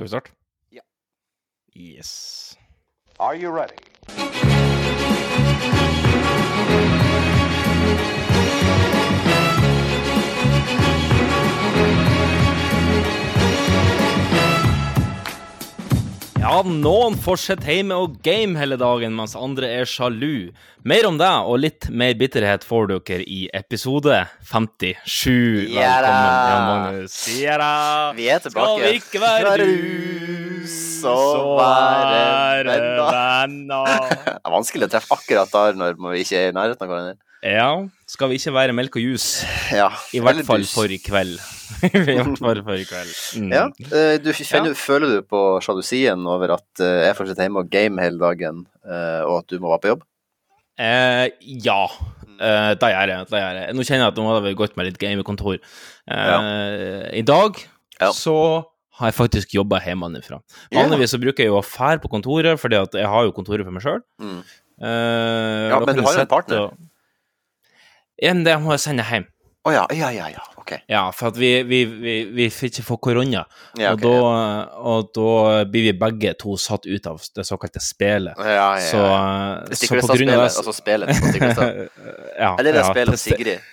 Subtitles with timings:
[0.00, 0.30] Skal vi starte?
[0.70, 0.80] Ja.
[1.76, 2.56] Yes.
[3.18, 3.76] Are you ready?
[16.50, 20.50] Ja, noen får sitte hjemme og game hele dagen, mens andre er sjalu.
[20.82, 24.16] Mer om det og litt mer bitterhet får dere i episode
[24.50, 24.98] 57.
[25.70, 27.20] Velkommen, Jan Magnus.
[27.38, 27.70] Ja.
[28.18, 28.66] Vi er tilbake.
[28.66, 31.14] Skal vi ikke være rus, så
[31.60, 33.04] være venner.
[33.14, 34.10] venner.
[34.26, 37.29] Det er vanskelig å treffe akkurat der når vi ikke er i nærheten av hverandre.
[37.40, 37.70] Ja,
[38.10, 39.46] skal vi ikke være melk og juice?
[39.72, 40.74] Ja, I hvert fall dus.
[40.76, 41.38] for i kveld.
[41.88, 43.12] I hvert fall for i kveld.
[43.40, 43.52] Mm.
[43.54, 43.62] Ja,
[43.96, 47.70] eh, du kjenner, Føler du på sjalusien over at eh, jeg får sitte hjemme og
[47.72, 50.02] game hele dagen, eh, og at du må være på jobb?
[50.80, 51.26] Eh,
[51.64, 51.78] ja,
[52.36, 53.30] eh, det gjør jeg.
[53.32, 53.42] Det.
[53.76, 55.56] Nå kjenner jeg at nå hadde vi gått med litt gamekontor.
[56.10, 57.56] Eh, I dag
[58.00, 58.12] Ja.
[58.16, 58.36] så
[59.00, 60.42] har jeg faktisk jobba hjemmefra.
[60.68, 60.82] Ja.
[60.82, 63.64] Vanligvis så bruker jeg jo å fære på kontoret, fordi at jeg har jo kontoret
[63.64, 64.00] for meg sjøl.
[64.20, 64.40] Mm.
[64.80, 66.70] Eh, Ja, men du har jo en partner.
[68.20, 69.26] Ja, men det må jeg sende hjem.
[69.68, 70.70] Å ja, ja, ja, ja, ok.
[70.88, 73.42] Ja, for at vi, vi, vi, vi ikke få korona.
[73.76, 77.82] Ja, og, da, da, og da blir vi begge to satt ut av det såkalte
[77.84, 78.40] spelet.
[78.40, 78.54] ja.
[78.56, 81.82] Ja, ja, Så, så på grunn av det altså spelet på Stiklestad.
[82.44, 83.68] ja, Eller det ja, spelet Sigrid.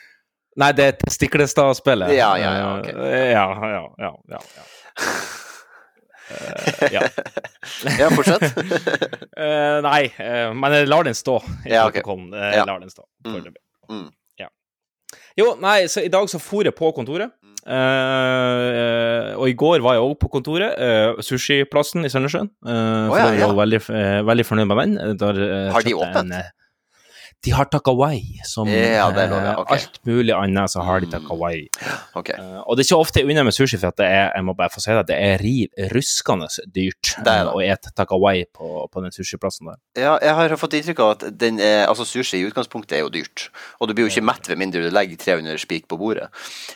[0.57, 2.11] Nei, det er Stiklestad-spelet.
[2.17, 2.87] Ja, ja, ja, ok.
[3.07, 4.67] Eh, ja, ja, ja, ja, ja.
[6.27, 7.01] Uh, ja.
[7.99, 8.43] Ja, fortsett.
[8.57, 12.01] uh, nei, uh, men jeg lar den stå Ja, ok.
[12.01, 13.31] Jeg lar den stå Mm.
[13.37, 13.61] foreløpig.
[13.87, 14.07] Mm.
[14.07, 14.13] Ja.
[15.37, 17.33] Jo, nei, så i dag så for jeg på kontoret.
[17.67, 20.77] Uh, og i går var jeg òg på kontoret.
[20.79, 22.49] Uh, Sushiplassen i Sandnessjøen.
[22.63, 23.49] Uh, oh, ja, jeg ja.
[23.51, 23.81] var veldig,
[24.27, 25.17] veldig fornøyd med den.
[25.19, 25.41] Der,
[25.75, 26.31] Har de jeg åpent?
[26.31, 26.53] en,
[27.45, 31.11] de har Takawai, som Ja, det ja, eh, alt mulig annet, så har de Mm.
[31.11, 31.67] Takawai.
[32.15, 32.29] Ok.
[32.29, 34.55] Eh, og det er ikke ofte jeg unner med sushi, for det er, jeg må
[34.57, 37.53] bare få si det, det er riv ruskende dyrt Det eh, det.
[37.53, 39.77] å ete Takawai på, på den sushiplassen der.
[39.95, 43.09] Ja, jeg har fått inntrykk av at den er, altså sushi i utgangspunktet er jo
[43.13, 43.49] dyrt.
[43.79, 46.29] Og du blir jo ikke mett ved mindre du legger 300 spik på bordet.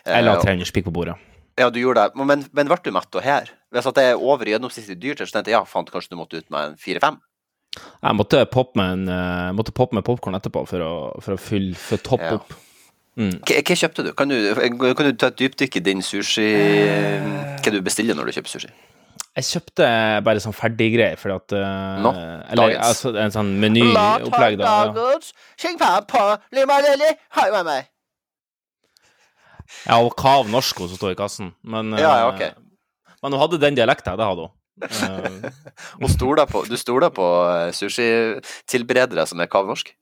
[0.06, 1.18] Jeg la 300 spik på bordet.
[1.60, 2.16] Ja, du gjorde det.
[2.16, 3.52] Men, men ble du mett og her?
[3.72, 6.50] Hvis det er over gjennomsnittlig dyrt, så tenkte jeg ja, faen, kanskje du måtte ut
[6.54, 7.20] med en fire-fem?
[7.78, 10.92] Jeg måtte poppe med, en, eh, måtte poppe med popkorn etterpå for å,
[11.24, 12.34] for å fylle for topp Ja.
[12.36, 12.54] opp.
[13.20, 13.42] Mm.
[13.44, 14.14] Hva, kjøpte du?
[14.16, 14.54] Kan, du?
[14.56, 16.46] kan du ta et dypdykk i din sushi
[17.60, 18.70] Hva du bestiller når du kjøper sushi?
[19.36, 19.88] Jeg kjøpte
[20.24, 22.12] bare sånn ferdiggreier, fordi at uh, Nå,
[22.52, 22.88] Eller dagens.
[22.90, 24.72] altså, en sånn menyopplegg, da.
[24.92, 24.92] Ja.
[29.88, 30.00] Ja.
[30.02, 31.54] Og Kav Norsko som står i kassen.
[31.64, 33.14] Men, Ja, ja, eh, ok.
[33.24, 34.56] men hun hadde den dialekten, det hadde hun.
[34.82, 35.50] Eh,
[36.04, 39.94] Og stoler på, du stoler på eh, sushitilberedere som er kavnorsk?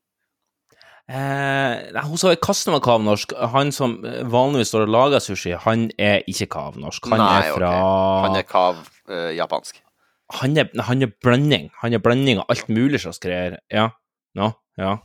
[1.09, 3.34] Eh, nei, hun sa i kassen var kavnorsk.
[3.56, 7.09] Han som eh, vanligvis står og lager sushi, han er ikke kavnorsk.
[7.09, 9.81] Han Nei, er fra fra Han er kav-japansk.
[9.81, 9.85] Uh,
[10.44, 11.72] han, han er blanding.
[11.81, 13.57] Han er blanding av alt mulig slags greier.
[13.73, 13.90] Ja.
[14.38, 14.51] No?
[14.78, 15.00] ja.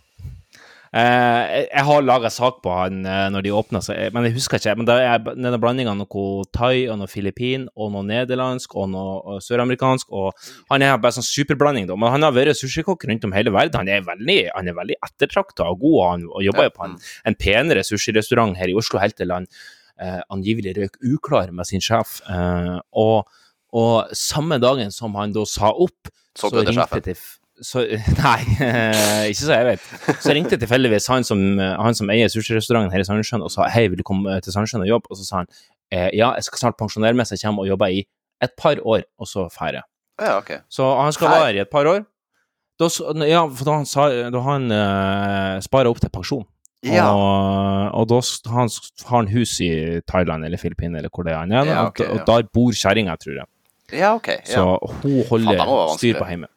[0.95, 3.81] Eh, jeg, har laga sak på han eh, når de åpna,
[4.15, 4.77] men jeg husker ikke.
[4.79, 8.93] Men det er denne blandinga av noe thai og noe filippin og noe nederlandsk og
[8.93, 10.13] noe søramerikansk.
[10.15, 10.31] Og
[10.71, 11.99] han er bare sånn superblanding, da.
[11.99, 13.81] Men han har vært sushikokk rundt om hele verden.
[13.83, 16.99] Han er veldig, han er veldig ettertrakta og god, og han jobber jo på en,
[17.27, 19.51] en penere sushirestaurant her i Oslo helt til han
[19.99, 22.21] eh, angivelig røk uklar med sin sjef.
[22.31, 23.41] Eh, og,
[23.75, 27.41] og samme dagen som han da sa opp, Så ringte sjefen.
[27.63, 27.85] Så,
[28.25, 29.87] Nei, eh, ikke så jeg vet.
[30.23, 33.53] Så ringte jeg tilfeldigvis han som, eh, han som eier sushirestauranten her i Sandnessjøen og
[33.55, 35.11] sa hei, vil du komme til Sandnessjøen og jobbe?
[35.13, 35.51] Og så sa han
[35.95, 38.03] eh, ja, jeg skal snart pensjonere meg, så jeg kommer og jobber i
[38.43, 39.89] et par år, og så drar jeg.
[40.21, 40.59] Ja, okay.
[40.71, 42.03] Så han skal være i et par år.
[42.79, 42.89] Da,
[43.23, 46.45] ja, for da han, sa, da han uh, sparer opp til pensjon.
[46.85, 47.07] Ja.
[47.15, 48.19] Og, og da
[48.53, 48.71] han,
[49.07, 49.71] har han hus i
[50.11, 51.55] Thailand eller Filippinene eller hvor det er.
[51.55, 52.25] Ja, og, og ja.
[52.29, 53.49] der bor kjerringa, tror jeg.
[53.95, 54.29] Ja, ok.
[54.49, 54.67] Så
[55.05, 55.63] hun holder
[55.97, 56.51] styr på hjemmet.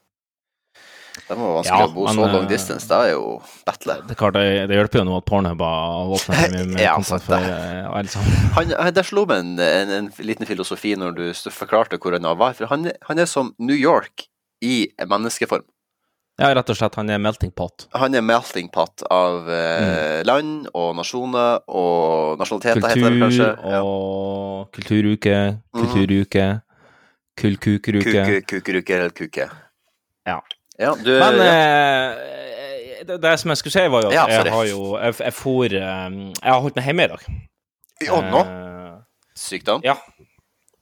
[1.28, 2.88] Det må være vanskelig Ja, å bo men, så long eh, distance.
[2.88, 3.24] Det er jo
[3.68, 3.96] battle.
[4.08, 7.24] Det klart, det, det hjelper jo nå at Pornhub har åpna mye med Ja, kontant
[7.26, 7.58] for det.
[7.92, 8.38] alle sammen.
[8.58, 12.30] Han, han, der slo meg en, en, en liten filosofi når du forklarte hvor han
[12.40, 12.54] var.
[12.56, 14.30] For han, han er som New York
[14.64, 15.66] i menneskeform.
[16.38, 16.94] Ja, rett og slett.
[17.00, 17.88] Han er melting pot.
[17.98, 23.48] Han er melting pot av eh, land og nasjoner og nasjonaliteter, heter det kanskje.
[23.58, 23.80] Kultur Ja.
[23.84, 25.38] og kulturuke,
[25.74, 25.82] Mhm.
[25.82, 26.62] kulturuke, mm.
[27.42, 29.50] kulkukeruke kukeruke eller kuke.
[30.28, 30.40] Ja.
[30.78, 34.54] Ja, du, Men eh, det, det som jeg skulle si, var jo at Ja, jeg
[34.54, 36.10] har jo Jeg, jeg for eh,
[36.44, 37.24] Jeg har holdt meg hjemme i dag.
[38.14, 38.44] Å, nå?
[38.46, 38.96] Eh,
[39.38, 39.86] Sykdom?
[39.86, 39.98] ja.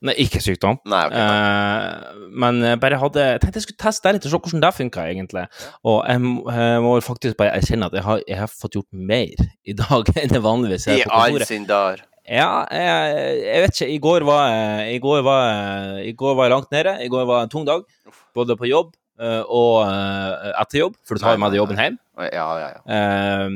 [0.05, 0.75] Nei, ikke sykdom.
[0.85, 1.35] Nei, okay, nei.
[1.39, 4.63] Eh, men jeg bare hadde Jeg tenkte jeg skulle teste det litt og se hvordan
[4.65, 5.45] det funka, egentlig.
[5.87, 9.47] Og jeg, jeg må faktisk bare erkjenne at jeg har, jeg har fått gjort mer
[9.65, 12.05] i dag enn det vanligvis I på all kontoret.
[12.25, 13.89] Ja, jeg, jeg vet ikke.
[13.95, 14.53] I går var
[14.91, 16.95] i går var, i går var jeg langt nede.
[17.05, 17.87] I går var en tung dag,
[18.35, 21.97] både på jobb og eh, etter jobb, for du tar jo med deg jobben hjem.
[22.33, 22.81] Ja, ja, ja.
[22.95, 23.49] Eh,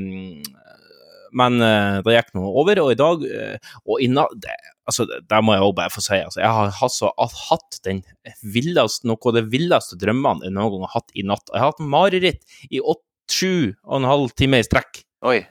[1.40, 4.56] men eh, det gikk nå over, og i dag eh, Og i natt det-
[4.90, 8.00] Altså, det- der må jeg òg bare få si, altså, jeg har altså hatt den
[8.42, 11.46] villeste, noe av de villeste drømmene jeg noen gang har hatt i natt.
[11.54, 12.42] Jeg har hatt mareritt
[12.72, 15.04] i åtte, sju og en halv time i strekk.
[15.22, 15.46] Oi.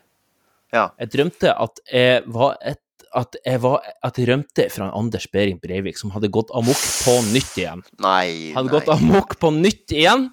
[0.74, 0.88] Ja.
[0.98, 2.80] Jeg drømte at jeg var et
[3.16, 7.14] at jeg, var, at jeg rømte fra Anders Behring Breivik som hadde gått amok på
[7.32, 7.84] nytt igjen.
[8.04, 8.74] Nei, Hadde nei.
[8.80, 10.28] gått amok på nytt igjen,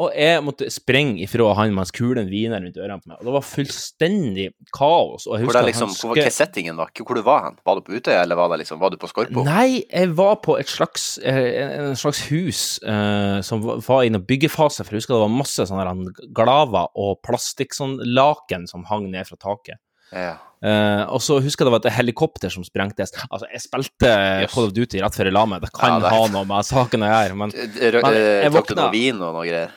[0.00, 3.18] og jeg måtte sprenge ifra han mens kulen hviner rundt ørene på meg.
[3.20, 5.26] Og det var fullstendig kaos.
[5.28, 6.88] Og Hvor, det liksom, han hvor var settingen var?
[6.96, 7.58] Hvor du var hen?
[7.68, 9.44] Var du på Utøya, eller var, det liksom, var du på Skorpo?
[9.44, 14.10] Nei, jeg var på et slags, eh, en slags hus eh, som var- var i
[14.14, 16.08] noen byggefase, for jeg husker det var masse sånne
[16.40, 19.76] glaver og plastikklaken sånn som hang ned fra taket.
[20.12, 20.34] Ja.
[20.62, 23.10] Uh, og så husker jeg det var et helikopter som sprengtes.
[23.32, 24.10] Altså, jeg spilte
[24.44, 24.52] Yes.
[24.52, 25.60] Call of Duty rett før jeg la meg.
[25.64, 28.68] Det kan Ja, det- ha noe med saken å gjøre, men Men eh, jeg Drakk
[28.68, 29.72] du våkna- noe vin og noe greier?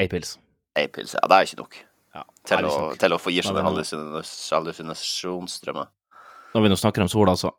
[0.00, 0.38] ei pils.
[0.74, 1.74] Ei pils, ja, det er ikke nok.
[2.14, 2.98] Ja, Til, er å, nok.
[2.98, 3.62] til å få gi seg er
[4.50, 5.86] hallusinasjonsdrømmer.
[6.54, 7.52] Når vi nå snakker om sola, så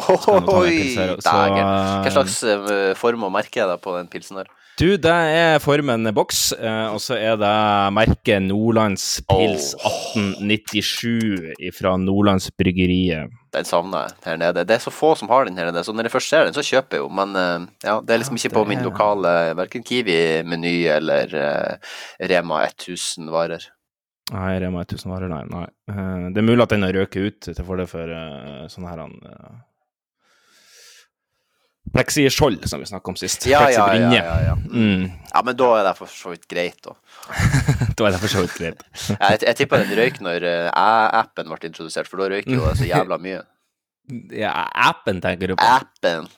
[0.00, 1.10] skal jeg nå ta meg en pils her.
[1.10, 1.60] Oi, dægen.
[1.60, 4.46] eh, Hva slags eh, form og merke er det på den pilsen der?
[4.80, 7.48] Du, det er formen boks, eh, og så er det
[7.92, 13.28] merket Nordlands Pils 1897 fra Nordlandsbryggeriet.
[13.52, 14.64] Den savner jeg her nede.
[14.64, 16.56] Det er så få som har den her nede, så når jeg først ser den,
[16.56, 17.12] så kjøper jeg jo.
[17.12, 21.94] Men eh, ja, det er liksom ikke på min lokale verken Kiwi-meny eller eh,
[22.32, 23.68] Rema 1000 varer.
[24.32, 25.44] Nei, Rema 1000 varer, nei.
[25.52, 25.66] nei.
[26.32, 28.16] Det er mulig at den har røket ut til fordel for
[28.72, 29.04] sånne her
[31.90, 33.46] Pleksiskjold, som vi snakka om sist.
[33.50, 34.54] Ja, ja, ja, ja, ja.
[34.54, 35.06] Mm.
[35.32, 36.92] ja, men da er det for så vidt greit, da.
[37.98, 38.84] Da er det for så vidt greit.
[39.08, 42.76] Jeg, jeg tippa den røyk når eh, æ-appen ble introdusert, for da røyker jo det
[42.82, 43.40] så jævla mye.
[44.34, 44.52] Ja,
[44.90, 45.66] appen tenker du på.
[45.66, 46.28] Appen,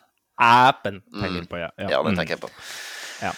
[0.43, 1.69] Appen tenker du på, ja.
[1.79, 2.19] ja, den Mm.
[2.23, 2.50] tenker jeg på.
[3.23, 3.33] Ja,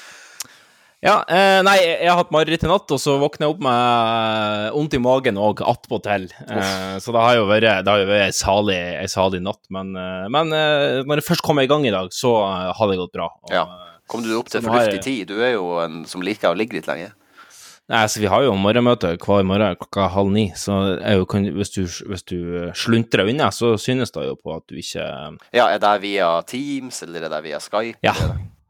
[1.04, 4.94] eh, nei, jeg har hatt mareritt i natt, og så våkner jeg opp med vondt
[4.96, 6.30] i magen og attpåtil.
[6.48, 9.60] Eh, så det har jo vært, det har jo vært en salig, en salig natt.
[9.74, 12.88] Men, eh, men eh, når jeg først kom i gang i dag, så eh, har
[12.88, 13.28] det gått bra.
[13.42, 13.66] Og, Ja.
[13.68, 15.28] eh, Kom du opp til fornuftig jeg- tid?
[15.28, 17.12] Du er jo en som liker å ligge litt lenge.
[17.88, 20.96] Nei, så vi har jo morgenmøte hver morgen klokka halv ni, så
[21.28, 22.38] kan, hvis, du, hvis du
[22.72, 25.04] sluntrer unna, så synes det jo på at du ikke
[25.52, 27.96] Ja, er det via Teams, eller er det via Skype?
[28.02, 28.14] Ja,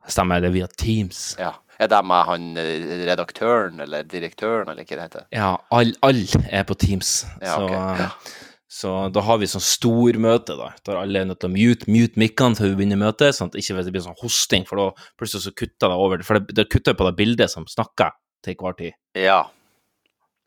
[0.09, 1.37] stemmer, er det- er det via Teams.
[1.39, 1.53] ja.
[1.81, 5.29] Er det med han eh, redaktøren, eller direktøren, eller hva det heter?
[5.35, 7.23] Ja, alle all er på Teams.
[7.43, 8.05] Ja, så, okay.
[8.05, 8.11] Ja.
[8.71, 10.71] så da har vi sånn stormøte, da.
[10.87, 13.59] Der alle er nødt til å mute, mute mikkene før vi begynner møtet, sånn at
[13.61, 16.26] ikke det blir sånn hosting, for da plutselig så kutter det over.
[16.26, 18.99] For det, det kutter på det bildet som snakker til hver tid.
[19.19, 19.43] Ja.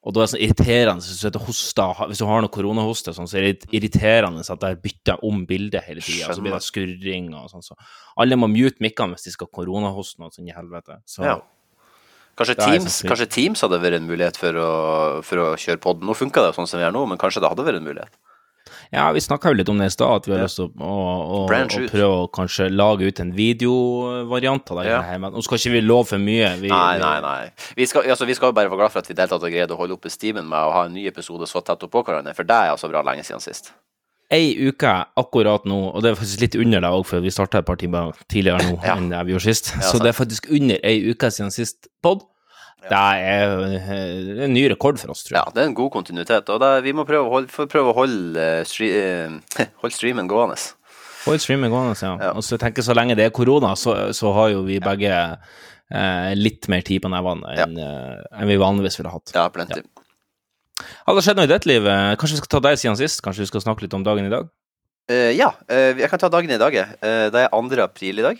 [0.06, 3.28] Og da er det sånn irriterende sitter og hoster, hvis du har noe koronahoste, sånn,
[3.28, 6.30] så er det irriterende at det bytter om bildet hele tida.
[6.32, 7.66] Så blir det skurring og sånn.
[7.66, 7.76] Så
[8.22, 11.02] alle må mute mikkene hvis de skal koronahoste noe sånn i helvete.
[11.10, 11.40] Så ja.
[12.38, 14.72] Kanskje er Teams, kanskje Teams hadde vært en mulighet for å,
[15.26, 16.06] for å kjøre podden.
[16.06, 18.20] Nå funka det sånn som vi gjør nå, men kanskje det hadde vært en mulighet.
[18.94, 20.72] Ja, vi snakka jo litt om det i stad, at vi har lyst til å,
[20.80, 20.92] å,
[21.38, 25.02] å, prøve å kanskje lage ut en videovariant av det Ja.
[25.02, 25.20] her.
[25.20, 26.54] Men nå skal ikke vi love for mye.
[26.62, 27.50] Vi, Nei, nei, nei.
[27.76, 29.50] Vi skal, altså, vi skal jo bare være glad for at vi deltatt og hele
[29.50, 31.84] tatt har greid å holde oppe stimen med å ha en ny episode så tett
[31.84, 33.74] oppå hverandre, for det er altså bra lenge siden sist.
[34.32, 37.60] Ei uke akkurat nå, og det er faktisk litt under deg òg, for vi starta
[37.62, 38.96] et par timer tidligere nå Ja.
[38.98, 39.72] enn det vi gjorde sist.
[39.76, 42.24] Ja, så det er faktisk under ei uke siden sist pod.
[42.86, 45.42] Det er eh, en ny rekord for oss, tror jeg.
[45.42, 47.96] Ja, det er en god kontinuitet, og det, vi må prøve å holde, prøve å
[47.98, 50.60] holde, eh, eh, holde streamen gående.
[51.26, 52.14] Hold streamen gående, ja.
[52.30, 52.36] Ja.
[52.38, 56.32] Og så jeg så lenge det er korona, så, så har jo vi begge eh,
[56.38, 57.90] litt mer tid på nevene enn ja.
[58.38, 59.34] enn vi vanligvis ville hatt.
[59.36, 59.82] Ja, plenty.
[61.08, 61.90] Har det skjedd noe i ditt liv?
[62.22, 63.26] Kanskje vi skal ta deg siden sist?
[63.26, 64.48] Kanskje vi skal snakke litt om dagen i dag?
[65.08, 66.76] Uh, ja, uh, jeg kan ta dagen i dag.
[66.76, 67.80] Eh, det er 2.
[67.80, 68.40] april i dag.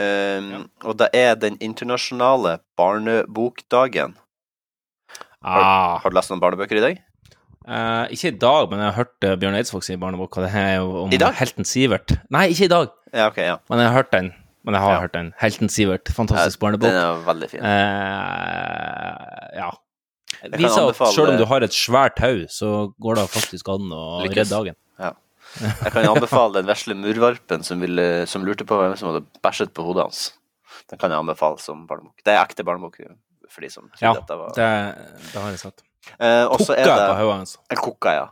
[0.00, 0.60] Eh, Ja.
[0.84, 4.14] Og det er den internasjonale barnebokdagen.
[5.42, 7.00] Ah, Har du lest noen barnebøker i dag?
[7.62, 10.50] Uh, ikke i dag, men jeg har hørt uh, Bjørn Eidsvåg sin barnebok, og det
[10.58, 12.16] er jo om helten Sivert.
[12.34, 13.56] Nei, ikke i dag, Ja, okay, ja.
[13.70, 14.32] men jeg har hørt den.
[14.64, 15.32] Men jeg har hørt den.
[15.38, 16.08] Helten Sivert.
[16.14, 16.90] Fantastisk Den barnebok.
[16.90, 17.60] er veldig fin.
[17.60, 17.66] Uh,
[19.58, 19.70] ja.
[20.58, 22.70] Viser at selv om du har et svært tau, så
[23.02, 24.74] går det faktisk an å redde dagen.
[25.60, 29.72] Jeg kan anbefale den vesle murvarpen som, ville, som lurte på hvem som hadde bæsjet
[29.76, 30.22] på hodet hans.
[30.90, 32.22] Den kan jeg anbefale som barnebok.
[32.24, 32.96] Det er ekte barnebok
[33.52, 34.70] for de som Ja, dette var det,
[35.28, 35.82] det har jeg sett.
[36.16, 37.58] eh, Kokka på hodet hans.
[37.70, 38.24] En Kokka, ja.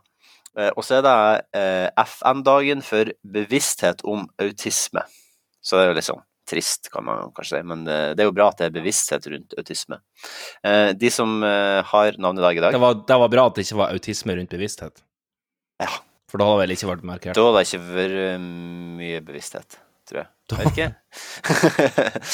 [0.58, 1.14] Eh, og så er det
[1.60, 5.04] eh, FN-dagen for bevissthet om autisme.
[5.62, 8.34] Så det er jo liksom trist, kan man kanskje si, men eh, det er jo
[8.34, 10.00] bra at det er bevissthet rundt autisme.
[10.66, 13.68] Eh, de som eh, har navnedag i dag Det var, det var bra at det
[13.68, 15.04] ikke var autisme rundt bevissthet.
[15.84, 15.92] Ja.
[16.30, 17.38] For da hadde det vel ikke vært markert.
[17.38, 18.44] Da hadde det ikke vært
[19.00, 19.78] mye bevissthet,
[20.10, 20.30] tror jeg.
[20.50, 20.88] Vet ikke.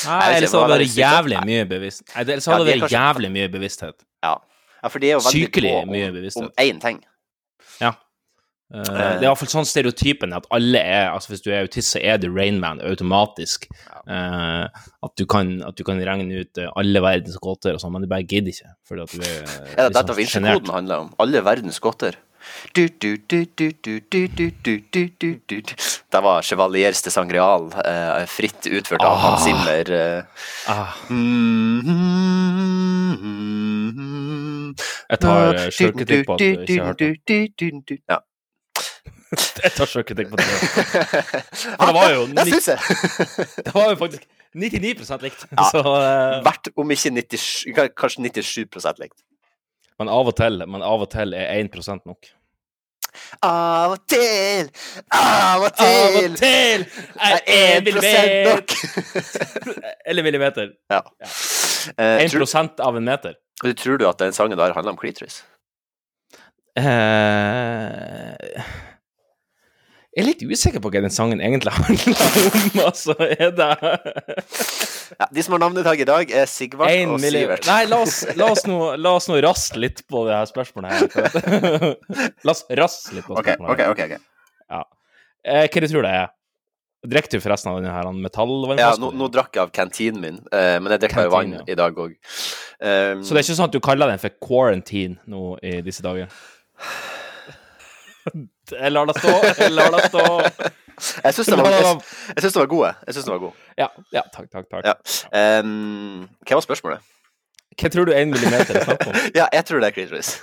[0.07, 2.17] Nei, ellers hadde det vært jævlig mye bevissthet.
[2.23, 4.01] Ellers hadde det vært jævlig mye bevissthet.
[4.25, 4.35] ja.
[4.83, 6.59] ja, for de er jo veldig Sykelig på om, mye om bevissthet.
[6.63, 7.01] én ting.
[7.81, 7.95] Ja.
[8.67, 12.01] Uh, det er iallfall sånn stereotypen at alle er Altså Hvis du er autist, så
[12.03, 13.69] er du Rainman automatisk.
[14.11, 17.95] Uh, at, du kan, at du kan regne ut eh, alle verdens gåter og sånn,
[17.95, 18.73] men du bare gidder ikke.
[18.89, 21.13] Fordi at du er Er det liksom dette Vinci-koden handler om?
[21.23, 22.19] Alle verdens godter.
[26.13, 27.69] Det var Chevaliers de Sangreal,
[28.31, 29.93] fritt utført av Hans Zimmer.
[35.07, 38.23] Jeg tar sjølkritikk på at jeg ikke har hørt det.
[39.65, 40.47] Jeg tar sjølkritikk på det.
[41.91, 42.27] det var jo
[43.67, 44.27] Det var jo faktisk
[44.57, 45.47] 99 likt.
[45.71, 45.83] Så,
[46.47, 49.19] Hvert om ikke 97, kanskje 97 likt
[49.99, 52.33] men av og til men av og til er 1 nok.
[53.47, 54.69] Av og til,
[55.15, 56.85] av og til Av og til
[57.17, 58.75] er er 1 1 millimeter nok.
[60.09, 60.73] Eller millimeter.
[60.93, 61.01] Ja.
[61.21, 61.31] ja.
[61.97, 63.37] 1 tror, av en meter.
[63.77, 65.45] tror du at den sangen der handler om klitoris?
[66.77, 68.63] Eh,
[70.17, 72.79] jeg er litt usikker på hva den sangen egentlig handler om.
[72.87, 73.67] Altså, er det
[75.21, 77.69] Ja, de som har navnedag i dag, er Sigvart En og Sivert.
[77.69, 81.93] Nei, la oss, la, oss nå, nå raste litt på det her spørsmålet her.
[82.49, 83.69] La oss raste litt på spørsmålet.
[83.77, 84.17] ok, okay, ok.
[84.17, 84.65] ok.
[84.73, 84.81] Ja.
[85.45, 86.33] Eh, hva du tror det er?
[87.07, 88.09] Drikker du forresten av denne her
[88.81, 91.65] Ja, nå, nå drakk jeg av kantinen min, eh, men jeg drikker jo vann ja.
[91.69, 92.17] i dag òg.
[92.81, 96.03] Um, Så det er ikke sånn at du kaller den for quarantine nå i disse
[96.09, 96.33] dager?
[98.73, 100.25] Jeg lar det stå, jeg lar det stå.
[101.25, 102.01] jeg syns det, var- jeg,
[102.35, 102.93] jeg synes det var gode.
[103.07, 103.53] Jeg synes det var god.
[103.79, 104.85] Ja, ja takk, takk, takk.
[104.89, 105.61] Ja.
[105.61, 107.01] Um, hva var spørsmålet?
[107.77, 109.19] Hva tror du én millimeter er snakk om?
[109.39, 110.39] Ja, jeg tror det er klitoris.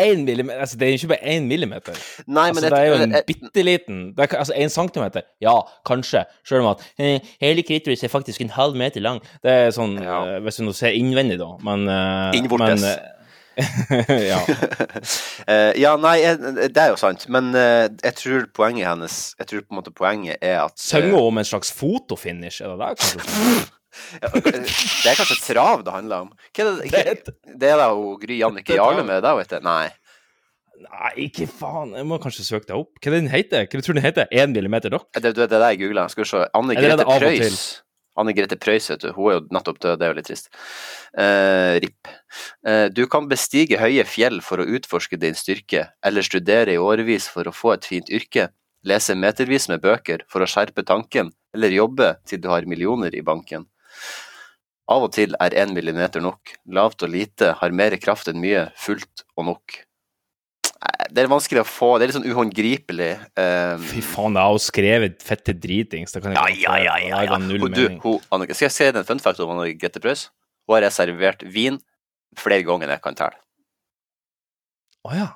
[0.00, 0.60] Én millimeter?
[0.60, 1.96] Altså, det er jo ikke bare én millimeter.
[2.26, 5.22] Nei, men Altså, det er jo en bitte liten Altså, én centimeter?
[5.40, 5.54] Ja,
[5.88, 6.22] kanskje.
[6.48, 9.20] Selv om at eh, hele klitoris er faktisk en halv meter lang.
[9.42, 10.18] Det er sånn, Ja.
[10.36, 12.80] eh, hvis du nå ser innvendig, da, men eh, Innvortes.
[12.84, 12.98] men,
[14.30, 14.40] ja.
[15.46, 19.60] Eh, ja, nei, det er jo sant, men eh, jeg tror poenget hennes Jeg tror
[19.62, 22.58] på en måte poenget er at eh, Synger om en slags fotofinish?
[22.64, 22.88] Er det det?
[22.98, 23.66] kanskje?
[24.26, 26.32] Det er kanskje trav det handler om?
[26.50, 27.86] Hva er det, hva, det er da
[28.20, 28.74] Gry Jannicke.
[28.76, 29.56] Jarle med, da, vet du?
[29.64, 29.86] Nei.
[30.82, 31.94] Nei, ikke faen.
[31.96, 32.98] Jeg må kanskje søke det opp.
[33.00, 33.64] Hva er det den heter?
[33.70, 34.28] Hva tror du den heter?
[34.34, 35.08] Én millimeter dock?
[35.16, 36.08] Det, det, det er det jeg googla.
[36.12, 36.42] Skal vi se.
[36.58, 37.64] Anne Grete Preus.
[38.16, 39.10] Anne Grete Preus, vet du.
[39.16, 40.50] Hun er jo nettopp død, det er jo litt trist.
[41.16, 42.12] Eh, RIP.
[42.66, 47.28] Eh, du kan bestige høye fjell for å utforske din styrke, eller studere i årevis
[47.32, 48.50] for å få et fint yrke,
[48.86, 53.24] lese metervis med bøker for å skjerpe tanken, eller jobbe til du har millioner i
[53.26, 53.66] banken.
[54.86, 56.52] Av og til er én millimeter nok.
[56.70, 59.80] Lavt og lite har mer kraft enn mye, fullt og nok.
[60.76, 63.12] Nei, Det er vanskelig å få, det er litt sånn uhåndgripelig.
[63.38, 66.12] Um, Fy faen, da, har hun skrevet fette dritings.
[66.12, 68.00] Det kan jeg ja, ja, ja, ja, null mening.
[68.52, 70.28] skal jeg se den en fun fact om Grete Preus?
[70.66, 71.80] Hun har reservert vin
[72.36, 73.40] flere ganger enn jeg kan telle.
[75.06, 75.26] Å ja.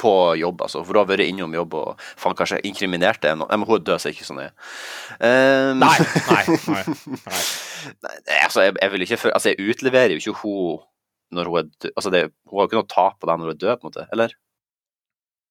[0.00, 0.80] På jobb, altså.
[0.80, 3.34] For hun har vært innom jobb og faen, kanskje inkriminert det.
[3.34, 3.46] ennå.
[3.50, 4.54] men hun er død, så er ikke det er.
[5.20, 6.84] Um, Nei, nei, nei.
[7.28, 7.42] nei.
[8.00, 10.86] Nei, altså, jeg, jeg vil ikke Altså, jeg utleverer jo ikke hun
[11.36, 11.92] når hun er død.
[11.94, 13.84] Altså, det, hun har jo ikke noe tap på det når hun er død, på
[13.86, 14.06] en måte.
[14.16, 14.34] Eller?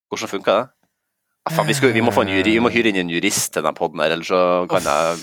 [0.09, 0.67] Hvordan funka det?
[1.47, 3.53] Ja, faen, vi, skal, vi, må få en juri, vi må hyre inn en jurist
[3.55, 5.21] til den poden her, ellers så kan jeg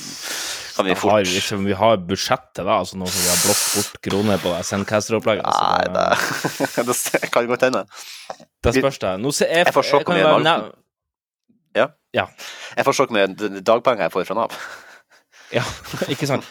[0.77, 3.31] kan vi har fort vi, ikke, vi har budsjett til det, altså nå som vi
[3.31, 5.47] har blått bort kroner på Sendcaster-opplegget.
[5.47, 5.87] Nei,
[6.89, 7.87] det, det, kan godt hende.
[8.65, 9.13] det spørs det.
[9.23, 10.59] Nå ser jeg, Jeg får se hvor mye
[12.17, 12.27] ja.
[12.77, 14.59] Jeg får se hvor mye dagpenger jeg får fra Nav.
[15.55, 15.63] Ja,
[16.13, 16.47] ikke sant.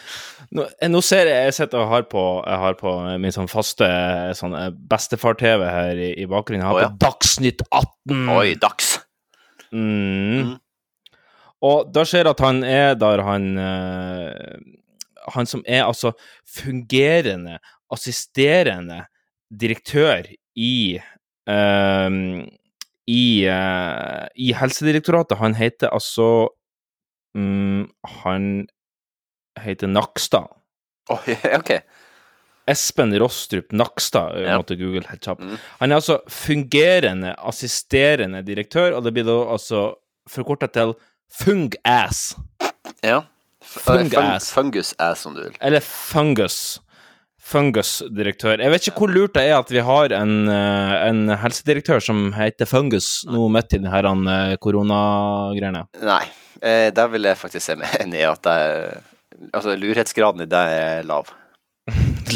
[0.54, 3.88] Nå, eh, nå ser jeg jeg sitter og har på, har på min sånn faste
[4.38, 6.62] sånn eh, bestefar-TV her i, i bakgrunnen.
[6.62, 6.92] Jeg har oh, ja.
[6.92, 8.30] på Dagsnytt 18.
[8.36, 8.94] Oi, dags!
[9.74, 9.82] Mm.
[10.46, 10.54] Mm.
[11.66, 14.58] Og da ser jeg at han er der han eh,
[15.34, 16.12] Han som er altså
[16.46, 17.56] fungerende,
[17.90, 19.00] assisterende
[19.50, 21.00] direktør i
[21.50, 22.20] eh,
[23.06, 25.38] i, uh, I Helsedirektoratet.
[25.38, 26.48] Han heter altså
[27.38, 27.86] um,
[28.22, 28.66] Han
[29.62, 30.48] heter Nakstad.
[31.12, 31.22] Oh,
[31.58, 31.70] ok.
[32.66, 34.56] Espen Rostrup Nakstad, jeg Ja.
[34.58, 35.40] måtte google helt kjapt.
[35.44, 35.58] Mm.
[35.80, 39.84] Han er altså fungerende assisterende direktør, og det blir da altså
[40.28, 40.96] forkorta til
[41.30, 42.34] Fung-ass.
[43.02, 43.22] Ja.
[43.62, 44.50] Fung-ass.
[44.54, 45.54] Fungus-ass, om du vil.
[45.60, 46.78] Eller Fungus.
[47.46, 48.58] Fungus-direktør.
[48.62, 52.32] Jeg vet ikke hvor lurt det er at vi har en, eh, en helsedirektør som
[52.34, 55.84] heter Fungus nå midt i denne uh, koronagreiene.
[56.02, 56.24] Nei,
[56.62, 58.98] eh, der vil jeg faktisk se meg enig i at er
[59.52, 61.32] Altså, lurhetsgraden i deg er lav.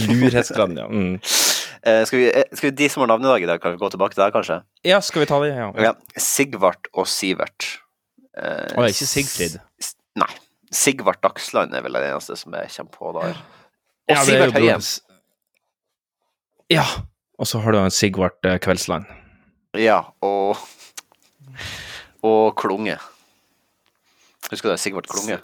[0.09, 0.89] Lurhetsgraden, ja.
[0.91, 1.17] Mm.
[1.81, 3.89] Eh, skal, vi, eh, skal vi, De som har navnedag i dag, kan vi gå
[3.89, 4.59] tilbake til deg, kanskje?
[4.85, 5.55] Ja, skal vi ta det?
[5.57, 5.71] Ja.
[5.81, 5.93] Ja.
[6.21, 7.65] Sigvart og Sivert.
[8.37, 9.55] Eh, Å, ikke Sigfrid?
[10.21, 10.29] Nei.
[10.77, 13.41] Sigvart Dagsland er vel det eneste som jeg kommer på der.
[13.41, 14.85] Og ja, Sivert Høyem.
[16.77, 16.85] Ja.
[17.41, 19.09] Og så har du en Sigvart eh, Kveldsland.
[19.81, 20.61] Ja, og
[22.21, 22.99] Og Klunge.
[24.51, 24.83] Husker du det?
[24.85, 25.41] Sigvart Klunge?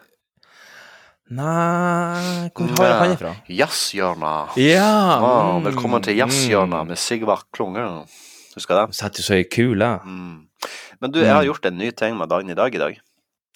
[1.26, 3.30] Nei Hvor har jeg han ifra?
[3.50, 4.58] Jazzhjørnet.
[4.62, 4.90] Ja.
[5.18, 7.82] Ah, velkommen til Jazzhjørnet med Sigvart Klunge.
[8.54, 8.94] Husker du det?
[8.94, 9.88] Setter så i kule.
[10.06, 10.46] Mm.
[11.02, 11.48] Men du, jeg har mm.
[11.48, 13.02] gjort en ny ting med dagen i dag i dag.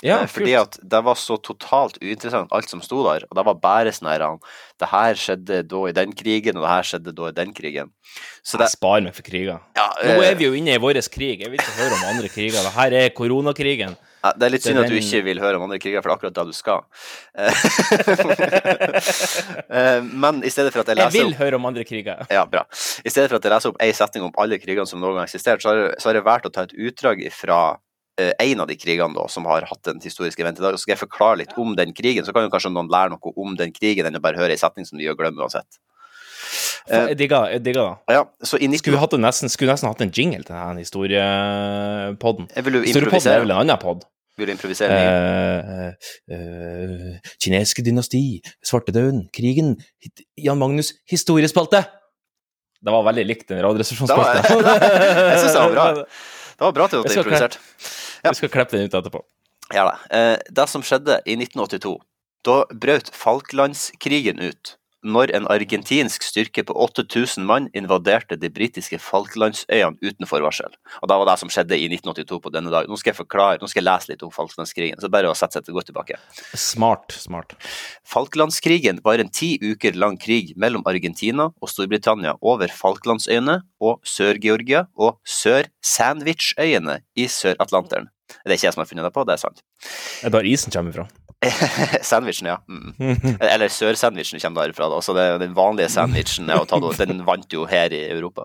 [0.02, 3.28] Ja, eh, Fordi at det var så totalt uinteressant, alt som sto der.
[3.30, 4.26] Og det var bare sånn her
[4.74, 7.94] Det her skjedde da i den krigen, og det her skjedde da i den krigen.
[8.42, 9.62] Så det, jeg sparer meg for kriger.
[9.78, 11.46] Ja, Nå er vi jo inne i vår krig.
[11.46, 12.64] Jeg vil ikke høre om andre kriger.
[12.66, 13.94] Det her er koronakrigen.
[14.20, 16.14] Ja, det er litt synd at du ikke vil høre om andre kriger, for det
[16.14, 16.80] er akkurat det du skal.
[19.70, 22.24] Eh, men i stedet for at jeg leser Jeg vil høre om andre kriger.
[22.32, 22.64] Ja, bra.
[23.06, 25.22] I stedet for at jeg leser opp én setning om alle krigene som noen gang
[25.22, 27.60] har eksistert, så har jeg valgt å ta et utdrag fra
[28.20, 30.74] Eh, en av de krigene da, som har hatt en historisk event i dag.
[30.74, 33.32] Så skal jeg forklare litt om den krigen, så kan jo kanskje noen lære noe
[33.40, 35.80] om den krigen enn å bare høre en setning som de gjør glemme uansett.
[36.88, 38.14] Jeg digger, jeg digger det.
[38.16, 38.78] Ja, så 19...
[38.78, 42.48] skulle, vi nesten, skulle nesten hatt en jingle til denne historiepodden.
[42.56, 44.06] Historiepodden er vel en annen pod?
[44.40, 44.96] Vil du improvisere?
[44.96, 45.90] Uh,
[46.32, 49.74] uh, kinesiske dynasti, svartedauden, krigen,
[50.40, 51.82] Jan Magnus, historiespalte!
[52.80, 54.64] Det var veldig likt den radioresepsjonsspalten.
[54.64, 55.86] jeg syns det var bra.
[56.00, 57.60] Det var bra til at du improviserte.
[58.24, 58.32] Ja.
[58.32, 59.22] Vi skal klippe den ut etterpå.
[59.74, 59.94] Ja da.
[60.16, 61.94] Eh, det som skjedde i 1982,
[62.48, 64.74] da brøt Falklandskrigen ut
[65.06, 70.72] når en argentinsk styrke på 8000 mann invaderte de britiske Falklandsøyene uten forvarsel.
[71.00, 72.88] Og Det var det som skjedde i 1982 på denne dag.
[72.88, 75.00] Nå skal jeg forklare, nå skal jeg lese litt om Falklandskrigen.
[75.00, 76.18] så bare å sette seg til å gå tilbake.
[76.54, 77.56] Smart, smart.
[78.04, 84.86] Falklandskrigen var en ti uker lang krig mellom Argentina og Storbritannia over Falklandsøyene og Sør-Georgia
[84.96, 88.10] og Sør-Sandwichøyene i Sør-Atlanteren.
[88.44, 89.60] Det er ikke jeg som har funnet det på, det er sant.
[90.20, 91.08] Det er der isen kommer fra.
[92.10, 92.58] sandwichen, ja.
[92.68, 93.36] Mm.
[93.40, 94.90] Eller sør-sandwichen kommer derfra.
[94.92, 95.00] Da.
[95.04, 98.44] Så det, den vanlige sandwichen den vant jo her i Europa.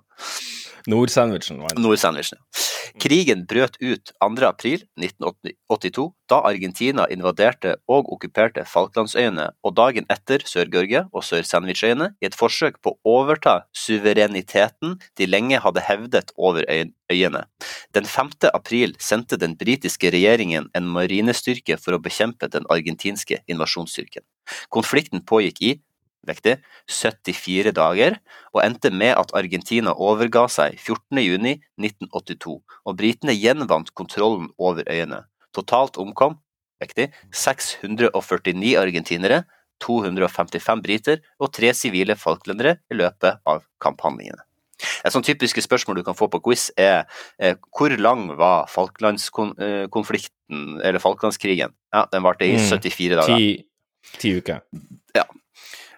[0.87, 1.61] Nord-sandwichen.
[1.81, 2.65] Nord-sandwichen, ja.
[3.01, 11.25] Krigen brøt ut 2.4.1982, da Argentina invaderte og okkuperte Falklandsøyene, og dagen etter Sør-Georgia og
[11.27, 16.63] Sør-Sandwichøyene i et forsøk på å overta suvereniteten de lenge hadde hevdet over
[17.11, 17.43] øyene.
[17.97, 18.31] Den 5.
[18.53, 24.23] april sendte den britiske regjeringen en marinestyrke for å bekjempe den argentinske invasjonsstyrken.
[24.69, 25.75] Konflikten pågikk i
[26.27, 26.57] vektig,
[26.91, 28.17] 74 dager,
[28.53, 35.23] og endte med at Argentina overga seg 14.6.1982, og britene gjenvant kontrollen over øyene.
[35.55, 36.39] Totalt omkom
[36.81, 39.43] vektig, 649 argentinere,
[39.83, 44.41] 255 briter og tre sivile falklendere i løpet av kampanjene.
[45.05, 47.05] Et sånn typiske spørsmål du kan få på quiz, er
[47.39, 51.71] eh, hvor lang var Falklandskonflikten, eller Falklandskrigen?
[51.95, 53.37] Ja, Den varte i 74 dager.
[53.39, 53.45] Ti,
[54.19, 54.57] ti uker.
[55.15, 55.25] Ja.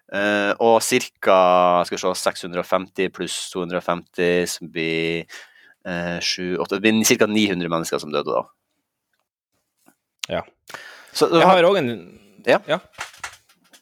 [0.08, 1.84] Uh, og ca.
[1.88, 5.26] 650 pluss 250, som blir
[5.84, 7.28] uh, 7, 8, det blir ca.
[7.28, 8.46] 900 mennesker som døde da.
[10.28, 10.46] Ja.
[11.12, 11.92] Så, jeg har òg en
[12.48, 12.62] ja.
[12.70, 12.80] ja.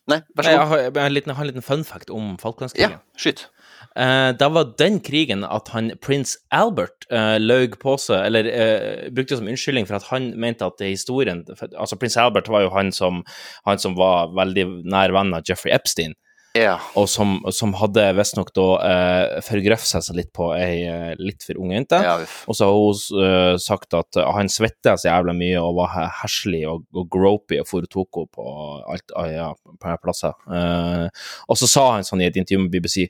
[0.09, 0.53] Nei, vær så god.
[0.53, 2.97] Jeg har, jeg har, en, liten, har en liten fun fact om Falklandskrigen.
[2.97, 3.47] Ja, skyt.
[3.93, 9.08] Uh, da var den krigen at han prins Albert uh, løy på seg, eller uh,
[9.15, 12.74] brukte som unnskyldning for at han mente at historien for, Altså, prins Albert var jo
[12.76, 13.24] han som,
[13.67, 16.17] han som var veldig nær venn av Jeffrey Epstein.
[16.56, 16.76] Ja.
[16.96, 21.60] Og som, som hadde visstnok da eh, forgrøfsa seg litt på ei uh, litt for
[21.60, 22.00] ung jente.
[22.00, 25.76] Ja, og så har hun uh, sagt at uh, han svetta så jævla mye og
[25.82, 28.46] var herselig og, og gropy og foretok henne på
[28.94, 30.38] alt uh, ja, på plasser.
[30.48, 31.10] Uh,
[31.52, 33.10] og så sa han sånn i et intervju med BBC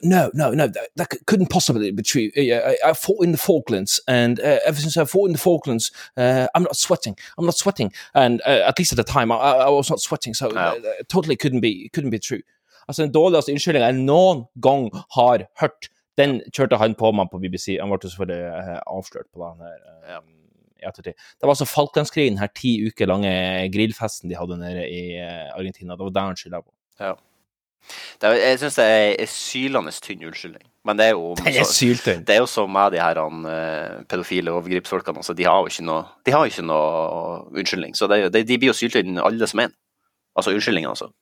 [0.00, 2.30] No, no, no, that, that, couldn't possibly be true.
[2.36, 6.62] I, I fought in the Falklands, and ever since I fought in the Falklands, I'm
[6.62, 7.18] not sweating.
[7.36, 10.50] I'm not sweating, and at least at the time, I, I was not sweating, so
[10.50, 10.72] ja.
[11.10, 12.40] totally couldn't be, couldn't be true.
[12.88, 17.40] Altså Den dårligste unnskyldninga jeg noen gang har hørt, den kjørte han på meg på
[17.42, 17.76] BBC.
[17.78, 20.24] Han ble selvfølgelig uh, avslørt på den her.
[20.78, 21.14] i ettertid.
[21.14, 23.30] Det var altså Falklandskrigen, den her ti uker lange
[23.74, 25.94] grillfesten de hadde nede i uh, Argentina.
[25.94, 26.72] Det var der han skylda på.
[27.02, 27.14] Ja.
[28.22, 30.64] Er, jeg syns det er sylende tynn unnskyldning.
[30.86, 32.24] Men det er jo, det er syltynn.
[32.26, 33.46] Det er jo som med de her han,
[34.08, 35.20] pedofile overgripsfolkene.
[35.20, 37.94] Altså, de har jo ikke noe, de har ikke noe unnskyldning.
[37.98, 39.74] Så det, de, blir jo syltynne alle som en.
[40.38, 41.12] Altså unnskyldningen, altså.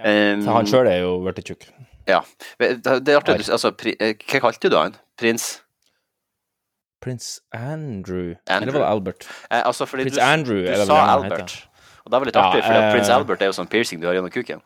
[0.00, 1.68] Um, så han sjøl er jo blitt tjukk.
[2.08, 2.22] Ja.
[2.58, 4.96] Det er artig, altså, eh, hva kalte du han?
[5.20, 5.60] Prins?
[7.00, 8.36] Prins Andrew.
[8.46, 8.56] Andrew.
[8.56, 9.28] Eller var det Albert?
[9.50, 11.68] Eh, altså, Prins du, Andrew, du sa Albert.
[12.04, 14.06] Og det var litt artig, ja, for uh, prins Albert er jo sånn piercing du
[14.08, 14.60] har gjennom kuken.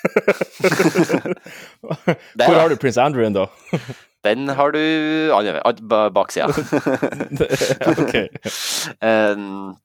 [1.80, 3.46] Hvor har du prins Andrew da?
[4.26, 4.80] Den har du
[5.32, 6.48] andre baksida.
[7.92, 8.14] ok.
[9.00, 9.76] Um,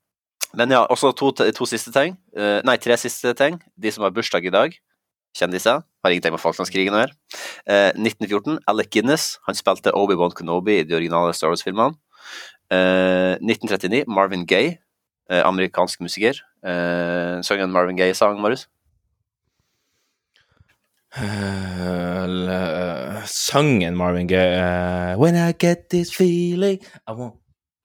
[0.58, 2.18] men ja, også to, to siste ting.
[2.38, 3.60] Uh, nei, tre siste ting.
[3.78, 4.76] De som har bursdag i dag.
[5.36, 5.84] Kjendiser.
[5.84, 7.18] Har ingenting med Falklandskrigen å gjøre.
[7.68, 8.60] Uh, 1914.
[8.72, 9.36] Alec Guinness.
[9.50, 12.00] Han spilte Obi-Wan Kenobi i de originale Star Wars-filmene.
[12.72, 14.06] Uh, 1939.
[14.08, 14.80] Marvin Gaye.
[15.26, 16.38] Eh, amerikansk musiker.
[16.62, 18.68] Uh, Sang en Marvin Gaye-sang, Marius?
[21.18, 27.36] Eh, eh, sangen Marvin Gaye eh, When I get this feeling I want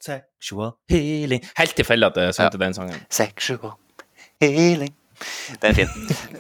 [0.01, 2.97] sexual healing Helt tilfeldig at jeg sang til den sangen.
[3.11, 3.73] Sexual
[4.41, 4.95] healing.
[5.63, 5.89] Den er fin.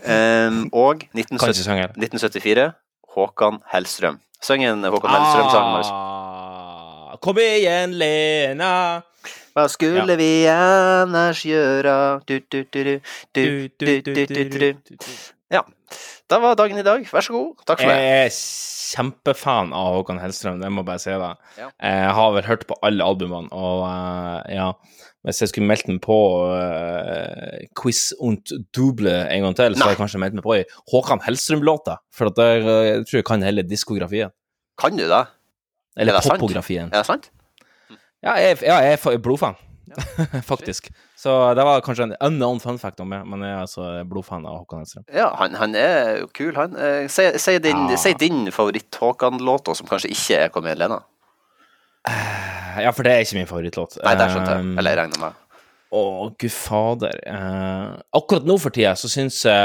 [0.08, 1.68] Um, og 1970,
[2.00, 2.72] 1974.
[3.16, 4.20] Håkan Hellstrøm.
[4.42, 5.90] Syng en Håkan Hellstrøm-sang, Marius.
[5.92, 9.00] Ah, kom igjen, Lena.
[9.52, 10.16] Hva skulle Ja.
[10.16, 12.20] vi ellers gjøre?
[12.28, 13.00] Du, du, du,
[15.50, 15.64] Ja.
[16.30, 17.02] Da var dagen i dag.
[17.10, 17.62] Vær så god.
[17.66, 17.98] Takk for meg.
[17.98, 18.34] Jeg er
[18.90, 21.10] kjempefan av Håkan Hellstrøm, det må bare si.
[21.10, 21.30] det.
[21.58, 21.68] Ja.
[21.82, 24.70] Jeg har vel hørt på alle albumene, og uh, ja
[25.26, 26.16] Hvis jeg skulle meldt meg på
[26.48, 30.64] uh, Quiz und Double en gang til, så hadde jeg kanskje meldt meg på i
[30.94, 31.98] Håkan Hellstrøm-låta.
[32.14, 34.32] For at jeg, eh, jeg tror jeg kan hele diskografien.
[34.80, 35.24] Kan du det?
[35.98, 36.40] Eller Er det sant?
[36.40, 36.88] popografien.
[36.88, 37.28] Er det sant?
[38.24, 39.58] Ja, jeg, ja, jeg er blodfan,
[39.90, 40.88] blodfan, faktisk.
[41.20, 44.46] Så det var kanskje en unknown fun fact om meg, men jeg er altså blodfan
[44.48, 45.04] av Håkan Hellstrøm.
[45.12, 46.72] Ja, han, han er jo kul, han.
[46.80, 47.98] Eh, Si, si din, Ja.
[48.00, 51.02] si din favoritt-Håkan-låt, som kanskje ikke er Kom igjen, Lena.
[52.80, 53.98] Ja, for det er ikke min favorittlåt.
[54.00, 54.64] Nei, det skjønte jeg.
[54.64, 55.46] Um, Eller jeg regner med.
[55.92, 56.02] Å,
[56.40, 57.20] gud fader.
[57.26, 59.60] Eh, akkurat nå for tida så syns jeg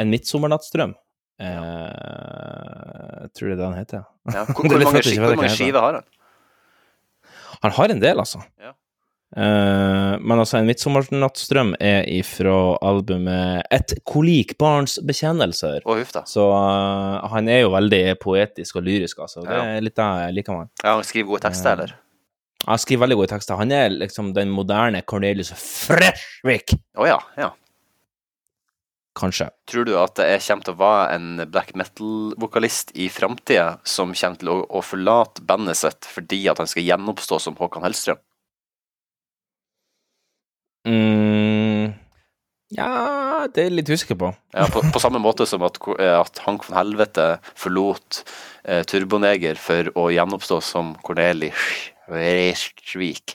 [0.00, 0.94] En midtsommernattsdrøm
[1.40, 3.28] eh, ja.
[3.36, 4.02] tror det er det han heter.
[4.32, 4.44] Ja.
[4.56, 6.08] Hvor, hvor mange skiver har han?
[7.62, 8.42] Han har en del, altså.
[8.60, 8.72] Ja.
[9.36, 15.80] Uh, men altså, En midtsommernattsdrøm er ifra albumet Et kolikbarns bekjennelser.
[16.14, 16.22] Da.
[16.30, 19.42] Så uh, han er jo veldig poetisk og lyrisk, altså.
[19.42, 19.64] Det Ja.
[19.76, 20.70] er litt det jeg liker med han.
[20.84, 21.96] Ja, han skriver gode tekster, eller?
[22.66, 23.58] Han skriver veldig gode tekster.
[23.60, 27.50] Han er liksom den moderne Cornelius Freshvik, Å ja, ja.
[29.16, 29.48] Kanskje.
[29.70, 34.12] Tror du at det er- kommer til å være en black metal-vokalist i framtida som
[34.14, 38.20] kommer til å, å forlate bandet sitt fordi at han skal gjenoppstå som Håkan Hellstrøm?
[40.86, 41.94] Mm,
[42.76, 44.28] ja, det er jeg litt usikker på.
[44.54, 47.26] Ja, på, på samme måte som at, eh, at Hank von Helvete
[47.58, 48.20] forlot
[48.64, 51.66] eh, Turboneger for å gjenoppstå som Cornelis
[52.06, 53.34] Vreeswijk.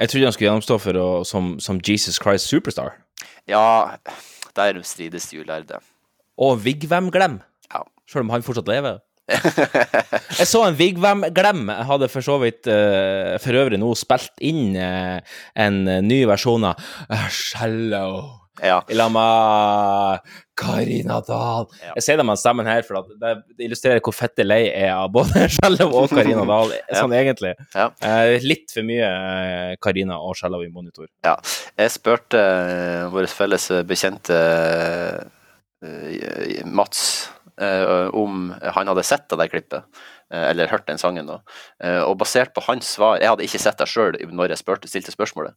[0.00, 2.94] Jeg trodde han skulle gjennomstå for å, som, som Jesus Christ Superstar.
[3.50, 3.96] Ja,
[4.56, 5.78] der strides de ulærde.
[6.38, 7.40] Og Vigvam Glem,
[7.72, 7.82] Ja.
[8.08, 8.98] selv om han fortsatt lever.
[10.40, 11.68] Jeg så en Vigvam Glem.
[11.70, 15.20] Jeg hadde for så vidt uh, for øvrig nå spilt inn uh,
[15.54, 16.80] en ny versjon av
[17.30, 18.24] Shallow.
[18.64, 18.80] ja.
[18.90, 20.20] La med
[20.60, 21.66] Karina Dahl.
[21.80, 21.94] Ja.
[21.98, 23.32] Jeg sier det med stemmen her, for at det,
[23.64, 27.54] illustrerer hvor fette lei jeg er av både Skjellev og Karina Dahl, sånn egentlig.
[27.74, 27.88] Ja.
[28.04, 31.08] Eh, litt for mye eh, Karina og Skjellev i monitor.
[31.26, 31.36] Ja,
[31.80, 34.38] jeg spurte uh, vår felles bekjente
[35.84, 37.02] uh, Mats
[37.60, 40.02] uh, om han hadde sett det der klippet,
[40.36, 41.26] eller hørt den sangen.
[41.26, 41.40] da.
[41.82, 44.90] Eh, og basert på hans svar Jeg hadde ikke sett deg sjøl når jeg spurte,
[44.90, 45.56] stilte spørsmålet.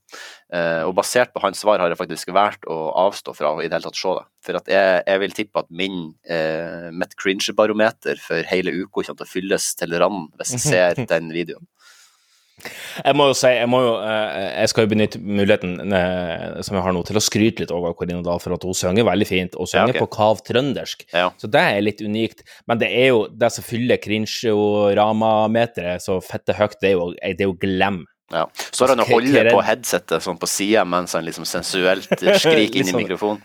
[0.54, 3.68] Eh, og basert på hans svar har jeg faktisk valgt å avstå fra å i
[3.68, 4.26] det hele tatt se det.
[4.44, 9.24] For at jeg, jeg vil tippe at min eh, mitt cringe-barometer for hele uka kommer
[9.24, 11.68] til å fylles til randen hvis jeg ser den videoen.
[13.04, 16.78] Jeg må jo si, jeg må jo eh, Jeg skal jo benytte muligheten eh, som
[16.78, 19.28] jeg har nå, til å skryte litt over Karina Dahl, for at hun synger veldig
[19.30, 20.06] fint, og synger Ja, okay.
[20.06, 21.06] på kav trøndersk.
[21.14, 21.28] Ja.
[21.42, 22.44] Så det er litt unikt.
[22.70, 27.44] Men det er jo det som fyller cringe-rama-meteret så fette høyt, det er jo, det
[27.44, 28.04] er jo glem.
[28.34, 28.46] Ja.
[28.74, 31.26] Så har han å Hva- hva holde er på headsetet sånn på sida mens han
[31.28, 33.44] liksom sensuelt skriker inn i sånn- mikrofonen.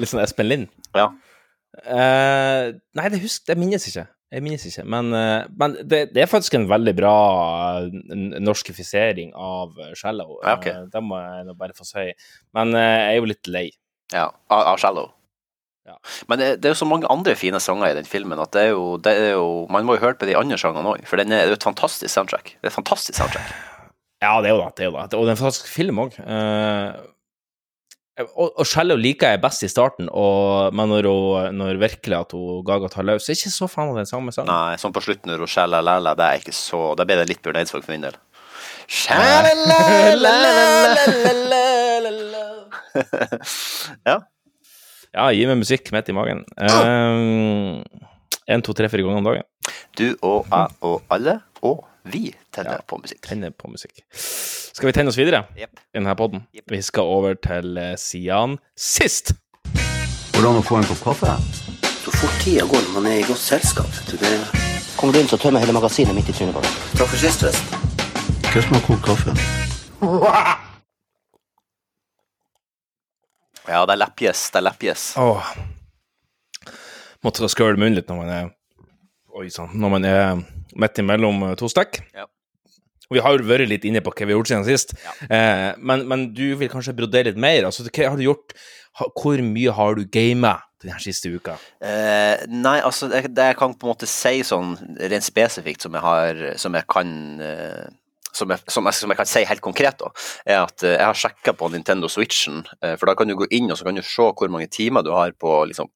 [0.00, 0.68] Litt sånn Espen Lind.
[0.96, 1.06] Ja.
[1.86, 4.06] Uh, nei, det husk, det minnes ikke.
[4.32, 4.84] Jeg minnes ikke.
[4.88, 7.16] Men, eh, men det, det er faktisk en veldig bra
[7.84, 7.96] eh,
[8.40, 10.38] norskifisering av eh, Shallow.
[10.40, 10.68] Ja, ok.
[10.70, 12.06] Eh, det må jeg nå bare få si.
[12.56, 13.66] Men eh, jeg er jo litt lei.
[14.12, 15.10] Ja, av, Shallow.
[15.88, 15.98] Ja.
[16.30, 18.68] Men det, det er jo så mange andre fine sanger i den filmen at det
[18.68, 21.18] er jo, det er jo Man må jo høre på de andre sangene òg, for
[21.18, 22.54] den er, det er et fantastisk soundtrack.
[22.54, 23.50] Det er et fantastisk soundtrack.
[24.22, 24.68] Ja, det er jo det.
[24.78, 25.18] det, er jo det.
[25.18, 26.16] Og det er en fantastisk film òg.
[28.20, 32.34] Og, og Shallow liker jeg best i starten, og, men når, hun, når virkelig at
[32.36, 34.52] hun Gaga tar løs, så er ikke så fan av den samme sangen.
[34.52, 37.42] Nei, sånn på slutten når hun Shalalala, det er ikke så Da blir det litt
[37.44, 38.18] Bjørn Eidsvåg for min del.
[44.04, 44.18] Ja.
[45.12, 46.44] Ja, gi meg musikk midt i magen.
[48.48, 49.48] Én, to, tre, fire ganger om dagen.
[49.96, 53.22] Du og jeg og alle, og vi tenner på musikk.
[53.26, 54.02] Tenner på musikk.
[54.12, 55.80] Skal vi tenne oss videre yep.
[55.92, 56.44] i denne poden?
[56.56, 56.66] Yep.
[56.72, 59.34] Vi skal over til Sian sist.
[60.36, 61.36] Hvordan å få en kopp kaffe?
[62.02, 64.00] Så fort tida går når man er i godt selskap.
[64.10, 64.16] du.
[64.20, 64.32] Det...
[64.98, 66.80] Kommer du inn, så tømmer hele magasinet midt i trynet på deg.
[66.98, 67.88] Takk for sist, forresten.
[68.52, 69.38] Hva som har kokt kaffe?
[73.68, 74.40] Ja, det er leppjes.
[74.50, 75.02] Det er leppjes.
[75.22, 75.50] Åh.
[77.22, 78.50] Måtte skåle munnen litt når man er
[79.32, 79.70] Oi sann.
[79.80, 80.42] Når man er
[80.76, 82.02] midt imellom eh, to stekk.
[82.12, 82.26] Ja.
[83.12, 85.12] Vi har jo vært litt inne på hva vi har gjort siden sist, Ja.
[85.28, 87.64] eh, men, men du vil kanskje brodere litt mer?
[87.68, 88.54] Altså, hva har du gjort?
[89.16, 91.54] Hvor mye har du gama denne siste uka?
[91.80, 95.94] Eh, nei, altså det, det jeg kan på en måte si sånn rent spesifikt som
[95.96, 97.86] jeg har Som jeg kan eh,
[98.32, 100.08] som jeg, som, jeg, som jeg kan si helt konkret, da,
[100.48, 102.62] er at eh, jeg har sjekka på Nintendo Switchen.
[102.80, 105.04] eh, for da kan du gå inn og så kan du se hvor mange timer
[105.04, 105.90] du har på liksom,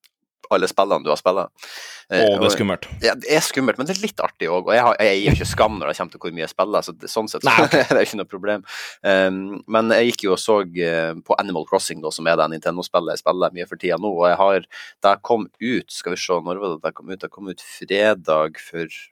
[0.54, 1.66] alle spillene du har spilt.
[2.06, 2.86] Eh, Å, det er skummelt.
[3.02, 4.68] Ja, det er skummelt, men det er litt artig òg.
[4.68, 6.86] Og jeg, har, jeg gir ikke skam når det kommer til hvor mye jeg spiller,
[6.86, 8.66] så det, sånn sett så det er ikke noe problem.
[9.02, 9.40] Um,
[9.72, 13.16] men jeg gikk jo og så eh, på Animal Crossing, da, som er det Nintendo-spillet
[13.16, 14.12] jeg spiller mye for tida nå.
[14.12, 14.70] Og jeg har
[15.02, 17.20] Da jeg kom ut, skal vi se, når var det det kom ut?
[17.22, 19.02] Det kom ut fredag for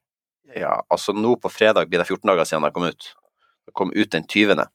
[0.54, 3.10] Ja, altså nå på fredag blir det 14 dager siden det kom ut.
[3.64, 4.66] Det kom ut den 20.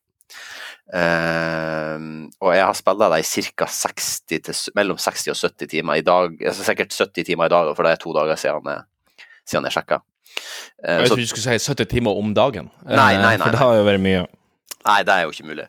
[0.89, 3.67] Um, og jeg har spilt det i ca.
[3.69, 6.33] 60 til, mellom 60 og 70 timer i dag.
[6.41, 8.81] Altså sikkert 70 timer i dag, for det er to dager siden jeg,
[9.45, 10.01] siden jeg sjekka.
[10.81, 12.69] Uh, Jeg trodde du skulle si 70 timer om dagen.
[12.85, 14.25] Nei, nei, Eh, nei, For det har jo vært mye.
[14.87, 15.65] Nei, det er jo ikke mulig.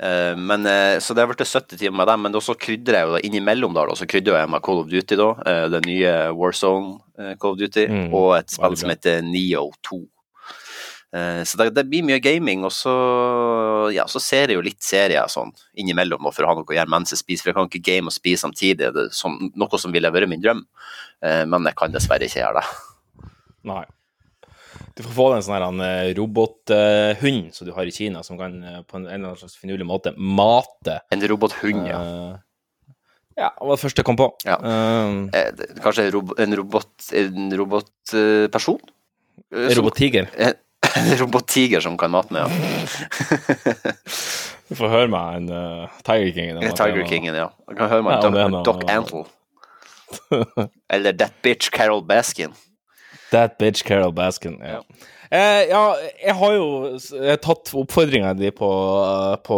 [0.00, 3.06] Uh, men, uh, så det har blitt 70 timer med dem, men så krydrer jeg
[3.06, 5.84] jo da innimellom da, da, så krydrer jeg med Call of Duty, da, Uh, det
[5.86, 6.98] nye Warzone
[7.38, 10.00] Call of Duty, Mm, og et spill som heter Neo 2.
[11.14, 12.92] Eh, så det, det blir mye gaming, og så,
[13.94, 16.90] ja, så ser jeg jo litt serier sånn innimellom for å ha noe å gjøre
[16.90, 19.94] mens jeg spiser, for jeg kan ikke game og spise samtidig, det som, noe som
[19.94, 20.64] ville vært min drøm,
[21.22, 23.28] eh, men jeg kan dessverre ikke gjøre det.
[23.70, 23.84] Nei.
[24.98, 28.58] Du får få deg en sånn eh, robothund som du har i Kina, som kan
[28.88, 32.00] på en, eller annen slags finurlig måte mate En robothund, ja.
[33.38, 34.28] Ja, det var det første jeg kom på.
[34.46, 34.58] Ja.
[35.34, 38.78] Det- kanskje en, rob en robot, en robotperson?
[39.50, 40.28] En som- robottiger.
[40.94, 42.46] En robottiger som kan maten, ja.
[44.68, 46.60] Du får høre meg en uh, Tiger King.
[46.78, 47.48] Tiger Kingen, ja.
[47.68, 49.24] Du kan høre meg Ja, Doc, Doc Antle.
[50.92, 52.54] Eller That Bitch Carol Baskin.
[53.34, 54.60] That bitch Carol Baskin.
[54.62, 54.80] Ja.
[55.34, 55.82] Eh, ja,
[56.22, 58.68] jeg har jo jeg har tatt oppfordringa di på,
[59.02, 59.56] eh, på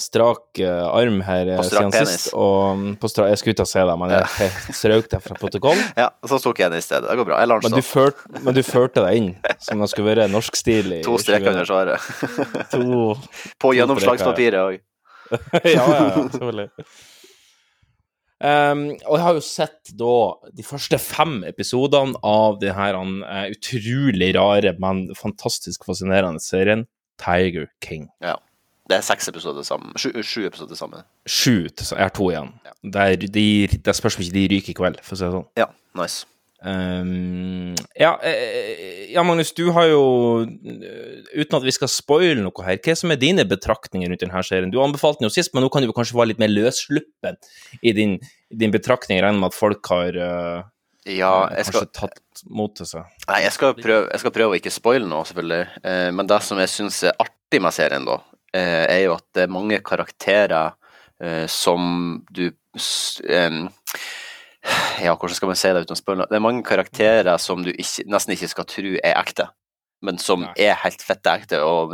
[0.00, 2.14] strak eh, arm her eh, På strak siden penis.
[2.14, 2.30] sist.
[2.32, 4.72] Og mm, på strak, jeg skulle og se deg, men jeg, ja.
[4.78, 5.82] strøk deg fra protokoll.
[5.98, 7.10] Ja, så tok jeg den i stedet.
[7.10, 7.42] Det går bra.
[7.42, 7.90] Jeg lar den Men du, stå.
[7.98, 11.68] ført, men du førte deg inn som det skulle være norsk stil To streker under
[11.68, 12.08] svaret.
[12.72, 13.12] To
[13.60, 14.80] På gjennomslagspapiret òg.
[15.28, 16.70] ja, ja, ja, selvfølgelig.
[18.38, 20.16] Um, og jeg har jo sett da
[20.54, 26.86] de første fem episodene av den her uh, utrolig rare, men fantastisk fascinerende serien
[27.18, 28.06] Tiger King.
[28.22, 28.36] Ja.
[28.88, 29.92] Det er seks episoder sammen.
[30.00, 31.02] Sju, sju episoder sammen.
[31.28, 32.54] Sju, jeg har to igjen.
[32.94, 35.48] Der, de, det spørs om ikke de ryker i kveld, for å si det sånn.
[35.60, 35.66] Ja,
[35.98, 36.24] nice.
[36.58, 40.00] Um, ja, eh, ja, Magnus, du har jo
[40.42, 44.42] eh, Uten at vi skal spoile noe her, hva som er dine betraktninger rundt denne
[44.42, 44.72] serien?
[44.74, 47.38] Du anbefalte den jo sist, men nå kan du kanskje være litt mer løssluppen
[47.78, 48.16] i din,
[48.50, 49.22] din betraktning.
[49.22, 50.66] Regner med at folk har uh,
[51.06, 53.06] Ja, jeg skal, tatt mot til seg.
[53.28, 55.62] nei, jeg skal, prøve, jeg skal prøve å ikke spoile noe, selvfølgelig.
[55.86, 59.26] Uh, men det som jeg syns er artig med serien, da, uh, er jo at
[59.38, 60.74] det er mange karakterer
[61.22, 62.50] eh, som du
[63.28, 63.68] em,
[65.02, 66.26] Ja, hvordan skal man si det uten å spørre?
[66.28, 69.48] Det er mange karakterer som du ikke, nesten ikke skal tro er ekte.
[70.06, 70.52] Men som Nei.
[70.68, 71.90] er helt fette ekte, og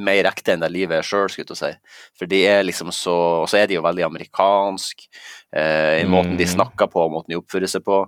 [0.00, 1.98] mer ekte enn det livet er sjøl, skulle jeg si.
[2.16, 5.04] For de er liksom så Og så er de jo veldig amerikansk,
[5.52, 6.54] eh, i måten de Mhm.
[6.54, 8.06] snakker på, måten de oppfører seg på.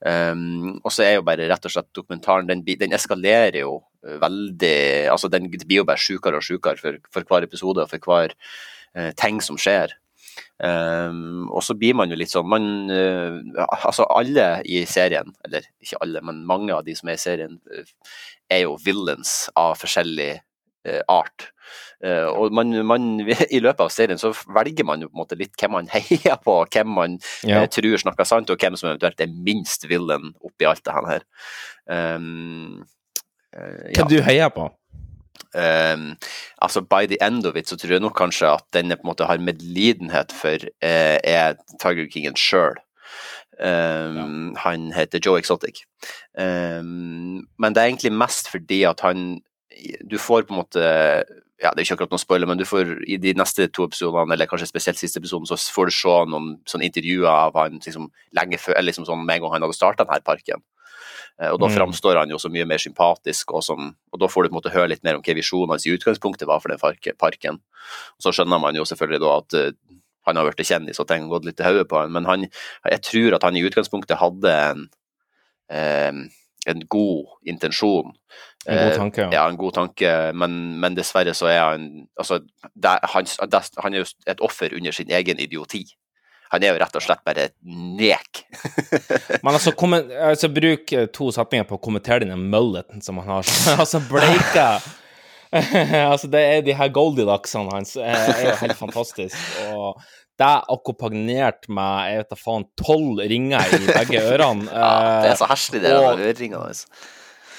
[0.00, 5.08] Um, og så er jo bare rett og slett dokumentaren Den, den eskalerer jo veldig
[5.10, 8.34] Altså, den blir jo bare sjukere og sjukere for, for hver episode og for hver
[8.94, 9.92] eh, ting som skjer.
[10.56, 15.66] Um, og så blir man jo litt sånn man, uh, Altså, alle i serien, eller
[15.84, 18.14] ikke alle, men mange av de som er i serien, uh,
[18.48, 20.30] er jo villains av forskjellig
[20.88, 21.50] uh, art.
[22.06, 25.54] Og man, man, i løpet av serien så velger man jo på en måte litt
[25.58, 27.16] hvem man heier på, hvem man
[27.48, 27.62] Ja.
[27.72, 31.24] tror snakker sant, og hvem som eventuelt er minst villain oppi alt det her.
[31.88, 32.84] Um,
[33.56, 33.96] ja.
[33.96, 34.68] Hvem du heier på?
[35.56, 36.16] Um,
[36.62, 39.10] altså By the end of it så tror jeg nok kanskje at den på en
[39.10, 42.76] måte har medlidenhet for, eh, er Tiger Kingen sjøl.
[43.60, 45.86] Um, Han heter Joe Exotic.
[46.38, 49.40] Um, men det er egentlig mest fordi at han
[50.10, 50.82] Du får på en måte
[51.62, 54.32] ja, Det er ikke akkurat noe spoiler, men du får i de neste to episodene,
[54.32, 58.10] eller kanskje spesielt siste episoden, så får du se noen sånne intervjuer av han liksom,
[58.36, 60.60] lenge før, eller liksom sånn med en gang han hadde starta denne parken.
[61.40, 61.74] Eh, og da Mm.
[61.76, 64.60] framstår han jo så mye mer sympatisk, og, som, og da får du på en
[64.62, 67.60] måte høre litt mer om hva visjonen hans i utgangspunktet var for den parken.
[68.16, 69.72] Og så skjønner man jo selvfølgelig da at eh,
[70.26, 72.48] han har blitt kjendis og ting gått litt til hodet på han, men han,
[72.90, 74.88] jeg tror at han i utgangspunktet hadde en,
[75.70, 76.24] eh,
[76.66, 78.16] en god intensjon.
[78.66, 79.28] En god tanke, ja.
[79.30, 82.40] Ja, en god tanke, men, men dessverre så er han altså,
[82.74, 85.84] det, han, det, han er jo et offer under sin egen idioti.
[86.52, 88.42] Han er jo rett og slett bare et nek.
[89.44, 89.72] Men altså,
[90.30, 93.50] altså bruk eh, to setninger på å kommentere den mulleten som han har.
[93.82, 94.68] altså, bleika
[96.12, 99.36] Altså, det er de her Goldilocks-ene hans Det er jo helt fantastisk.
[99.72, 100.00] Og
[100.36, 104.66] det er akkompagnert med jeg vet da faen, tolv ringer i begge ørene.
[104.68, 104.90] Ja,
[105.24, 106.82] det er så Eh, herselig, det der øreringene hans.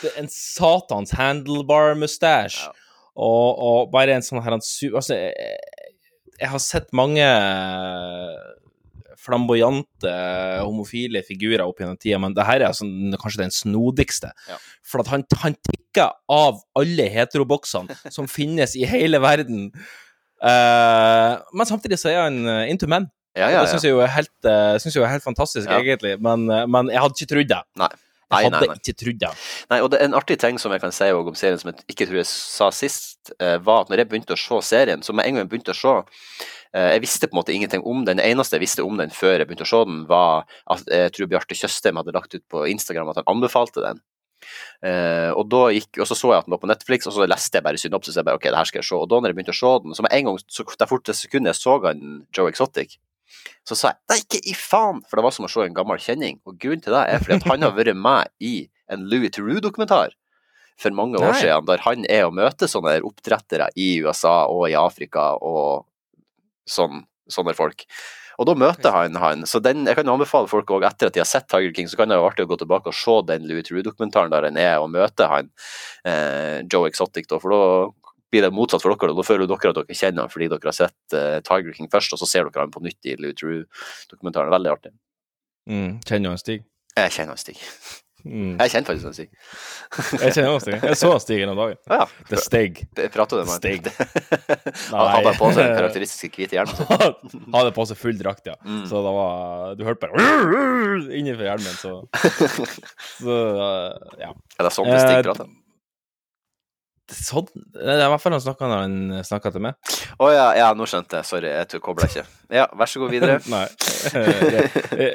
[0.04, 2.67] er en satans handlebar-mustasje.
[2.67, 2.76] Ja.
[3.17, 5.15] Og, og bare en sånn her Altså,
[6.38, 7.26] jeg har sett mange
[9.21, 10.13] flamboyante
[10.62, 14.32] homofile figurer opp gjennom tida, men det her er sånn, kanskje den snodigste.
[14.49, 14.60] Ja.
[14.88, 19.69] For at han, han tikker av alle heteroboksene som finnes i hele verden.
[20.38, 23.10] Uh, men samtidig så er han eh, into men.
[23.38, 26.15] Ja, ja, Det syns jeg jo er helt, uh, jo er helt fantastisk, egentlig.
[26.21, 27.63] Men, men jeg hadde ikke trodd det.
[27.77, 27.89] Nei.
[28.27, 28.79] Jeg Nei, hadde nei, nei.
[28.81, 29.29] ikke trodd det.
[29.71, 31.85] Nei, og det er en artig ting som jeg kan si om serien, som jeg
[31.93, 35.15] ikke tror jeg sa sist, eh, var at når jeg begynte å se serien, så
[35.15, 35.93] med en gang jeg begynte å se
[36.75, 38.19] eh, Jeg visste på en måte ingenting om den.
[38.19, 40.43] Det eneste jeg visste om den før jeg begynte å se den, var
[40.75, 44.03] at jeg tror Bjarte Tjøstheim hadde lagt ut på Instagram at han anbefalte den.
[44.85, 47.25] Uh, og da gikk, og så så jeg at den var på Netflix, og så
[47.25, 48.19] leste jeg bare synopsis.
[48.19, 48.99] Jeg bare, ok, det her skal jeg se.
[48.99, 51.07] Og da når jeg begynte å se den, så med en gang, så det fort
[51.09, 52.03] det sekundet jeg så han
[52.35, 52.99] Joe Exotic,
[53.67, 55.99] så sa jeg nei, ikke i faen, for det var som å se en gammel
[56.01, 56.39] kjenning.
[56.47, 58.55] Og grunnen til det er fordi at han har vært med i
[58.93, 60.15] en Louis Theroux-dokumentar
[60.77, 61.41] for mange år Nei.
[61.41, 65.87] siden, der han er og møter sånne oppdrettere i USA og i Afrika og
[66.69, 67.85] sånn, sånne folk.
[68.37, 69.45] Og da møter han han.
[69.49, 71.97] Så den, jeg kan anbefale folk også, etter at de har sett Tiger King, så
[71.97, 74.75] kan det være artig å gå tilbake og se den Louis Theroux-dokumentaren der han er
[74.83, 75.49] og møter han
[76.05, 77.63] eh, Joe Exotic, da, for da
[78.31, 79.15] blir det motsatt for dere.
[79.17, 82.13] Da føler dere at dere kjenner han fordi dere har sett uh, Tiger King først,
[82.15, 84.51] og så ser dere han på nytt i Lou True-dokumentaren.
[84.57, 84.91] Veldig artig.
[85.69, 86.61] Mm, kjenner du han Stig?
[86.97, 87.57] Jeg kjenner han Stig.
[88.27, 88.57] Mm.
[88.59, 89.27] Jeg kjenner faktisk han Stig.
[90.19, 90.77] Jeg kjenner han Stig.
[90.89, 91.77] Jeg så han Stig en av dagen.
[91.91, 92.81] Ja, Det er Stig.
[93.13, 93.53] prater du med.
[93.61, 93.91] Stig.
[94.89, 96.89] Han hadde på seg den karakteristiske hvite hjelmen.
[96.89, 98.57] han Hadde på seg full drakt, ja.
[98.65, 98.81] Mm.
[98.89, 101.93] Så det var Du hørte bare innenfor hjelmen, så
[103.21, 104.33] Så uh, ja.
[104.57, 105.53] Er det sånn det Stig Eh, prater?
[107.07, 109.93] Sånn Det er i hvert fall han snakka når han snakka til meg.
[110.19, 111.27] Å ja, ja, nå skjønte jeg.
[111.29, 112.25] Sorry, jeg kobla ikke.
[112.51, 113.37] Ja, vær så god videre.
[113.53, 113.63] Nei.
[114.91, 115.11] det,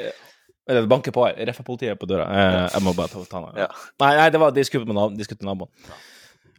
[0.73, 1.37] det banker på her.
[1.51, 2.25] Reffa-politiet er på døra.
[2.31, 3.61] Eh, Jeg må bare ta ta den.
[3.65, 3.69] Ja.
[4.01, 4.87] Nei, nei, det var skulle
[5.41, 5.71] til naboen.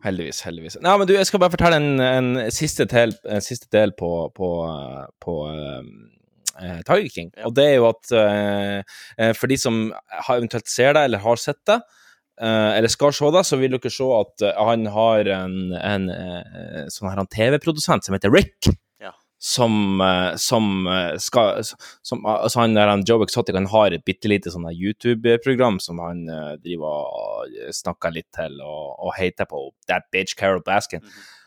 [0.04, 0.76] Heldigvis, heldigvis.
[0.84, 4.10] Nei, men du, jeg skal bare fortelle en, en, siste, del, en siste del på,
[4.36, 7.30] på, eh, på eh, Tiger King.
[7.32, 7.48] Ja.
[7.48, 11.24] Og det er jo at eh, eh, for de som har eventuelt ser det, eller
[11.24, 12.00] har sett det, eh,
[12.42, 16.80] eller skal se det, så vil dere se at eh, han har en, en eh,
[16.90, 18.70] sånn her TV-produsent som heter Rick.
[19.02, 19.12] Ja.
[19.38, 24.30] Som, eh, som eh, skal som, altså han han Joe Exotic han har et bitte
[24.30, 29.68] lite sånn YouTube-program som han eh, driver og snakker litt til og, og heter på
[29.86, 31.04] That Bitch Carol Baskin.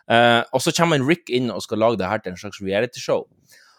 [0.07, 3.27] Eh, og så kommer Rick inn og skal lage det her til en slags reality-show.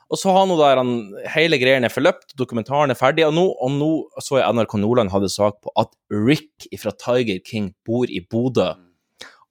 [0.08, 0.92] Og så har nå der han,
[1.34, 3.90] hele greien er forløpt, dokumentaren er ferdig, og nå, og nå
[4.24, 8.70] så jeg NRK Nordland hadde sak på at Rick fra Tiger King bor i Bodø.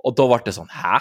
[0.08, 0.98] Og da ble det sånn Hæ?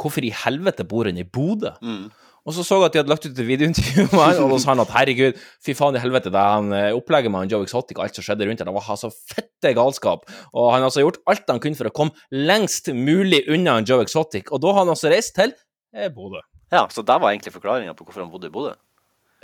[0.00, 1.76] Hvorfor i helvete bor han i Bodø?
[1.78, 2.08] Mm.
[2.44, 4.56] Og så så jeg at de hadde lagt ut et videointervju med han, og da
[4.60, 7.64] sa han at herregud, fy faen i helvete, det han eh, opplegget med han Joe
[7.64, 10.26] Exotic og alt som skjedde rundt her, det var altså fette galskap.
[10.52, 13.88] Og han har altså gjort alt han kunne for å komme lengst mulig unna han
[13.88, 15.54] Joe Exotic, og da har han altså reist til
[15.96, 16.42] eh, Bodø.
[16.74, 18.74] Ja, så der var egentlig forklaringa på hvorfor han bodde i Bodø.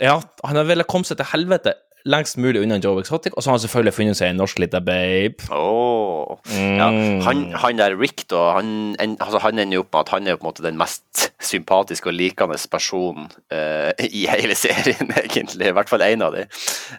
[0.01, 1.75] Ja, han har villet komme seg til helvete
[2.09, 4.79] lengst mulig unna Joe Exotic, og så har han selvfølgelig funnet seg en norsk lita
[4.81, 5.45] babe.
[5.49, 7.21] Ja, Mm.
[7.21, 10.27] han, han der Rick, da, han, en, altså, han ender jo opp med at han
[10.27, 15.11] er jo på en måte den mest sympatiske og likende personen uh, i hele serien,
[15.25, 15.67] egentlig.
[15.67, 16.47] I hvert fall én av dem.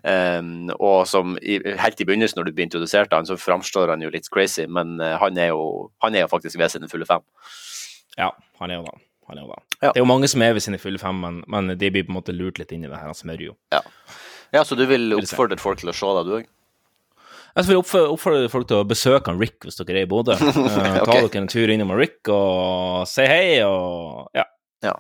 [0.04, 3.94] Um, og som i, helt i begynnelsen, når du blir introdusert av han, så framstår
[3.94, 6.90] han jo litt crazy, men uh, han, er jo, han er jo faktisk ved sine
[6.92, 7.24] fulle fem.
[8.18, 8.98] Ja, han er jo da.
[9.32, 9.60] Han jo da.
[9.80, 9.90] Ja.
[9.90, 12.12] Det er jo mange som er ved sine fulle fem, men, men de blir på
[12.14, 13.08] en måte lurt litt inn i det her.
[13.10, 13.56] Han smører jo.
[13.72, 16.50] Ja, så du vil oppfordre folk til å se deg, du òg?
[17.52, 20.36] Jeg vil oppfordre, folk til å besøke han Rick hvis dere er i Bodø.
[20.40, 21.00] okay.
[21.04, 24.46] Ta dere en tur innom Rick og si hei og ja.
[24.84, 24.94] ja.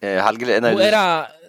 [0.00, 1.04] Helge, nei, er det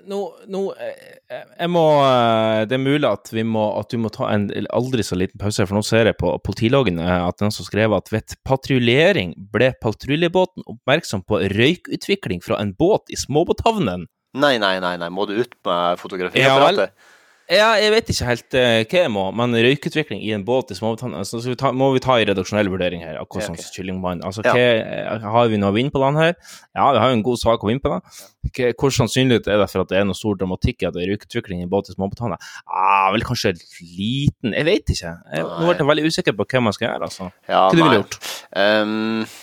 [0.07, 0.19] nå,
[0.51, 4.29] nå eh, Jeg må eh, Det er mulig at vi må At du må ta
[4.33, 7.67] en aldri så liten pause, for nå ser jeg på politiloggen eh, at den som
[7.67, 14.07] skrev at ved patruljering ble patruljebåten oppmerksom på røykutvikling fra en båt i småbåthavnen.
[14.37, 16.93] nei, nei, nei, nei, må du ut med fotografiapparatet?
[16.93, 17.16] Ja,
[17.55, 21.15] jeg vet ikke helt uh, hva jeg må, men røykutvikling i en båt i småbåthavn
[21.15, 23.69] altså, så vi ta, må vi ta en redaksjonell vurdering her, av hvordan okay.
[23.75, 24.23] Kyllingmann.
[24.27, 24.51] Altså, Ja.
[24.53, 26.35] hva, har vi noe å vinne på den her?
[26.75, 28.03] Ja, vi har jo en god sak å vinne på den.
[28.51, 31.05] Hva, hvor sannsynlig er det for at det er noe stor dramatikk i at det
[31.05, 32.35] er røykutvikling i en båt i småbåthavn?
[32.67, 35.15] Ah, vel kanskje liten Jeg vet ikke.
[35.31, 37.31] Jeg, nå ble jeg veldig usikker på hva man skal gjøre, altså.
[37.47, 38.19] Ja, Hva du ville gjort?
[38.51, 39.37] Åh,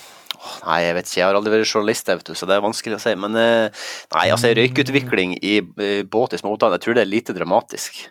[0.64, 1.20] nei, jeg vet ikke.
[1.20, 3.14] Jeg har aldri vært journalist, vet du, så det er vanskelig å si.
[3.20, 3.86] Men eh,
[4.16, 8.04] nei, altså røykutvikling i eh, båt i småbåthavn, jeg tror det er lite dramatisk.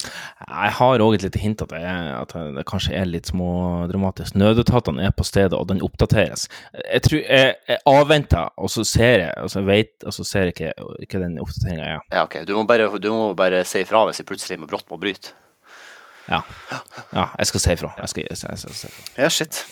[0.00, 4.36] Jeg har òg et lite hint at det, er, at det kanskje er litt smådramatisk.
[4.40, 6.46] Nødetatene er på stedet, og den oppdateres.
[6.80, 10.48] Jeg tror jeg, jeg avventer, og så ser jeg, og så vet, og så ser
[10.48, 10.72] jeg ikke,
[11.04, 12.00] ikke den oppdateringa er.
[12.14, 12.40] Ja, ok.
[12.48, 15.36] Du må bare, du må bare si ifra hvis jeg plutselig med brått må bryte.
[16.30, 16.40] Ja.
[17.12, 17.92] ja, jeg skal si ifra.
[17.98, 19.12] Jeg skal, jeg, skal, jeg skal si ifra.
[19.20, 19.64] Ja, shit.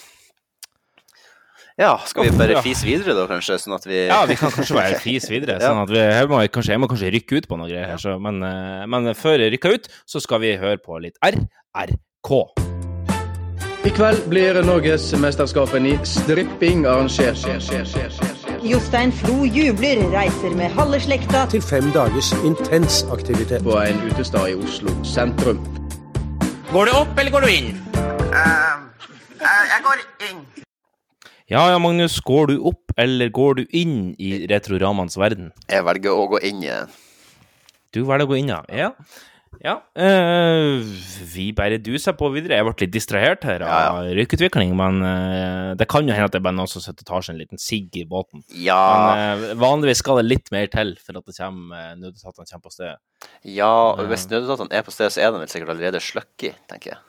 [1.79, 4.75] Ja, skal vi bare fise videre da, kanskje, sånn at vi Ja, vi kan kanskje
[4.75, 5.61] være fise videre.
[5.63, 8.01] Sånn at vi, jeg, må kanskje, jeg må kanskje rykke ut på noe greier her,
[8.03, 12.33] så, men, eh, men før jeg rykker ut, så skal vi høre på litt RRK.
[13.87, 17.47] I kveld blir Norgesmesterskapet i stripping arrangert.
[18.67, 23.63] Jostein Flo jubler, reiser med halve slekta til fem dagers intens aktivitet.
[23.63, 25.63] På en utestad i Oslo sentrum.
[26.75, 27.77] Går du opp, eller går du inn?
[28.35, 30.49] Jeg går inn.
[31.49, 32.19] Ja ja, Magnus.
[32.21, 35.49] Går du opp, eller går du inn i Retroramaens verden?
[35.73, 36.75] Jeg velger å gå inn i
[37.97, 38.59] Du velger å gå inn, ja.
[38.69, 38.91] Ja.
[39.65, 39.79] ja.
[39.97, 40.85] eh,
[41.33, 42.59] vi bare duser på videre.
[42.59, 46.43] Jeg ble litt distrahert her av røykutvikling, men eh, det kan jo hende at det
[46.43, 48.45] er bare noen som sitter og tar seg en liten sigg i båten.
[48.53, 52.69] Ja, Men eh, vanligvis skal det litt mer til for at det kommer, nødetatene kommer
[52.69, 52.99] på stedet.
[53.57, 56.99] ja og hvis nødetatene er på stedet, så er de vel sikkert allerede sløkki, tenker
[56.99, 57.05] jeg.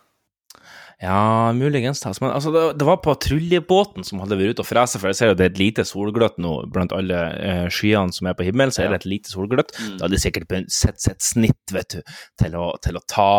[1.00, 2.02] Ja, muligens.
[2.20, 5.32] Men altså, det, det var patruljebåten som hadde vært ute og frese, for jeg ser
[5.32, 8.74] jo det er et lite solgløtt nå blant alle eh, skyene som er på himmelen,
[8.76, 9.72] så er det et lite solgløtt.
[9.78, 13.32] Da hadde de sikkert sett sitt snitt, vet du, til å, til å, ta,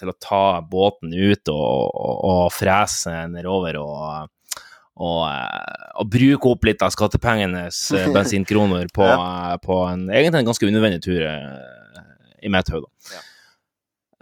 [0.00, 4.32] til å ta båten ut og, og, og frese nedover og
[4.98, 9.58] og, eh, og bruke opp litt av skattepengenes eh, bensinkroner på, ja.
[9.62, 12.06] på en egentlig en ganske unødvendig tur eh,
[12.42, 12.90] i mitt hode.
[13.12, 13.22] Ja.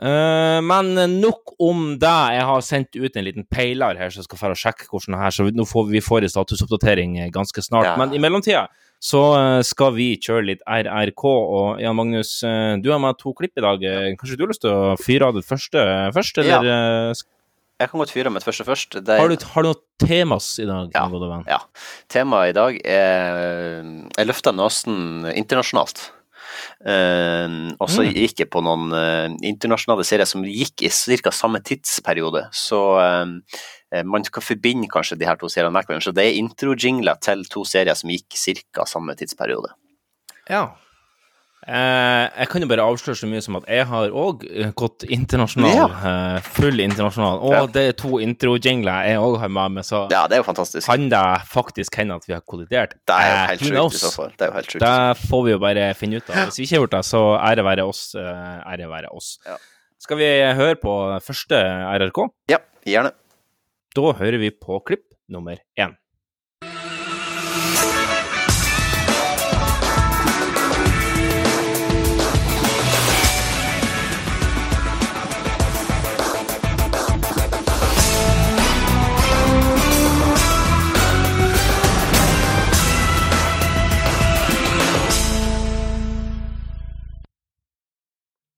[0.02, 2.16] Eh, men nok om det.
[2.36, 5.22] Jeg har sendt ut en liten peiler her så jeg skal få sjekke hvordan det
[5.22, 7.92] her, så nå får vi får en statusoppdatering eh, ganske snart.
[7.92, 7.94] Ja.
[8.00, 8.66] Men i mellomtida
[9.02, 11.24] så eh, skal vi kjøre litt RRK.
[11.30, 13.86] Og Jan Magnus, du har med to klipp i dag.
[14.20, 17.16] Kanskje du har lyst til å fyre av det første først, eller Ja.
[17.76, 18.94] Jeg kan godt fyre av mitt første først.
[19.04, 21.02] Det, har, du, har du noe temas i dag, Ja.
[21.44, 21.58] Ja.
[22.08, 23.82] Temaet i dag er
[24.16, 26.06] Jeg løfter nesen internasjonalt.
[26.86, 27.48] Eh,
[27.80, 28.12] og så Mm.
[28.14, 31.30] gikk jeg på noen uh, internasjonale serier som gikk i ca.
[31.30, 32.48] samme tidsperiode.
[32.52, 36.04] Så uh, man kan forbinde kanskje de her to seriene med hverandre.
[36.04, 38.84] Så det er intro-jingler til to serier som gikk ca.
[38.84, 39.72] samme tidsperiode.
[40.48, 40.76] Ja.
[41.66, 44.44] Eh, jeg kan jo bare avsløre så mye som at jeg har òg
[44.78, 45.90] gått internasjonal.
[45.90, 47.40] eh, full internasjonal.
[47.42, 47.66] Og Ja.
[47.66, 50.86] det er to intro-jingler jeg òg har med meg, så Ja, det er jo fantastisk.
[50.86, 52.94] kan det faktisk hende at vi har kollidert.
[53.06, 54.30] Det er jo Eh, helt sjukt i så fall.
[54.36, 54.80] Det er jo helt sjukt.
[54.80, 56.36] Det får vi jo bare finne ut av.
[56.46, 58.14] Hvis vi ikke har gjort det, så ære være oss.
[58.14, 59.38] eh, Ære være oss.
[59.46, 59.56] Ja.
[59.98, 62.28] Skal vi høre på første RRK?
[62.48, 63.10] Ja, gjerne.
[63.94, 65.96] Da hører vi på klipp nummer én.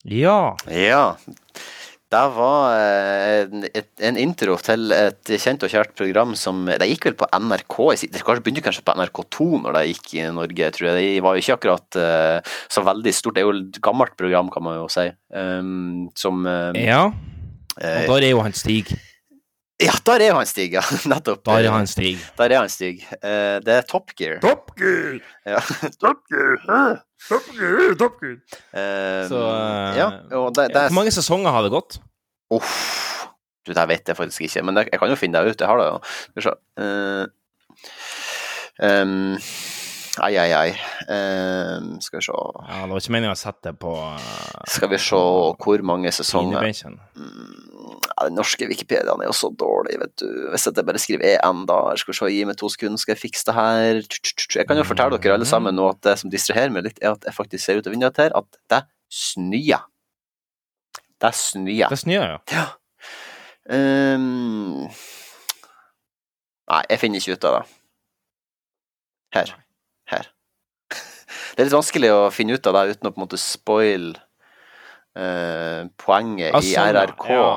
[0.09, 0.57] Ja.
[0.73, 1.05] Ja.
[2.09, 3.65] Det var eh, en,
[4.09, 8.23] en intro til et kjent og kjært program som Det gikk vel på NRK Det
[8.25, 10.97] begynte kanskje på NRK2 når det gikk i Norge, tror jeg.
[10.97, 13.37] Det var jo ikke akkurat eh, så veldig stort.
[13.37, 15.05] Det er jo et gammelt program, kan man jo si.
[15.29, 17.11] Um, som eh, ja.
[17.77, 18.95] Og der er jo han Stig.
[19.79, 20.83] Ja, der er jo han Stig, ja.
[21.13, 21.45] Nettopp.
[21.45, 22.17] Der er han Stig.
[22.41, 23.05] Der er han Stig.
[23.21, 24.41] Det er Top Gear.
[24.43, 25.21] Top Gear!
[25.45, 25.61] Ja.
[26.03, 27.05] Top Gear!
[27.27, 27.95] Top Gear!
[27.99, 28.37] Top Gear!
[28.71, 30.09] Uh, Så uh, Ja,
[30.39, 31.99] og det, det Hvor mange sesonger har det gått?
[32.55, 32.77] Uff.
[33.67, 35.61] Du, det vet jeg faktisk ikke, men det, jeg kan jo finne det ut.
[35.61, 35.99] Jeg har det jo.
[36.23, 36.55] Skal vi se.
[36.81, 37.25] Eh,
[39.03, 39.35] um,
[40.25, 40.71] ai, ai, ai.
[41.09, 44.91] Um, skal vi se Ja, Det var ikke meningen å sette det på uh, Skal
[44.93, 45.21] vi se
[45.65, 46.67] hvor mange sesonger.
[47.17, 50.29] Mm, ja, Den norske Wikipediaen er jo så dårlig, vet du.
[50.53, 53.23] Hvis jeg bare skriver EN, da Skal vi se, gi meg to sekunder, skal jeg
[53.23, 54.03] fikse det her.
[54.59, 57.15] Jeg kan jo fortelle dere alle sammen nå at det som distraherer meg litt, er
[57.15, 59.87] at jeg faktisk ser ut av vinduet her at det snør.
[61.19, 61.89] Det snør.
[61.91, 62.43] Det snør, ja.
[62.55, 62.67] Ja.
[63.69, 64.87] Um,
[66.71, 67.65] nei, jeg finner ikke ut av det.
[69.37, 69.57] Her.
[71.59, 74.13] Det er litt vanskelig å finne ut av det uten å på en måte spoil
[74.15, 77.25] uh, poenget Ah, i sånn, i RRK.
[77.35, 77.49] Ja,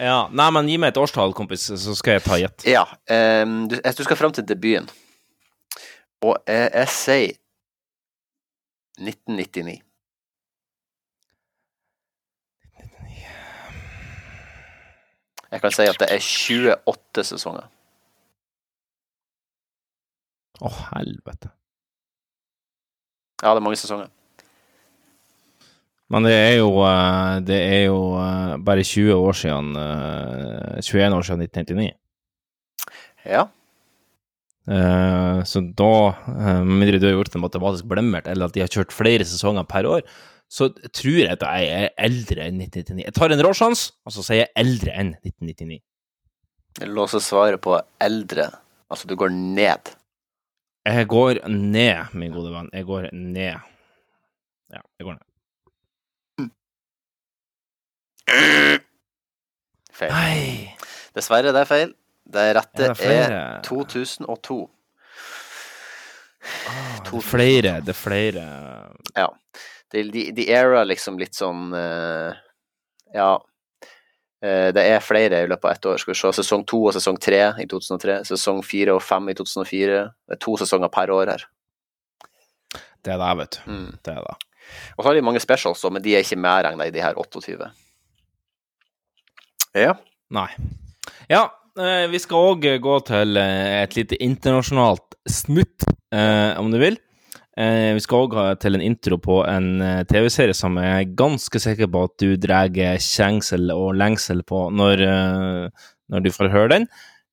[0.00, 0.14] ja.
[0.32, 2.64] Nei, men gi meg et årstall, kompis, så skal jeg ta gjett.
[2.64, 2.86] Ja.
[3.04, 4.88] Um, du, du skal fram til debuten.
[6.24, 7.36] Og jeg, jeg sier
[9.04, 9.76] 1999.
[15.52, 17.68] Jeg kan si at det er 28 sesonger.
[20.64, 21.59] Å, helvete.
[23.40, 24.10] Ja, det er mange sesonger.
[26.10, 31.16] Men det er jo, eh, det er jo eh, bare 20 år siden eh, 21
[31.16, 31.92] år siden 1999.
[33.30, 33.44] Ja.
[34.70, 35.92] Eh, så da,
[36.30, 39.26] eh, med mindre du har gjort det matematisk blemmert, eller at de har kjørt flere
[39.26, 40.02] sesonger per år,
[40.50, 43.04] så tror jeg at jeg er eldre enn 1999.
[43.06, 45.78] Jeg tar en råsjans, og så sier jeg eldre enn 1999.
[46.80, 48.48] Jeg låser svaret på eldre.
[48.90, 49.94] Altså, du går ned.
[50.90, 52.70] Jeg går ned, min gode venn.
[52.74, 53.58] Jeg går ned.
[54.74, 55.26] Ja, jeg går ned.
[59.92, 60.12] Feil.
[60.12, 60.76] Nei!
[61.16, 61.94] Dessverre, det er feil.
[62.30, 63.40] Det rette Er det flere?
[63.58, 64.58] er 2002.
[66.40, 68.44] Det er flere, det er flere
[69.18, 69.26] Ja.
[69.90, 72.36] De, the, the era liksom litt sånn eh,
[73.16, 73.32] Ja.
[74.40, 76.00] Eh, det er flere i løpet av ett år.
[76.00, 76.32] Skal vi se.
[76.40, 78.20] Sesong to og sesong tre i 2003.
[78.30, 80.04] Sesong fire og fem i 2004.
[80.28, 81.46] Det er to sesonger per år her.
[83.04, 83.60] Det er det, vet du.
[83.72, 83.90] Mm.
[84.04, 84.36] Det er det.
[84.96, 87.70] Og så har de mange specials, men de er ikke medregna i de her 28.
[89.76, 89.94] Ja.
[90.34, 90.48] Nei.
[91.30, 91.44] Ja,
[91.78, 96.98] eh, vi skal òg gå til eh, et lite internasjonalt snutt, eh, om du vil.
[97.58, 101.58] Eh, vi skal òg til en intro på en eh, TV-serie som jeg er ganske
[101.58, 106.70] sikker på at du drar kjengsel og lengsel på når, eh, når du får høre
[106.76, 106.86] den.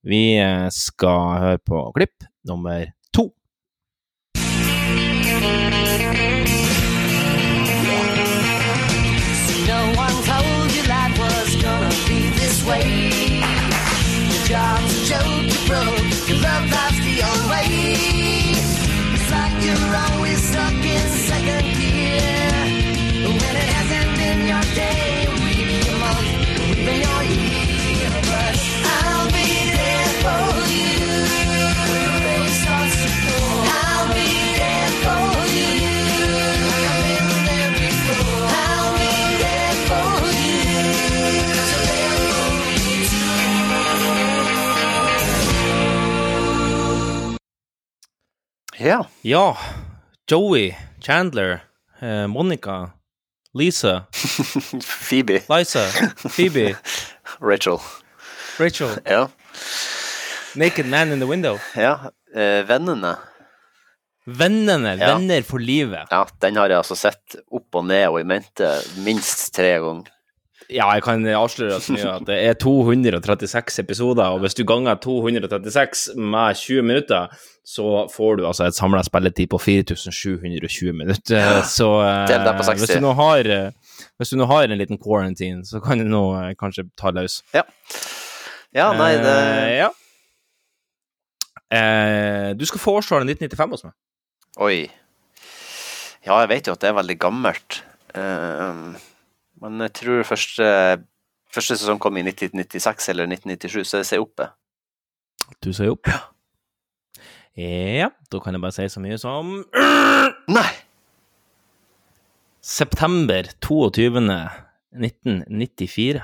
[0.07, 0.39] Vi
[0.71, 3.29] skal høre på klipp nummer to.
[9.67, 12.87] No one told you life was gonna be this way.
[14.31, 16.29] Your job's a joke, you broke.
[16.29, 18.46] Your love life's the old way.
[19.67, 20.96] You're always stuck in
[48.77, 49.07] Ja.
[49.21, 49.57] Ja,
[50.29, 51.61] Joey, Chandler,
[52.01, 52.91] eh, Monica,
[53.53, 54.05] Lisa,
[55.09, 55.41] Phoebe.
[55.49, 55.87] Liza,
[56.29, 56.75] Phoebe,
[57.41, 57.79] Rachel.
[58.59, 59.27] Rachel, Ja.
[60.55, 61.59] Naked Man in the Window.
[61.75, 62.11] ja.
[62.35, 63.15] Eh, vennene.
[64.25, 65.15] Vennene, Ja.
[65.15, 66.07] venner for livet.
[66.11, 68.67] Ja, den har jeg altså sett opp og ned og i mente
[69.05, 70.11] minst tre ganger.
[70.67, 74.97] Ja, jeg kan avsløre så mye at det er 236 episoder, og hvis du ganger
[74.99, 77.31] 236 med 20 minutter,
[77.67, 81.61] så får du altså et samla spilletid på 4720 minutter.
[81.67, 82.83] Så eh, Del det på 60.
[82.83, 83.71] hvis du nå har eh,
[84.19, 87.41] hvis du nå har en liten quarantine, så kan du nå eh, kanskje ta løs.
[87.55, 87.63] Ja.
[88.75, 89.89] Ja, nei, det Eh, ja.
[91.77, 93.95] Eh, du skal få årstallet 1995 hos meg.
[94.63, 94.77] Oi.
[96.27, 97.81] Ja, jeg vet jo at det er veldig gammelt.
[98.15, 98.83] Eh,
[99.61, 100.65] men jeg tror første,
[101.53, 104.49] første sesong kom i 1996 eller 1997, så jeg sier oppe.
[105.63, 106.07] Du sier opp?
[106.11, 106.19] Ja.
[107.57, 109.55] Ja, da kan jeg bare si så mye som
[110.53, 110.67] Nei!
[112.61, 114.21] September 22.
[114.97, 116.21] 1994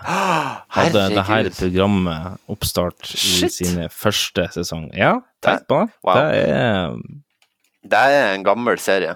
[0.74, 3.54] hadde det her programmet oppstart i Shit.
[3.54, 4.88] sine første sesong.
[4.98, 5.92] Ja, tenk på det.
[6.08, 6.16] Wow.
[6.16, 6.96] Det er
[7.84, 9.16] Det er en gammel serie.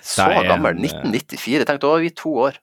[0.00, 0.78] Så er gammel.
[0.78, 1.66] eh, 1994.
[1.66, 2.58] Tenk, da var vi to år.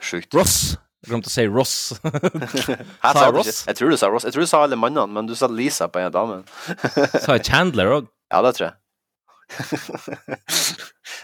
[0.00, 0.34] Sjukt.
[0.34, 0.76] Ross.
[1.04, 1.74] Jeg glemte å si Ross.
[2.02, 3.48] Sa jeg Ross?
[3.48, 4.24] ikke- jeg tror du sa Ross.
[4.26, 6.42] Jeg tror du sa alle mannene, men du sa Lisa på en av damene.
[7.24, 8.08] Sa jeg Chandler òg?
[8.32, 8.76] Ja, det tror jeg.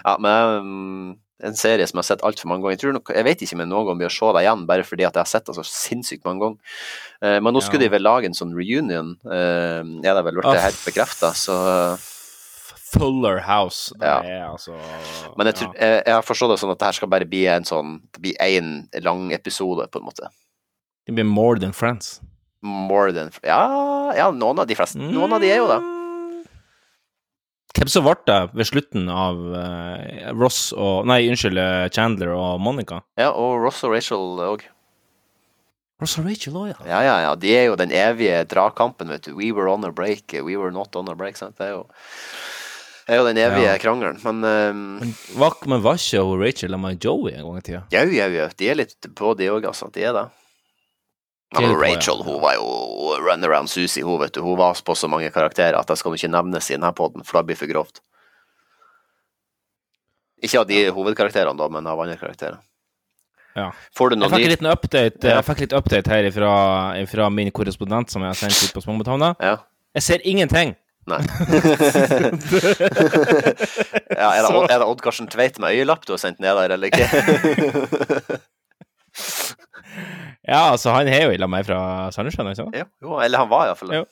[0.05, 1.11] ja, men um,
[1.45, 2.77] en serie som jeg har sett altfor mange ganger.
[2.79, 4.62] Jeg, tror nok, jeg vet ikke om jeg noen gang blir å se det igjen,
[4.70, 6.79] bare fordi at jeg har sett det så sinnssykt mange ganger.
[7.20, 7.91] Uh, men nå skulle Ja.
[7.91, 11.59] de vel lage en sånn reunion, uh, er det vel blitt Ah, helt bekrefta, så
[12.95, 13.92] Fuller House.
[13.99, 14.20] Det Ja.
[14.22, 14.74] er altså
[15.36, 17.45] Men jeg, tror, jeg, jeg har forstått det sånn at det her skal bare bli
[17.51, 20.28] en sånn Det blir én lang episode, på en måte.
[21.07, 22.20] Det blir More Than Friends.
[22.62, 24.97] More than Ja, ja noen av de fleste.
[24.99, 25.80] Noen av de er jo det.
[27.74, 32.61] Hvem som ble det ved slutten av eh, Ross og Nei, unnskyld, eh, Chandler og
[32.62, 33.01] Monica?
[33.18, 34.62] Ja, og Ross og Rachel òg.
[36.01, 36.78] Ross og Rachel òg, ja.
[36.86, 37.32] Ja, ja, ja.
[37.34, 39.34] De er jo den evige dragkampen, vet du.
[39.34, 41.36] We were on a break, we were not on a break.
[41.36, 41.59] Sant?
[41.59, 41.82] Det er jo
[43.09, 43.78] er jo den evige Ja.
[43.78, 44.18] krangelen.
[44.24, 47.82] Men um, Men var, men var ikke Rachel og Joey en gang i tida?
[47.92, 48.48] jau, jau, jau.
[48.57, 49.90] De er litt på, de òg, altså.
[49.92, 50.24] De er det.
[51.55, 51.74] Men ja.
[51.78, 54.40] Rachel hun var jo runaround Susie, hun, vet du.
[54.42, 57.38] Hun var på så mange karakterer at jeg skal ikke nevnes i denne poden, for
[57.42, 58.00] det blir for grovt.
[60.44, 62.59] Ikke av de hovedkarakterene, da, men av andre karakterer.
[63.55, 63.68] Ja.
[63.94, 65.36] Får du Jeg fikk, liten update, Ja.
[65.36, 69.36] jeg fikk litt update her fra, min korrespondent som jeg har sendt ut på Småbåthavna.
[69.40, 69.59] Ja.
[69.94, 70.74] Jeg ser ingenting.
[71.11, 71.20] Nei.
[74.14, 76.57] ja, er, det, Odd- er det Odd Karsten Tveit med øyelapp du har sendt ned
[76.57, 77.07] der, eller ikke?
[80.44, 82.74] Ja, altså, han er jo i lag med meg fra Sandnessjøen, ikke sant?
[82.76, 84.00] jo, jo, eller han var iallfall det.
[84.02, 84.05] Jo.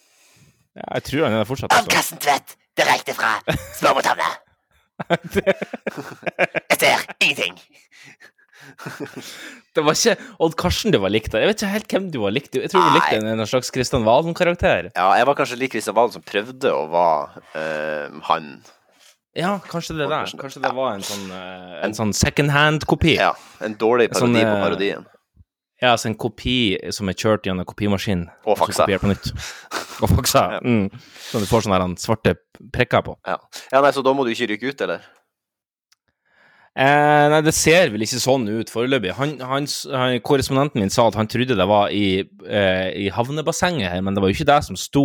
[0.78, 1.74] Ja, jeg tror han er der fortsatt.
[1.76, 1.90] Altså.
[1.92, 3.32] Karsten Tvedt, direkte fra
[3.76, 4.28] Småbåthavna.
[6.70, 7.58] Jeg ser ingenting.
[9.76, 11.44] Det var ikke Odd Karsten du var likt der.
[11.44, 12.52] Jeg vet ikke helt hvem du var likt.
[12.58, 14.90] Jeg tror du likte en, en slags Kristian Valen-karakter.
[14.92, 18.50] Ja, jeg var kanskje lik Kristian Valen som prøvde å være eh, han.
[19.38, 20.28] Ja, kanskje det der.
[20.36, 20.76] Kanskje det ja.
[20.76, 23.16] var en sånn, eh, en sånn second hand-kopi.
[23.16, 23.32] Ja,
[23.64, 25.08] en dårlig parodi Sånn, på eh, parodien.
[25.82, 28.28] Ja, altså en kopi som er kjørt gjennom kopimaskin.
[28.44, 28.84] Og faksa.
[28.86, 29.32] på nytt.
[30.04, 30.44] Og faksa.
[30.58, 30.60] Ja.
[30.60, 30.92] Mm.
[31.30, 32.36] Så du får sånne svarte
[32.76, 33.16] prikker på.
[33.26, 33.40] Ja.
[33.72, 35.08] ja, nei, så da må du ikke ryke ut, eller?
[36.72, 39.10] Eh, nei, det ser vel ikke sånn ut foreløpig.
[39.18, 43.92] Han, han, han, korrespondenten min sa at han trodde det var i, eh, i havnebassenget
[43.92, 45.04] her, men det var jo ikke det som sto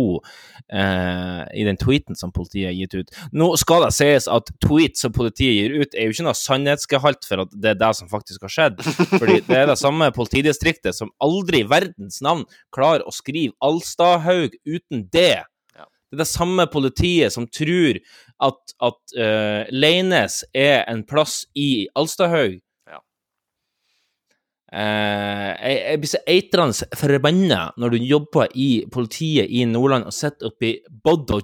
[0.72, 3.20] eh, i den tweeten som politiet har gitt ut.
[3.36, 7.28] Nå skal det sies at tweets som politiet gir ut, er jo ikke noe sannhetsgehalt
[7.28, 8.80] for at det er det som faktisk har skjedd.
[9.18, 14.56] Fordi det er det samme politidistriktet som aldri i verdens navn klarer å skrive Alstadhaug
[14.64, 15.44] uten det.
[16.08, 17.98] Det er det samme politiet som tror
[18.40, 22.58] at, at uh, Leines er en plass i Alstahaug
[22.88, 23.00] Ja.
[24.72, 30.14] uh, jeg, jeg blir så eitrende forbanna når du jobber i politiet i Nordland og
[30.16, 31.40] sitter oppi Bodø,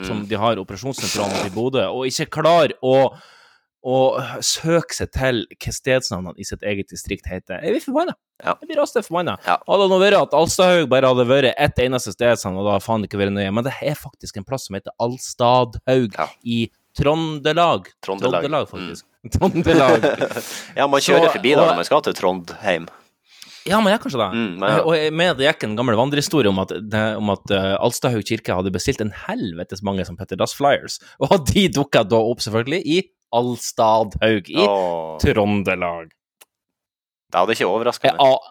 [0.00, 0.04] Mm.
[0.06, 3.10] som de har operasjonssentralen i Bodø, og ikke klarer å,
[3.82, 3.96] å
[4.44, 7.62] søke seg til hva stedsnavnene i sitt eget distrikt heter.
[7.64, 8.14] Jeg blir forbanna.
[8.44, 8.54] Ja.
[8.60, 9.38] Jeg blir rasende forbanna.
[9.46, 9.56] Ja.
[9.68, 13.04] Hadde det nå vært at Alstadhaug bare hadde vært ett eneste stedsnavn, og da faen
[13.08, 16.28] ikke vært nøye, men det er faktisk en plass som heter Alstadhaug Ja.
[16.44, 16.66] i
[16.96, 17.86] Trondelag.
[18.04, 19.06] Trondelag, Trondelag faktisk.
[19.38, 20.04] Trondelag.
[20.78, 22.88] Ja, man Så- kjører forbi da når man skal til Trondheim.
[23.68, 24.28] Ja, men jeg kanskje det.
[24.32, 24.76] Mm, men ja.
[24.88, 28.24] Og jeg mener det gikk en gammel vandrehistorie om at, det, om at uh, Alstadhaug
[28.24, 32.40] kirke hadde bestilt en helvetes mange som Petter Dass Flyers, og de dukka da opp,
[32.40, 33.02] selvfølgelig, i
[33.36, 35.18] Alstadhaug i oh.
[35.22, 36.10] Trøndelag.
[37.30, 38.48] det hadde ikke overraska meg.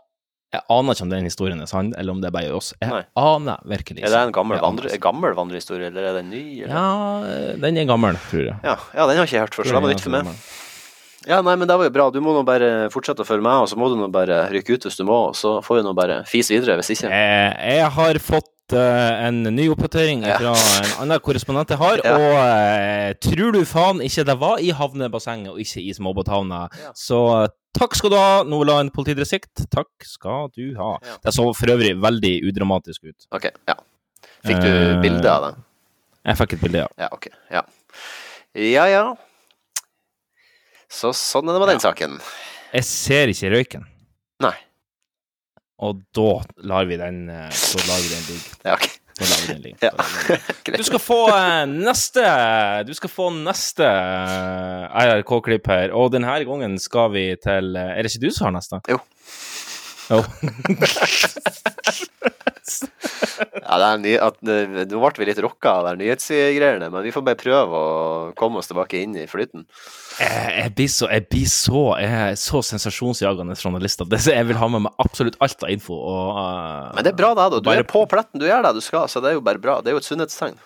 [0.56, 2.72] jeg aner ikke om den historien er sann, eller om det er bare oss.
[2.80, 3.04] Jeg Nei.
[3.20, 6.46] aner virkelig Er det en gammel, vandre, gammel vandrehistorie, eller er den ny?
[6.64, 6.74] Eller?
[6.74, 8.58] Ja, den er gammel, tror jeg.
[8.64, 10.34] Ja, ja, den har ikke jeg hørt før, så det var nytt for meg.
[11.28, 12.06] Ja, nei, men det var jo bra.
[12.16, 14.78] Du må nå bare fortsette å følge med, og så må du nå bare rykke
[14.78, 17.12] ut hvis du må, og så får vi nå bare fise videre hvis ikke.
[17.12, 18.48] Jeg har fått
[18.78, 20.38] en ny oppdatering Ja.
[20.38, 22.16] fra en annen korrespondent jeg har, Ja.
[22.16, 26.70] og eh, tror du faen ikke det var i havnebassenget og ikke i småbåthavna.
[26.84, 26.92] Ja.
[26.94, 27.48] Så eh,
[27.78, 29.66] takk skal du ha, Nordland politidistrikt.
[29.70, 30.98] Takk skal du ha.
[31.24, 33.28] Det så for øvrig veldig udramatisk ut.
[33.32, 33.76] Ok, ja.
[34.46, 35.64] Fikk du Eh, bilde av det?
[36.26, 36.88] Jeg fikk et bilde, ja.
[37.00, 37.28] Ja, ok.
[37.52, 37.62] Ja,
[38.56, 38.86] ja.
[38.88, 39.16] ja.
[40.90, 42.20] Så sånn er det med den saken.
[42.74, 43.86] Jeg ser ikke røyken,
[44.42, 44.54] Nei.
[45.80, 48.50] Og da lar vi den, eh, så lar vi den ligge.
[48.68, 48.88] Ja, ok.
[49.20, 49.80] Da lar vi den ligge.
[49.84, 49.92] Ja.
[50.80, 52.24] Du skal få eh, neste
[52.88, 58.12] Du skal få neste eh, RRK-klipp her, og denne gangen skal vi til Er det
[58.14, 58.76] ikke du som har neste?
[58.92, 58.98] Jo.
[60.10, 60.24] Jo.
[63.40, 67.04] Ja, det er ny, at, eh, nå ble vi litt rocka av de nyhetsgreiene, men
[67.06, 69.66] vi får bare prøve å komme oss tilbake inn i flyten.
[70.20, 74.84] Jeg, jeg blir så Jeg blir så, jeg så sensasjonsjagende journalist jeg vil ha med
[74.88, 75.96] meg absolutt alt av info.
[75.96, 77.46] Og, uh, Men det er bra, det.
[77.56, 77.60] da.
[77.60, 79.62] Du Bare- er på pletten, du gjør det du skal, så det er jo bare
[79.62, 79.80] bra.
[79.82, 80.58] Det er jo et sunnhetstegn.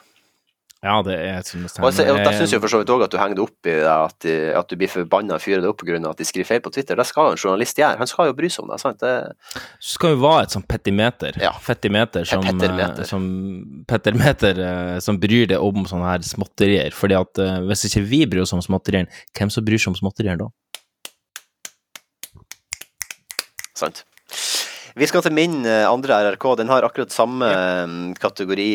[0.83, 1.85] Ja, det er et sunnhetstegn.
[1.87, 4.51] Og jeg, syns for så vidt òg at du henger det opp i at, de-
[4.59, 5.95] at du blir forbanna og fyrer det opp pga.
[6.09, 6.97] at de skriver feil på Twitter.
[6.99, 8.01] Det skal en journalist gjøre.
[8.01, 8.79] Han skal jo bry seg om det.
[8.83, 8.99] sant?
[8.99, 9.13] Det,
[9.55, 11.39] Du skal jo være et sånn petimeter.
[11.39, 11.53] Ja.
[11.63, 12.99] Fettimeter som, Pettermeter.
[13.05, 13.29] eh, som
[13.87, 16.91] Pettermeter eh, som bryr deg om sånne her småtterier.
[16.91, 19.07] Fordi at eh, hvis ikke vi bryr oss om småtterier,
[19.39, 20.49] hvem som bryr seg om småtterier da?
[23.73, 24.03] sant.
[24.99, 26.43] Vi skal til min andre RRK.
[26.59, 27.87] Den har akkurat samme ja.
[28.21, 28.69] kategori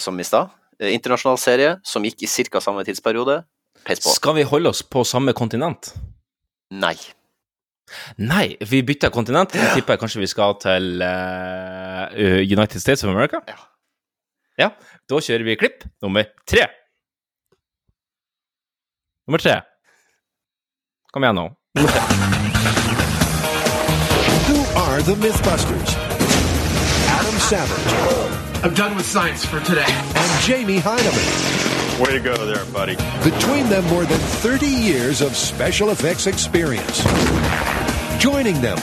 [0.00, 0.48] som i stad.
[0.80, 2.60] Eh, Internasjonal serie som gikk i ca.
[2.60, 3.42] samme tidsperiode.
[3.84, 4.12] Peis på.
[4.16, 5.94] Skal vi holde oss på samme kontinent?
[6.72, 6.96] Nei.
[8.16, 9.54] Nei, vi bytter kontinent.
[9.54, 12.06] Jeg tipper kanskje vi skal til uh,
[12.40, 13.42] United States of America.
[13.48, 13.58] Ja.
[14.60, 14.68] Ja,
[15.08, 16.66] da kjører vi klipp nummer tre.
[19.26, 19.60] Nummer tre.
[21.12, 21.46] Kom igjen nå.
[21.78, 22.02] Nummer tre.
[24.46, 25.96] Who are the Mythbusters?
[27.10, 28.29] Adam Savage
[28.62, 29.84] I'm done with science for today.
[29.86, 32.00] and Jamie Heineman.
[32.02, 32.96] Way to go there, buddy.
[33.24, 36.98] Between them, more than 30 years of special effects experience.
[38.20, 38.76] Joining them,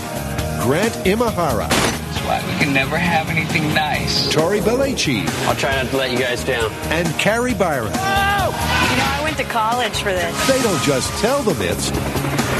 [0.63, 4.31] Grant Imahara, That's why we can never have anything nice.
[4.33, 6.71] Tori Belleci, I'll try not to let you guys down.
[6.91, 7.91] and Carrie Byron.
[7.93, 8.47] Oh!
[8.91, 10.47] You know, I went to college for this.
[10.47, 11.91] They don't just tell the myths,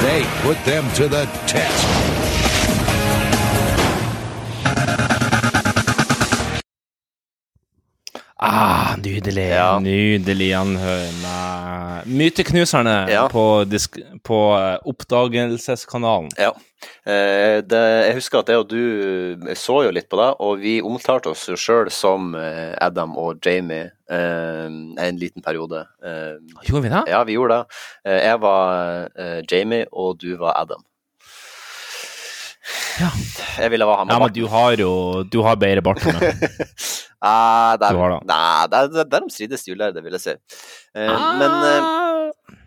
[0.02, 2.27] they put them to the test.
[8.40, 9.48] Ah, nydelig.
[9.50, 9.80] Ja.
[9.82, 10.52] Nydelig
[11.24, 13.28] med Myteknuserne Ja.
[13.30, 13.66] på,
[14.24, 16.30] på eh, Oppdagelseskanalen.
[16.38, 16.52] Ja.
[17.10, 20.76] Eh, det, jeg husker at jeg og du så jo litt på det, og vi
[20.86, 25.88] omtalte oss sjøl som eh, Adam og Jamie eh, en liten periode.
[26.06, 26.38] Eh,
[26.70, 27.02] Gjorde vi det?
[27.10, 27.80] ja, vi gjorde det.
[28.06, 30.86] Eh, jeg var eh, Jamie, og du var Adam.
[33.00, 33.10] Ja.
[33.62, 34.92] Jeg ville ha han med Ja, men du har jo
[35.32, 36.48] Du har bedre bart enn meg.
[37.18, 38.18] Ah, har det.
[38.30, 40.34] er, der, der, der de strides vil jeg si.
[40.94, 42.58] Eh, Men uh,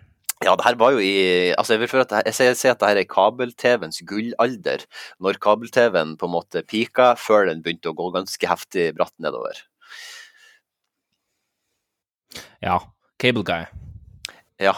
[0.43, 2.59] ja, det her var jo i Altså, jeg vil føle at det jeg sier, jeg
[2.59, 4.87] sier at det her er kabel-TV-ens gullalder.
[5.21, 9.61] Når kabel-TV-en på en måte pika, før den begynte å gå ganske heftig bratt nedover.
[12.65, 12.81] Ja.
[13.21, 13.69] Cable Guy.
[14.61, 14.75] Ja.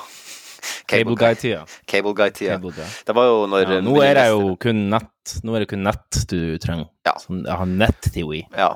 [0.92, 1.64] Cable Guy-tida.
[1.88, 2.56] Cable Guy-tida.
[2.56, 2.88] Cable Guy.
[3.08, 5.84] Det var jo når Ja, nå er det jo kun nett Nå er det kun
[5.86, 6.88] nett du trenger.
[7.06, 7.14] Ja.
[7.22, 8.42] Sånn, jeg har nett-TV.
[8.58, 8.72] Ja.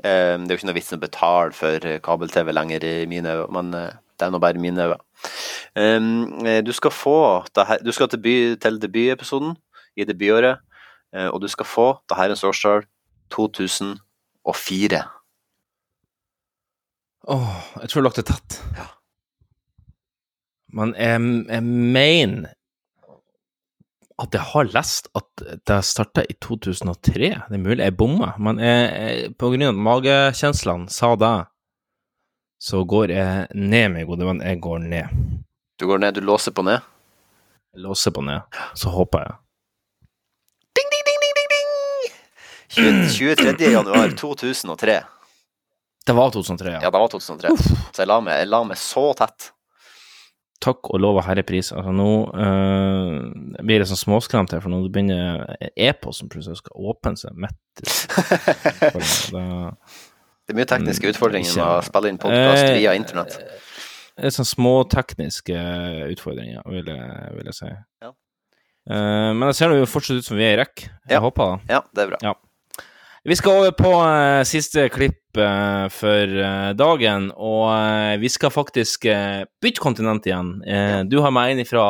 [0.00, 3.34] Um, Det er jo ikke noe vits å betale for eh, kabel-TV lenger i mine
[3.36, 5.00] øyne, men uh, det er nå bare mine øyne.
[5.76, 9.56] Um, eh, Du skal få det her, Du skal til, by, til debutepisoden
[9.96, 10.60] i debutåret,
[11.16, 12.84] uh, og du skal få det herrens årstall
[13.32, 15.02] 2004.
[17.28, 18.62] Åh, jeg tror det lukter tett.
[18.76, 18.88] Ja.
[20.76, 22.54] Men jeg, jeg mener
[24.20, 27.30] at jeg har lest at det starta i 2003.
[27.48, 31.36] Det er mulig jeg bommer, men jeg, jeg, på grunn av magekjenslene sa det,
[32.60, 34.42] så går jeg ned, min gode venn.
[34.44, 35.20] Jeg går ned.
[35.80, 36.84] Du går ned, du låser på ned.
[37.72, 39.38] Jeg låser på ned, så håper jeg.
[40.76, 43.08] Ding, ding, ding, ding, ding, ding!
[43.16, 43.70] 23.
[43.72, 44.98] januar 2003.
[46.06, 46.82] Det var 2003, ja.
[46.82, 47.56] Ja, det var 2003.
[47.56, 49.50] Så jeg la meg, jeg la meg så tett.
[50.60, 51.70] Takk og lov og herrepris.
[51.72, 57.14] Altså, nå eh, blir det sånn småskremt her, for nå begynner e-posten plutselig skal åpne
[57.16, 57.56] seg midt.
[59.30, 59.74] Det-
[60.50, 63.36] Det er mye tekniske Mm, utfordringer med å spille inn podkast Eh, via internett.
[64.16, 65.54] Det er sånn små tekniske
[66.10, 67.70] utfordringer, vil jeg, vil jeg si.
[68.02, 68.10] Ja.
[68.90, 70.88] Uh, men det ser jo fortsatt ut som vi er i rekk.
[71.08, 71.20] Jeg Ja.
[71.20, 71.70] håper det.
[71.70, 72.18] Ja, det er bra.
[72.22, 72.34] Ja.
[73.24, 79.04] Vi skal over på uh, siste klipp uh, for uh, dagen, og vi skal faktisk
[79.60, 80.54] bytte kontinent igjen.
[81.10, 81.84] Du har med en fra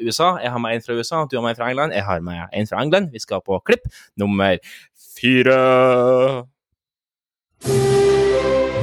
[0.00, 2.20] USA, jeg har med en fra USA, du har med en fra England, jeg har
[2.24, 3.12] med en fra England.
[3.12, 3.84] Vi skal på klipp
[4.16, 4.56] nummer
[5.20, 6.46] fire.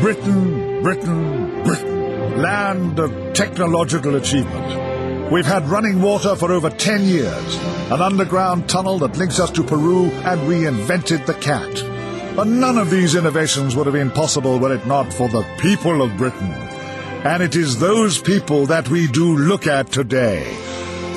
[0.02, 4.87] Britain, Britain, Britain, land of technological achievement.
[5.32, 7.56] We've had running water for over 10 years,
[7.92, 11.84] an underground tunnel that links us to Peru, and we invented the cat.
[12.34, 16.02] But none of these innovations would have been possible were it not for the people
[16.02, 16.54] of Britain.
[17.26, 20.46] And it is those people that we do look at today.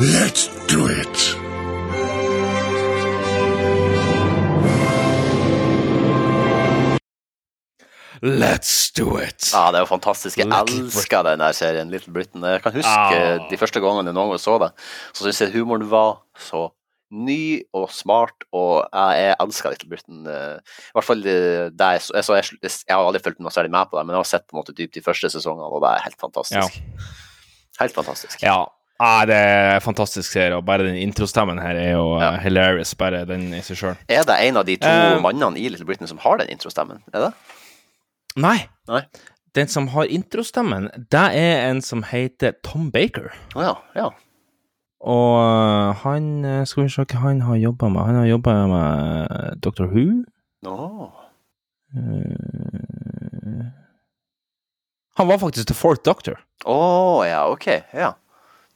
[0.00, 1.49] Let's do it.
[8.22, 9.46] Let's do it!
[9.52, 10.36] Ja, det er jo fantastisk.
[10.38, 12.44] Jeg elsker den der serien, Little Britain.
[12.44, 13.46] Jeg kan huske Ah.
[13.48, 14.70] de første gangene jeg noen gang så det,
[15.14, 16.68] så syns jeg humoren var så
[17.10, 20.26] ny og smart, og jeg, jeg elsker Little Britain.
[20.30, 23.98] eh, I hvert fall der, jeg, så, jeg, har aldri fulgt noe særlig med på
[23.98, 26.04] det, men jeg har sett på en måte dypt de første sesongene, og det er
[26.04, 26.76] helt fantastisk.
[27.80, 28.42] Helt fantastisk.
[28.44, 28.60] Ja.
[29.00, 32.34] Ah, det er en fantastisk serie, og bare den introstemmen her er jo ja.
[32.44, 33.96] hilarious, bare den i seg sjøl.
[34.12, 37.00] Er det en av de to uh, mannene i Little Britain som har den introstemmen?
[37.14, 37.30] Er det?
[38.36, 38.68] Nei.
[38.88, 39.02] Nei.
[39.54, 43.32] Den som har introstemmen, det er en som heter Tom Baker.
[43.58, 43.74] Å ja.
[43.98, 44.10] ja.
[45.00, 48.04] Og øh, han øh, Skal vi se hva han har jobba med.
[48.04, 49.88] Han har jobba med Dr.
[49.90, 50.22] Who.
[51.96, 53.66] Eh,
[55.16, 56.38] han var faktisk The Fourth Doctor.
[56.64, 57.66] Å, ja, ok.
[57.92, 58.12] Ja.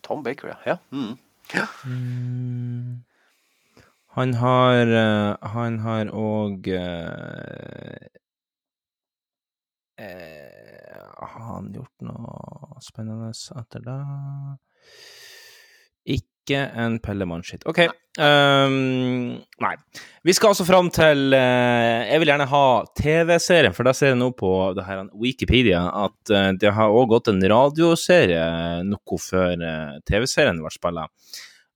[0.02, 0.56] Tom Baker, ja.
[0.66, 0.76] ja.
[0.90, 1.18] Mm.
[1.84, 3.04] Mm.
[4.16, 4.86] Han har
[5.54, 6.68] Han har òg
[9.98, 13.98] Har han gjort noe spennende etter det?
[16.44, 17.64] Ikke en pellemannskitt.
[17.70, 17.86] OK.
[18.20, 19.72] Um, nei.
[20.22, 22.66] Vi skal altså fram til eh, Jeg vil gjerne ha
[23.00, 27.08] TV-serien, for da ser jeg nå på det her Wikipedia at eh, det har òg
[27.16, 28.44] gått en radioserie
[28.86, 31.16] noe før eh, TV-serien ble spilt.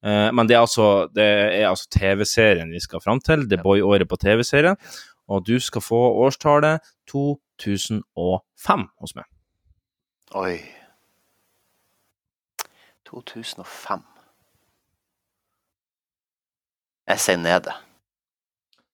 [0.05, 3.49] Eh, men det er altså, altså TV-serien vi skal fram til.
[3.49, 4.79] The Boy-året på TV-serien.
[5.29, 6.85] Og du skal få årstallet
[7.59, 9.25] 2005 hos meg.
[10.39, 10.59] Oi.
[13.09, 14.03] 2005.
[17.09, 17.73] Jeg sier nede.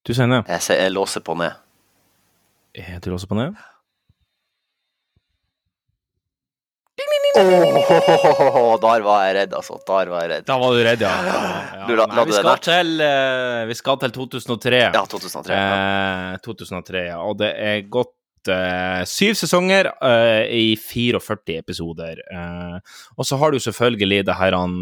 [0.06, 0.44] Du sier ned.
[0.46, 1.56] Jeg, sier, jeg låser på ned.
[2.78, 3.56] Er du låser på ned?
[7.34, 9.78] Åh, der var jeg redd, altså.
[9.88, 10.44] Der var jeg redd.
[10.46, 11.10] Da var du redd, ja.
[11.10, 11.86] ja.
[11.88, 14.82] Du la- Nei, la vi, skal til, eh, vi skal til 2003.
[14.94, 15.56] Ja, 2003.
[15.58, 16.34] Ja.
[16.34, 17.18] Eh, 2003, ja.
[17.26, 18.12] Og det er gått
[18.52, 22.22] eh, syv sesonger uh, i 44 episoder.
[22.32, 22.78] Uh,
[23.18, 24.80] og så har du selvfølgelig det her han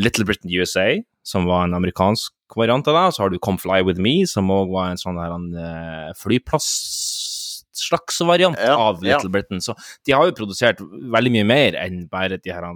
[0.00, 0.94] Little Britain USA,
[1.28, 3.12] som var en amerikansk variant av det.
[3.12, 8.22] Så har du Come Fly With Me, som òg var en sånn her eh, flyplass-slags
[8.28, 9.16] variant Ja, av ja.
[9.16, 9.62] Little Britain.
[9.64, 9.76] Så
[10.06, 12.66] de har jo produsert veldig mye mer enn bare de her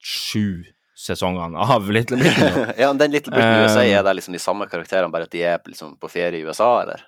[0.00, 0.64] sju
[1.00, 2.72] sesongene av Little Britain.
[2.80, 5.44] ja, men den Little Britain USA, er det liksom de samme karakterene, bare at de
[5.46, 7.06] er liksom på ferie i USA, eller?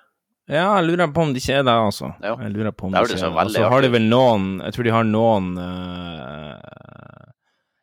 [0.51, 2.09] Ja, jeg lurer på om de ikke er det, altså.
[2.19, 2.33] Jo.
[2.43, 3.43] Jeg lurer på om Det er de ikke er det.
[3.45, 6.55] Og så har de vel noen Jeg tror de har noen uh,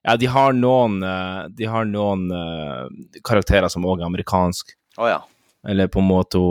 [0.05, 2.91] Ja, de har noen uh, De har noen uh,
[3.25, 4.75] karakterer som òg er amerikansk.
[5.01, 5.23] Å ja.
[5.69, 6.43] Eller på en måte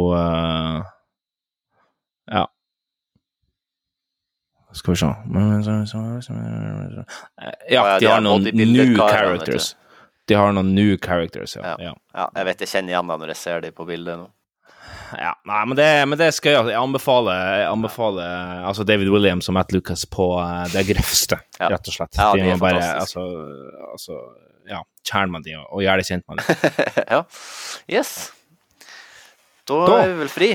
[2.30, 2.47] Ja.
[4.74, 5.14] Skal vi se
[7.70, 9.76] Ja, de har noen new characters.
[10.30, 11.76] De har noen new characters, ja.
[11.78, 11.78] Ja.
[11.89, 11.95] ja.
[12.18, 12.28] ja.
[12.41, 14.30] Jeg vet jeg kjenner igjen dem når jeg ser dem på bildet nå.
[15.18, 19.50] Ja, nei, men det, men det skal jeg, jeg anbefaler, jeg anbefaler altså David Williams
[19.50, 21.72] og Matt Lucas på eh, det grøvste, Ja.
[21.74, 22.18] rett og slett.
[22.20, 23.24] Ja, de de er bare, altså,
[23.94, 24.20] altså,
[24.70, 26.74] ja, kjern med de og, og gjør det kjent med de.
[27.16, 27.24] ja.
[27.90, 28.14] Yes.
[29.70, 29.98] Da, Da.
[30.04, 30.52] er vi vel fri.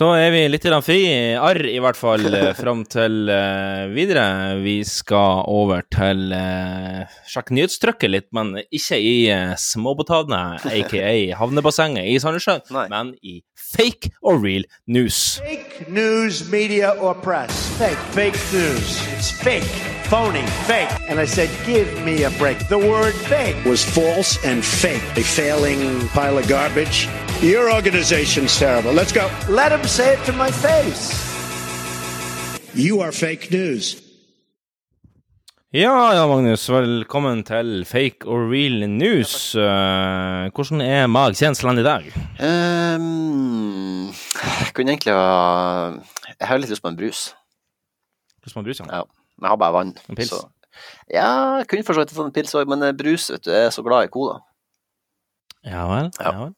[0.00, 1.02] Da er vi litt grann fri,
[1.36, 4.22] arr i hvert fall, eh, fram til uh, videre.
[4.64, 12.08] Vi skal over til uh, sjekke nyhetstrykket litt, men ikke i uh, småbåthavna, aka havnebassenget
[12.08, 15.38] i Sandnessjøen, men i fake or real news.
[15.38, 17.76] Fake news, media, or press.
[17.78, 17.96] Fake.
[18.12, 19.06] Fake news.
[19.12, 19.62] It's fake.
[20.06, 20.46] Phony.
[20.66, 20.90] Fake.
[21.08, 22.68] And I said, give me a break.
[22.68, 25.02] The word fake was false and fake.
[25.16, 27.08] A failing pile of garbage.
[27.40, 28.92] Your organization's terrible.
[28.92, 29.30] Let's go.
[29.48, 31.30] Let him say it to my face.
[32.74, 34.01] You are fake news.
[35.72, 39.54] Ja, ja, Magnus, velkommen til fake or real news.
[39.56, 42.10] Eh, hvordan er magkjenslene i dag?
[42.44, 45.94] Um, jeg kunne egentlig ha
[46.28, 47.22] Jeg har litt lyst på en brus.
[48.44, 48.90] Lyst på en brus, ja?
[48.98, 49.00] Ja.
[49.38, 49.94] Men jeg har bare vann.
[50.12, 50.34] En pils?
[50.34, 50.42] Så.
[51.08, 53.54] Ja, jeg kunne for så vidt hatt en pils òg, men eh, brus, vet du,
[53.56, 54.42] jeg er så glad i cola.
[55.64, 56.12] Ja vel?
[56.20, 56.34] Ja.
[56.36, 56.52] vel.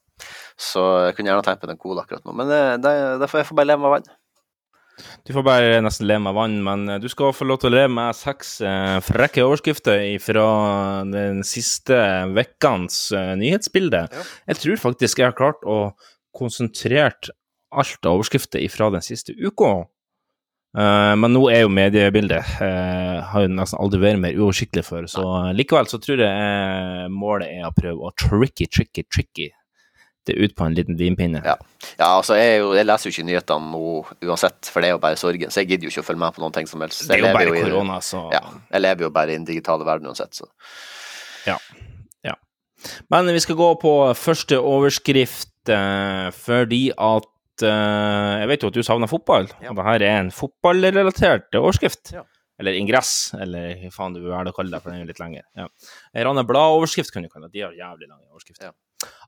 [0.59, 2.35] Så jeg kunne gjerne tenkt meg en cola akkurat nå.
[2.43, 4.15] Men eh, det, det får jeg får bare leve med vann.
[5.27, 7.77] Du får bare nesten leve med vann, men eh, du skal få lov til å
[7.77, 10.47] leve med seks eh, frekke overskrifter fra
[11.11, 11.97] den siste
[12.35, 14.07] vekkens eh, nyhetsbilde.
[14.51, 15.79] Jeg tror faktisk jeg har klart å
[16.35, 17.33] konsentrert
[17.75, 19.73] alt av overskrifter fra den siste uka.
[20.79, 25.11] Eh, men nå er jo mediebildet eh, har jo nesten aldri vært mer uoversiktlig før,
[25.11, 29.51] så likevel så tror jeg målet er å prøve å tricky, tricky, tricky
[30.29, 31.43] det ut på en liten limpinne.
[31.45, 31.57] Ja.
[31.99, 33.89] ja, altså jeg, jo, jeg leser jo ikke nyhetene nå
[34.25, 35.53] uansett, for det er jo bare sorgen.
[35.53, 37.05] Så jeg gidder jo ikke å følge med på noen ting som helst.
[37.09, 40.09] Det er jo bare korona, så Ja, jeg lever jo bare i den digitale verden
[40.11, 40.49] uansett, så.
[41.49, 41.59] Ja.
[42.25, 42.37] ja.
[43.13, 48.79] Men vi skal gå på første overskrift eh, fordi at eh, Jeg vet jo at
[48.79, 52.15] du savner fotball, og det her er en fotballrelatert overskrift.
[52.61, 55.11] Eller ingress, eller hva faen du vil det å kalle det, for den er jo
[55.11, 55.43] litt lenger.
[55.59, 55.67] Ja.
[56.29, 57.57] Rane Blad-overskrift kan du kalle det.
[57.57, 58.71] De har jævlig lange overskrifter.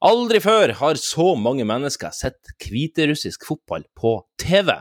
[0.06, 4.74] Aldri før har så mange mennesker sett hviterussisk fotball på TV.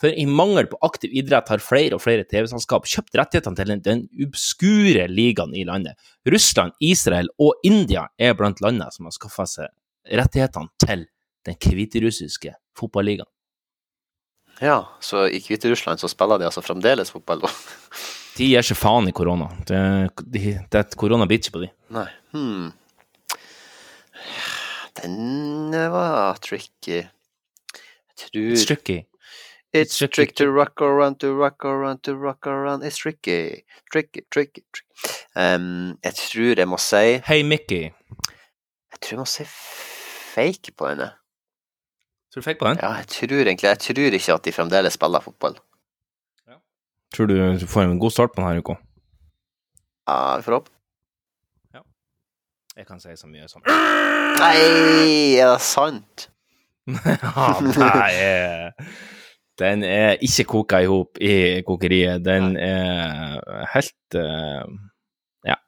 [0.00, 4.04] For i mangel på aktiv idrett har flere og flere TV-selskap kjøpt rettighetene til den,
[4.26, 5.96] obskure ligaen i landet.
[6.28, 9.72] Russland, Israel og India er blant landene som har skaffa seg
[10.18, 11.08] rettighetene til
[11.48, 13.28] den hviterussiske fotballigaen.
[14.60, 17.44] Ja, så i Hviterussland så spiller de altså fremdeles fotball?
[18.38, 19.48] De gir ikke faen i korona.
[19.66, 19.78] Det,
[20.34, 21.70] de, det, korona biter ikke på de.
[21.94, 22.06] Nei.
[22.34, 22.68] Hmm.
[25.02, 26.88] Den var tricky.
[26.88, 29.04] Jeg tror It's tricky.
[29.74, 30.14] It's tricky.
[30.14, 32.82] tricky to rock around, to rock around, to rock around.
[32.84, 33.64] It's tricky.
[33.92, 35.24] Tricky, tricky, tricky.
[35.36, 37.82] Um, jeg tror jeg må si Hey Mickey.
[38.90, 39.44] Jeg tror jeg må si
[40.34, 41.10] fake på henne.
[42.32, 42.80] Tror du fake på henne?
[42.82, 45.58] Ja, jeg tror egentlig Jeg tror ikke at de fremdeles spiller fotball.
[47.14, 48.74] Tror du du får en god start på denne uka?
[50.08, 50.70] Ja, vi får håpe.
[52.78, 54.58] Jeg kan si så mye som Nei,
[55.34, 56.28] er det sant?
[56.88, 58.92] Ja, nei, eh,
[59.58, 61.34] den er ikke koka i hop i
[61.66, 62.22] kokeriet.
[62.24, 63.42] Den er
[63.74, 64.62] helt uh,
[65.44, 65.58] ja,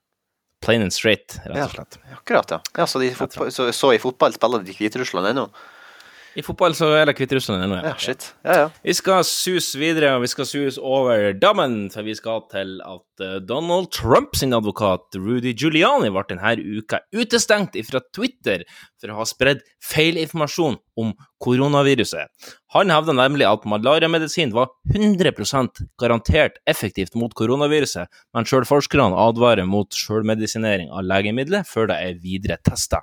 [0.65, 1.99] plain and straight, rett og slett.
[2.15, 2.61] Akkurat, ja.
[2.79, 3.03] ja så,
[3.51, 5.49] så, så i fotball spiller de ikke Hviterussland ennå?
[6.39, 7.81] I fotball så er det Hviterussland ennå.
[7.83, 8.29] Ja, shit.
[8.47, 8.67] Ja, ja.
[8.85, 13.25] Vi skal sus videre, og vi skal sus over dammen, for vi skal til at
[13.25, 18.63] eh, Donald Trump sin advokat Rudy Giuliani ble denne uka utestengt fra Twitter
[19.01, 21.13] for å ha spredd feilinformasjon om
[21.43, 22.31] koronaviruset.
[22.77, 28.07] Han hevda nemlig at malariamedisin var 100% garantert effektivt mot koronaviruset,
[28.37, 33.03] men sjøl forskerne advarer mot sjølmedisinering av legemidler før det er videre testa.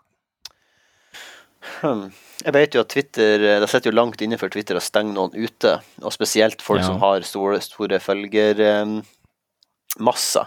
[1.82, 2.12] Hmm.
[2.46, 5.34] Jeg vet jo at Twitter Det sitter jo langt inne for Twitter å stenge noen
[5.34, 6.88] ute, og spesielt folk Ja.
[6.92, 10.46] som har store, store følgermasser.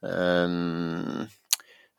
[0.00, 1.26] Um,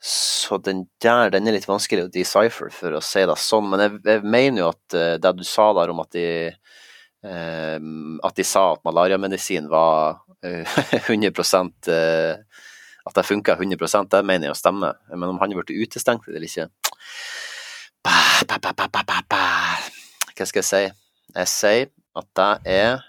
[0.01, 3.67] så den der den er litt vanskelig å decipher, for å si det sånn.
[3.69, 6.53] Men jeg, jeg mener jo at eh, det du sa der om at de
[7.21, 10.63] um, At de sa at malariamedisin var eh,
[11.03, 11.35] 100
[11.91, 12.35] eh,
[13.05, 14.93] At det funka 100% det mener jeg å stemme.
[15.11, 16.69] Men om han har blitt utestengt eller ikke
[20.37, 20.83] Hva skal jeg si?
[21.35, 21.89] Jeg sier
[22.19, 23.01] at det er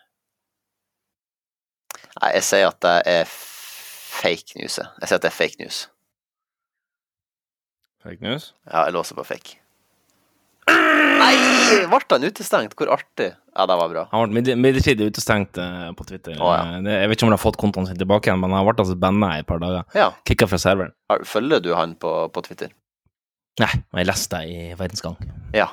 [2.20, 4.76] Nei, jeg sier at det er fake news.
[4.80, 4.88] jeg.
[5.06, 5.84] Sier at det er fake news.
[8.02, 8.50] Fake news?
[8.66, 9.56] Ja, jeg låser på fake.
[10.70, 11.30] Nei!
[11.86, 12.74] Ble han utestengt?
[12.76, 13.30] Hvor artig.
[13.54, 14.02] Ja, det var bra.
[14.10, 16.36] Han ble midler- midlertidig utestengt eh, på Twitter.
[16.40, 16.80] Å, ja.
[16.82, 18.96] Jeg vet ikke om han har fått kontoen sin tilbake igjen, men han ble altså
[19.00, 19.86] banna i et par dager.
[19.96, 20.10] Ja.
[20.28, 20.92] Kicka fra serveren.
[21.28, 22.72] Følger du han på, på Twitter?
[23.60, 25.16] Nei, jeg leste det i Verdensgang.
[25.56, 25.66] Ja.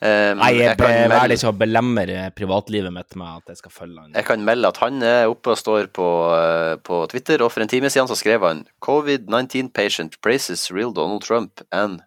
[0.00, 4.04] Um, Nei, jeg, jeg melde- velger ikke å privatlivet mitt med at jeg skal følge
[4.04, 4.14] han.
[4.16, 7.64] Jeg kan melde at han er oppe og står på, eh, på Twitter, og for
[7.64, 12.00] en time siden så skrev han Covid-19 patient praises real Donald Trump and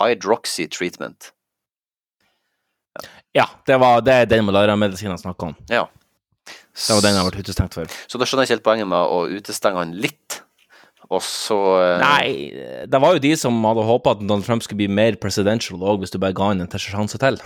[0.00, 1.30] hydroxy treatment.
[3.34, 5.54] Ja, det, var, det er den malariamedisinen han snakka om.
[5.70, 5.86] Ja.
[6.74, 7.90] Det var den jeg ble utestengt for.
[8.10, 10.40] Så da skjønner jeg ikke helt poenget med å utestenge han litt,
[11.12, 14.84] og så eh, Nei, det var jo de som hadde håpa at Donald Trump skulle
[14.84, 17.40] bli mer presidential òg, hvis du bare ga han en sjanse til.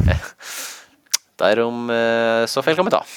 [1.42, 3.02] Derom eh, så feil kan vi ta.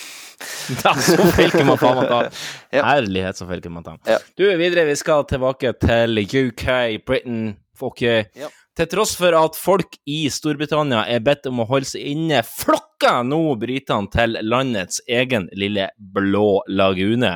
[0.82, 2.22] Ja, så feil kan man faen meg ta.
[2.74, 2.86] Ja.
[2.96, 3.94] Ærlighet, så feil kan man ta.
[4.10, 4.18] Ja.
[4.40, 6.66] Du, videre, vi skal tilbake til UK,
[7.06, 8.50] Britain, folk Ja.
[8.80, 13.20] Til tross for at folk i Storbritannia er bedt om å holde seg inne, flokker
[13.28, 17.34] nå britene til landets egen lille blå lagune.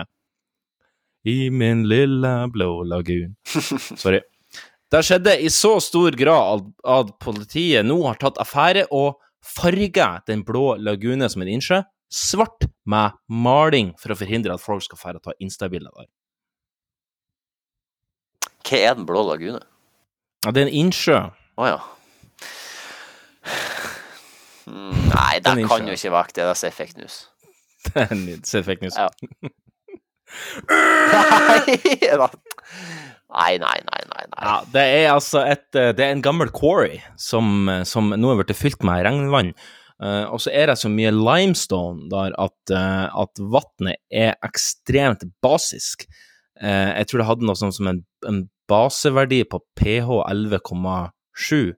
[1.25, 3.35] I min lille blå lagun.
[3.97, 4.21] Sorry.
[4.91, 10.43] Det skjedde i så stor grad at politiet nå har tatt affære og farger den
[10.45, 11.81] blå lagune som en innsjø
[12.13, 16.07] svart med maling for å forhindre at folk skal fære og ta instabilder der.
[18.65, 19.61] Hva er Den blå lagune?
[20.45, 21.19] Ja, det er en innsjø.
[21.57, 21.81] Å ja.
[24.65, 26.45] Mm, Nei, det er kan jo ikke være det.
[26.49, 27.17] Det sier fake news.
[27.85, 28.97] Det Se fake news.
[28.97, 29.09] Ja.
[33.35, 34.41] Nei, nei, nei, nei, nei.
[34.41, 38.31] Ja, det er altså et eh, Det er en gammel quarry som, eh, som nå
[38.31, 39.53] er blitt fylt med regnvann.
[39.95, 45.23] Uh, og så er det så mye limestone der at, uh, at vannet er ekstremt
[45.43, 46.03] basisk.
[46.59, 51.71] Uh, jeg tror det hadde noe sånt som en, en baseverdi på pH 11,7,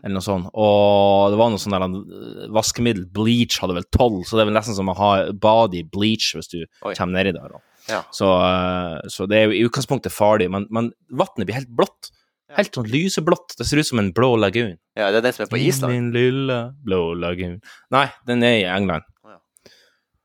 [0.00, 0.50] eller noe sånt.
[0.50, 4.58] Og det var noe sånn der vaskemiddel, bleach, hadde vel 12, så det er vel
[4.58, 6.96] nesten som å ha bad i bleach hvis du Oi.
[6.96, 7.54] kommer nedi der.
[7.54, 7.62] da.
[7.88, 8.02] Ja.
[8.14, 12.10] Så, eh, så det er jo i utgangspunktet farlig, men, men vannet blir helt blått.
[12.56, 13.54] Helt sånn lyseblått.
[13.58, 14.74] Det ser ut som en blå lagun.
[14.98, 15.94] Ja, det er den som er på Island.
[15.94, 17.60] Min lille blå lagun.
[17.94, 19.06] Nei, den er i England.
[19.22, 19.38] Ja.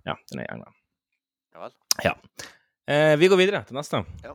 [0.10, 0.80] Ja, den er i England.
[1.54, 1.76] Ja vel.
[2.06, 2.16] Ja.
[2.90, 4.02] Eh, vi går videre til neste.
[4.26, 4.34] Ja.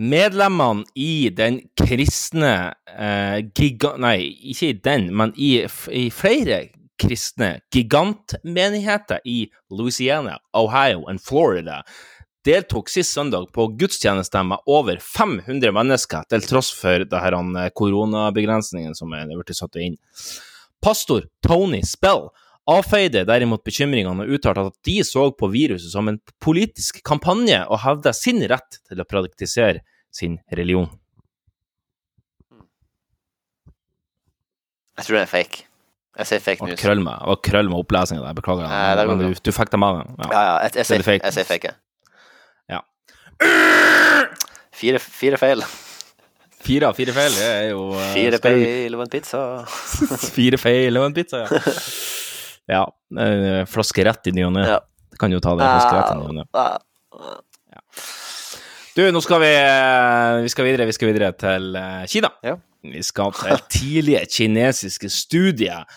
[0.00, 2.54] Medlemmene i den kristne
[2.88, 3.94] eh, giga...
[4.00, 4.16] Nei,
[4.52, 5.58] ikke i den, men i,
[5.92, 6.62] i flere
[7.00, 9.42] kristne gigantmenigheter i
[9.72, 11.80] Louisiana, Ohio og Florida
[12.44, 18.96] deltok sist søndag på gudstjeneste med over 500 mennesker, til tross for det eh, koronabegrensningen
[18.96, 19.98] som er blitt satt inn.
[20.80, 22.30] Pastor Tony Spell
[22.70, 27.82] avfeide derimot bekymringene og uttalte at de så på viruset som en politisk kampanje og
[27.84, 29.84] hevda sin rett til å praktisere
[30.14, 30.88] sin religion.
[35.00, 35.69] Jeg tror det er fake.
[36.20, 36.80] Jeg sier fake news.
[36.80, 38.66] krøll med, var krøll med opplesninga der, beklager.
[38.68, 39.28] Nei, det går bra.
[39.28, 40.10] du, du fikk det med deg.
[40.20, 41.22] Ja, ja, jeg, jeg, er sier, fake.
[41.24, 41.72] jeg sier fake.
[42.68, 42.80] Ja.
[44.80, 45.64] Fire, fire feil.
[46.60, 49.40] Fire av fire feil, det er jo uh, Fire feil og en pizza.
[50.36, 51.60] Fire feil og en pizza, ja.
[52.76, 52.82] ja.
[53.16, 54.66] eh, Flaske rett i ny og ne.
[54.68, 54.80] Ja.
[55.10, 55.64] Det kan jo ta det.
[55.64, 56.44] Flaske rett i ny og ne.
[56.52, 57.86] Ja.
[58.90, 62.32] Du, nå skal vi, eh, vi skal videre, vi skal videre til eh, Kina.
[62.44, 62.58] Ja.
[62.84, 65.88] Vi skal til tidlige kinesiske studier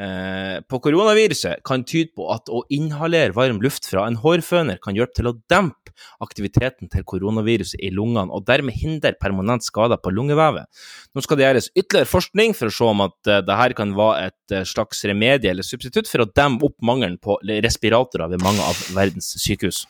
[0.00, 4.96] eh, på koronaviruset kan tyde på at å inhalere varm luft fra en hårføner kan
[4.96, 5.92] hjelpe til å dempe
[6.22, 10.68] aktiviteten til koronaviruset i lungene, og dermed hindre permanent skader på lungevevet.
[11.14, 14.30] Nå skal det gjøres ytterligere forskning for å se om at eh, dette kan være
[14.30, 18.64] et eh, slags remedie eller substitutt for å demme opp mangelen på respiratorer ved mange
[18.64, 19.84] av verdens sykehus.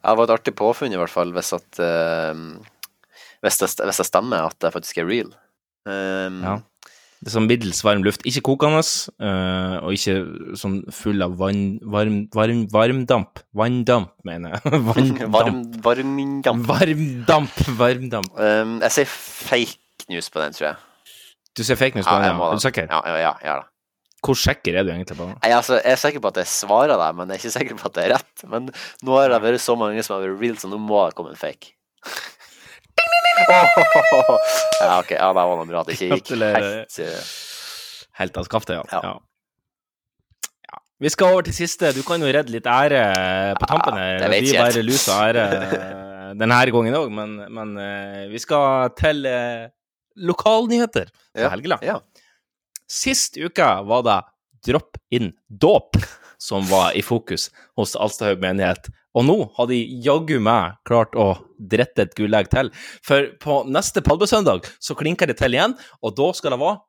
[0.00, 2.32] Ja, det var et artig påfunn, i hvert fall, hvis at uh,
[3.44, 5.32] hvis, det, hvis det stemmer at det faktisk er real.
[5.84, 6.54] Um, Ja.
[7.20, 8.22] Det er sånn middels varm luft.
[8.24, 8.80] Ikke kokende,
[9.20, 13.42] eh, og ikke sånn full av vann, varm, varm, varmdamp.
[13.60, 14.80] Vanndamp, mener jeg.
[14.88, 15.34] Vanndamp.
[15.34, 16.64] Varm, varmdamp.
[16.70, 17.60] Varmdamp.
[17.76, 18.32] Varmdamp.
[18.40, 20.80] Um, jeg sier fake news på den, tror jeg.
[21.58, 22.48] Du ser fake news på Ja, den, ja.
[22.48, 22.88] Er du sikker?
[22.88, 23.68] Ja, ja, ja, ja da.
[24.24, 25.36] Hvor sikker er du egentlig på det?
[25.44, 27.78] Jeg, altså, jeg er sikker på at jeg svarer deg, men jeg er ikke sikker
[27.80, 28.48] på at det er rett.
[28.52, 28.72] Men
[29.04, 31.32] nå har det vært så mange som har vært real, så nå må det komme
[31.32, 31.72] en fake.
[33.48, 35.10] Ja, ok.
[35.16, 37.34] Ja, det var noe bra at det ikke gikk helt eh,
[38.20, 39.00] Helt av skaftet, ja.
[39.02, 39.12] ja.
[40.68, 40.78] Ja.
[41.00, 41.92] Vi skal over til siste.
[41.96, 43.02] Du kan jo redde litt ære
[43.60, 44.18] på tampen her.
[44.20, 45.44] det vet Vi jeg bare luser ære
[46.40, 49.68] denne gangen òg, men, men eh, vi skal til eh,
[50.20, 51.82] lokalnyheter på Ja, Helgeland.
[51.86, 51.98] ja.
[52.90, 54.20] Sist uke var det
[54.66, 55.96] Drop in dåp
[56.40, 58.90] som var i fokus hos Alstahaug menighet.
[59.18, 62.70] Og nå har de jaggu meg klart å drette et gullegg til.
[63.06, 66.80] For på neste palmesøndag så klinker det til igjen, og da skal det være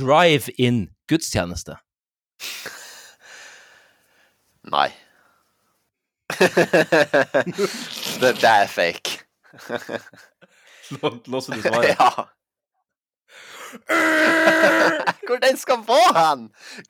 [0.00, 1.78] drive-in gudstjeneste.
[4.70, 4.90] Nei.
[8.20, 9.10] det, det er fake.
[11.26, 11.96] Låser du svaret?
[11.96, 12.10] ja.
[15.30, 16.40] Hvor den skal være hen?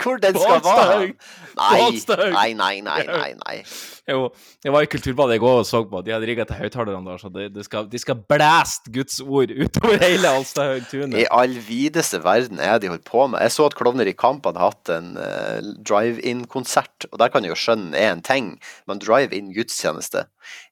[0.02, 1.10] Hvor den skal være hen?
[1.60, 1.90] Nei,
[2.32, 3.56] nei, nei, nei, nei, nei.
[4.08, 4.30] Jo,
[4.64, 6.00] jeg var i Kulturbadet i går og så på.
[6.06, 9.52] De hadde rigga til høyttalerne der, så de, de skal, de skal blæste Guds ord
[9.52, 11.18] utover hele Alstahaug tunet.
[11.20, 13.42] I all videste verden er de holdt på med.
[13.44, 17.52] Jeg så at Klovner i Kamp hadde hatt en uh, drive-in-konsert, og der kan jeg
[17.52, 18.54] jo skjønne er en ting,
[18.88, 20.24] men drive-in gudstjeneste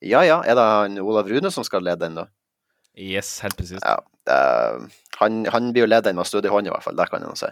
[0.02, 2.26] Ja ja, er det han Olav Rune som skal lede den, da?
[2.98, 3.84] Yes, helt presist.
[3.86, 3.96] Ja,
[4.26, 4.38] det,
[5.20, 6.96] han, han blir jo ledd den med stødig hånd, i hvert fall.
[6.98, 7.50] Det kan jeg nå si.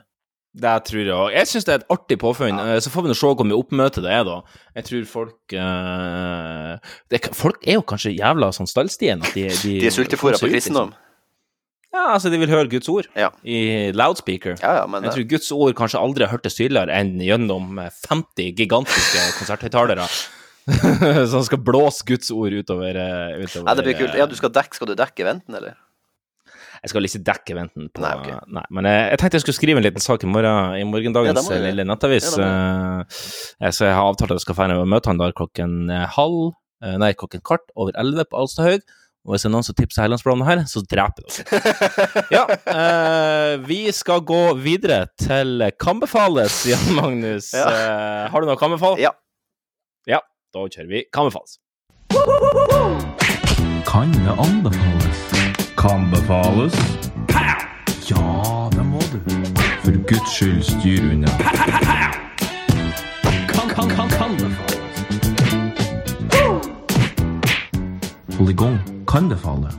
[0.56, 1.30] Det tror jeg òg.
[1.36, 2.56] Jeg syns det er et artig påfunn.
[2.56, 2.78] Ja.
[2.80, 4.38] Så får vi nå se hvor mye oppmøte det er, da.
[4.78, 6.76] Jeg tror folk uh,
[7.12, 10.48] det, Folk er jo kanskje jævla sånn stallstien at de De, De er sultefòra på
[10.48, 10.94] kristendom.
[10.94, 11.02] liksom.
[11.96, 13.30] Ja, altså, de vil høre Guds ord Ja.
[13.44, 14.56] i loudspeaker.
[14.60, 17.92] Ja, ja, men Jeg tror Guds ord kanskje aldri har hørtes tydeligere enn gjennom eh,
[18.08, 20.04] 50 gigantiske konserthøyttalere.
[21.32, 24.14] Som skal blåse Guds ord utover, eh, utover Ja, det blir kult.
[24.14, 25.76] eh, Ja, du skal dekke, skal du dekke eventen, eller?
[26.82, 29.56] Jeg skal vel ikke dekke eventen på Nei, Nei, men jeg, jeg tenkte jeg skulle
[29.58, 31.62] skrive en liten sak i morgen i Ja, morgendagens gjøre.
[31.70, 32.28] lille nettavis.
[32.36, 32.50] Ja,
[33.00, 36.04] uh, så jeg har avtalt at jeg skal dra og møte han der klokken eh,
[36.18, 36.52] halv
[36.84, 38.84] eh, Nei, klokken kvart over elleve på Alstahaug.
[39.26, 42.26] Og hvis det er noen som tipser Hellandsbladet her, så dreper dere.
[42.36, 47.48] Ja, eh, vi skal gå videre til Kambefales, Jan Magnus.
[47.56, 47.64] Ja.
[47.72, 49.00] Eh, har du noe Kambefal?
[49.02, 49.10] Ja.
[50.06, 50.20] Ja,
[50.56, 51.58] da kjører vi Kambefals.
[53.86, 55.18] Kan det anbefales?
[55.76, 56.76] Kan befales?
[58.08, 59.18] Ja, det må du.
[59.84, 61.32] For Guds skyld, styr unna.
[63.52, 65.02] Kan, kan, kan, kan befales.
[68.38, 68.80] Hold i gang.
[69.08, 69.74] Kan det falle?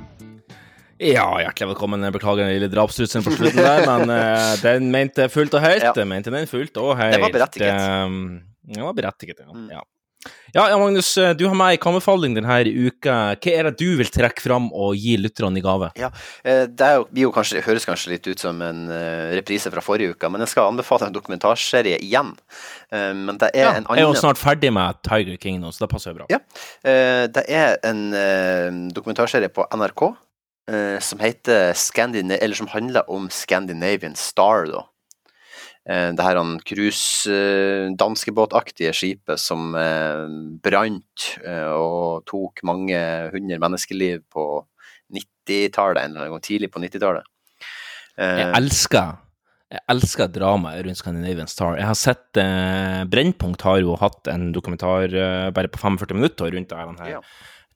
[0.97, 2.05] Ja, hjertelig velkommen.
[2.13, 5.83] Beklager den lille drapstruselen på slutten der, men uh, den mente fullt og høyt.
[5.89, 5.93] Ja.
[5.97, 7.13] Den mente den fullt og høyt.
[7.17, 7.85] Det var berettiget.
[8.05, 9.53] Um, det var berettiget, ja.
[9.53, 9.69] Mm.
[9.73, 9.85] ja.
[10.55, 13.15] Ja, ja, Magnus, eh, du har med ei kammerfalling denne uka.
[13.37, 15.91] Hva er det du vil trekke fram og gi lytterne i gave?
[15.99, 16.09] Ja,
[16.41, 20.15] eh, det er jo, kanskje, høres kanskje litt ut som en eh, reprise fra forrige
[20.15, 22.33] uke, men jeg skal anbefale en dokumentarserie igjen.
[22.89, 25.83] Men det er Ja, en jeg er jo snart ferdig med Tiger King nå, så
[25.83, 26.27] det passer jo bra.
[26.31, 26.39] Ja.
[27.27, 30.05] Det er en dokumentarserie på NRK
[31.03, 34.85] som heter Scandina eller som handler om Scandinavian Star, da.
[35.87, 37.87] Eh, det her han cruise, eh,
[38.93, 40.25] skipet som eh,
[40.63, 41.27] brant
[41.71, 42.99] og tok mange
[43.31, 44.47] hundre menneskeliv på
[45.15, 47.23] 90-tallet, en eller annen gang tidlig på 90-tallet.
[48.17, 49.15] Eh, Jeg elsker
[49.67, 51.73] jeg elsker dramaet rundt Scandinavian Star.
[51.75, 56.53] Jeg har sett eh, Brennpunkt har jo hatt en dokumentar eh, bare på 45 minutter
[56.55, 57.09] rundt det her.
[57.17, 57.19] Ja.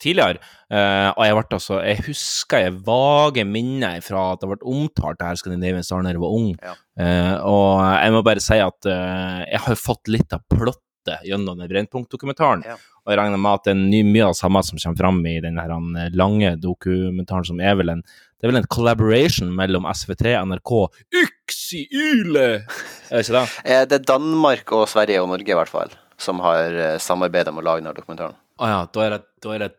[0.01, 0.41] Tidligere.
[0.71, 5.19] Uh, og jeg ble altså Jeg husker jeg vage minner fra at det ble omtalt
[5.19, 6.53] det her Scandinavian Star da jeg var ung.
[6.63, 6.77] Ja.
[6.95, 11.59] Uh, og jeg må bare si at uh, jeg har fått litt av plottet gjennom
[11.59, 12.63] den Brennpunkt-dokumentaren.
[12.67, 12.77] Ja.
[13.01, 15.23] Og jeg regner med at det er ny- mye av det samme som kommer fram
[15.25, 15.73] i den her
[16.13, 20.71] lange dokumentaren, som er vel en det er vel en collaboration mellom SVT, NRK,
[21.13, 22.63] Yksi Yle Er
[23.11, 23.43] det ikke det?
[23.91, 27.65] Det er Danmark og Sverige og Norge, i hvert fall, som har samarbeida om å
[27.67, 28.33] lage denne dokumentaren.
[28.61, 29.71] Å ja, da er det, da er det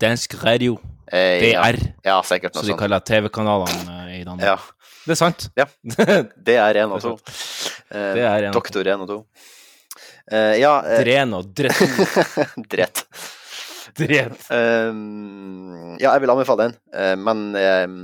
[0.00, 0.76] dansk radio.
[1.06, 1.78] Eh, DR.
[2.02, 4.46] Ja, ja sikkert Så som de kaller TV-kanalene eh, i Danmark.
[4.46, 4.56] Ja.
[5.06, 5.46] Det er sant.
[5.54, 5.68] Ja.
[6.48, 7.14] Det er én og to.
[7.94, 8.50] Eh.
[8.54, 9.18] Doktor én og to.
[10.26, 11.78] Eh, ja eh, Dren og drett.
[12.72, 13.04] Dret.
[13.96, 14.48] Dret.
[14.50, 17.94] Um, ja, jeg vil anbefale den, uh, men um,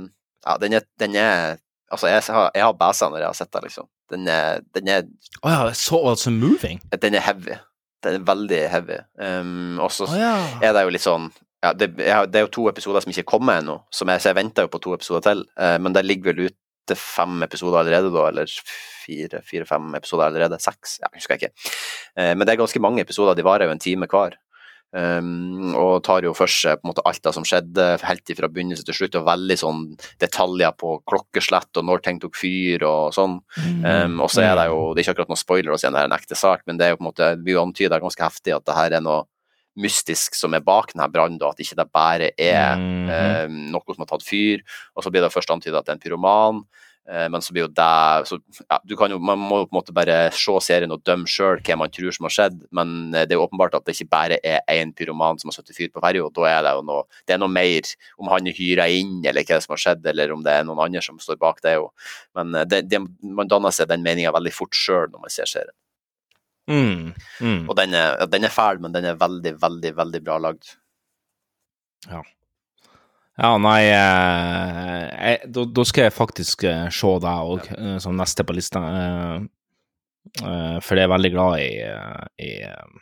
[0.41, 1.59] ja, den er, den er
[1.93, 3.85] Altså, jeg har, jeg har bæsa når jeg har sett den, liksom.
[4.09, 5.03] Den er, den er,
[5.45, 6.79] Å ja, så altså moving?
[6.89, 7.59] den er heavy.
[8.01, 8.97] Den er veldig heavy.
[9.21, 10.31] Um, og så oh, ja.
[10.57, 11.27] er det jo litt sånn
[11.63, 14.39] ja, det, det er jo to episoder som ikke kommer ennå, som jeg, så jeg
[14.41, 15.45] venter jo på to episoder til.
[15.55, 18.51] Eh, men det ligger vel ute fem episoder allerede, da, eller
[19.05, 20.59] fire- fire-fem episoder allerede.
[20.59, 21.69] Seks, ja, husker jeg ikke.
[22.19, 24.35] Eh, men det er ganske mange episoder, de varer jo en time hver.
[24.93, 28.45] Um, og tar jo for seg på en måte alt det som skjedde, helt fra
[28.45, 29.79] begynnelse til slutt, og veldig sånn
[30.21, 33.39] detaljer på klokkeslett og når ting tok fyr og sånn.
[33.81, 36.13] Um, og så er det jo, det er ikke akkurat noen spoiler å si en
[36.13, 38.53] ekte sak, men det er jo på en måte, vi blir jo antydet ganske heftig
[38.53, 39.23] at det her er noe
[39.75, 43.09] mystisk som er bak denne brannen, at ikke det bare er Mhm.
[43.09, 44.61] eh, noe som har tatt fyr.
[44.95, 46.63] Og så blir det først antydet at det er en pyroman,
[47.09, 48.39] eh, men så blir jo det så,
[48.69, 51.25] ja, du kan jo, Man må jo på en måte bare se serien og dømme
[51.27, 53.95] sjøl hva man tror som har skjedd, men eh, det er jo åpenbart at det
[53.95, 56.81] ikke bare er én pyroman som har satt fyr på ferja, da er det jo
[56.83, 57.81] noe det er noe mer,
[58.19, 60.79] om han er hyra inn, eller hva som har skjedd, eller om det er noen
[60.79, 61.75] andre som står bak det.
[61.75, 61.89] Jo.
[62.35, 65.45] Men eh, det, det, man danner seg den meninga veldig fort sjøl når man ser
[65.45, 65.75] serien.
[66.69, 67.11] Mm.
[67.43, 67.63] Mm.
[67.69, 70.75] Og den er, den er fæl, men den er veldig, veldig, veldig bra lagd.
[72.09, 72.21] Ja.
[73.33, 77.95] Ja, nei eh, jeg, da, da skal jeg faktisk eh, se deg òg ja.
[78.03, 78.83] som neste på lista.
[78.85, 79.39] eh,
[80.43, 82.93] eh, for jeg er veldig glad i eh, i, eh,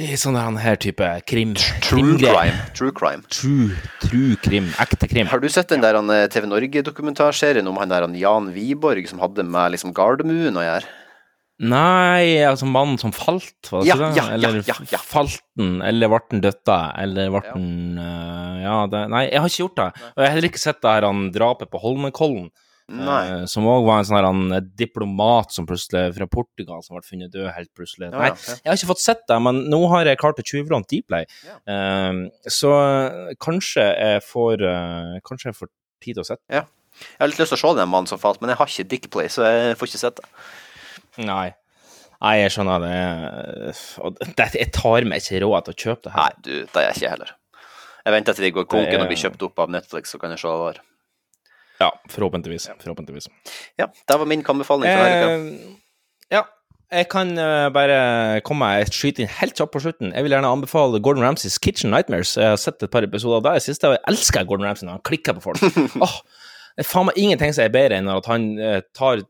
[0.00, 1.52] i sånn her- type krim.
[1.84, 2.56] True crime.
[2.74, 3.22] True crime.
[3.28, 4.72] True, true krim.
[4.80, 5.28] Ekte krim.
[5.28, 9.44] Har du sett den der eh, TV Norge-dokumentarserien om han der Jan Wiborg som hadde
[9.44, 10.88] med liksom Gardermoen å gjøre?
[11.64, 14.18] Nei, altså mannen som falt, var det Ja, ikke det?
[14.18, 15.00] ja, ja, eller ja, ja.
[15.00, 19.48] falt den, eller ble den døtta, eller ble den eh, Ja, det, nei, jeg har
[19.52, 19.88] ikke gjort det.
[20.12, 22.50] Og jeg har heller ikke sett det her han drapet på Holmenkollen.
[22.84, 26.98] Eh, som òg var en sånn her han eh, diplomat som plutselig fra Portugal som
[26.98, 28.10] ble funnet død helt plutselig.
[28.10, 28.50] Ja, Nei, okay.
[28.50, 28.58] ja.
[28.60, 31.56] jeg har ikke fått sett det, men nå har jeg klart å tjuvlåne Ja.
[31.64, 32.74] Uh, så
[33.40, 34.66] kanskje jeg får
[35.24, 35.70] Kanskje jeg får
[36.04, 36.66] tid til å sette Ja.
[36.94, 38.88] Jeg har litt lyst til å se den mannen som falt, men jeg har ikke
[38.92, 40.28] Dickplay, så jeg får ikke sett det.
[41.18, 41.52] Nei.
[42.24, 43.74] Nei, jeg skjønner det.
[44.38, 46.22] Det jeg tar meg ikke råd til å kjøpe det her.
[46.22, 47.34] Nei, du, det er jeg ikke heller.
[48.04, 50.20] Jeg venter til de går konken Det er- og blir kjøpt opp av Netflix, så
[50.20, 50.82] kan jeg se hva det.
[51.80, 52.68] Ja, forhåpentligvis.
[52.80, 53.28] Forhåpentligvis.
[53.80, 55.08] Ja, det var min anbefaling for.
[55.10, 55.76] Eh,
[56.32, 56.42] ja,
[56.94, 60.12] jeg kan eh, bare komme meg et skyte inn helt kjapt på slutten.
[60.14, 62.36] Jeg vil gjerne anbefale Gordon Ramsays Kitchen Nightmares.
[62.38, 65.00] Jeg har sett et par episoder der i siste, og jeg elsker Gordon Ramsay når
[65.00, 65.64] han klikker på folk.
[66.06, 66.16] Åh,
[66.74, 69.22] det er faen meg ingenting som er bedre enn at han eh, tar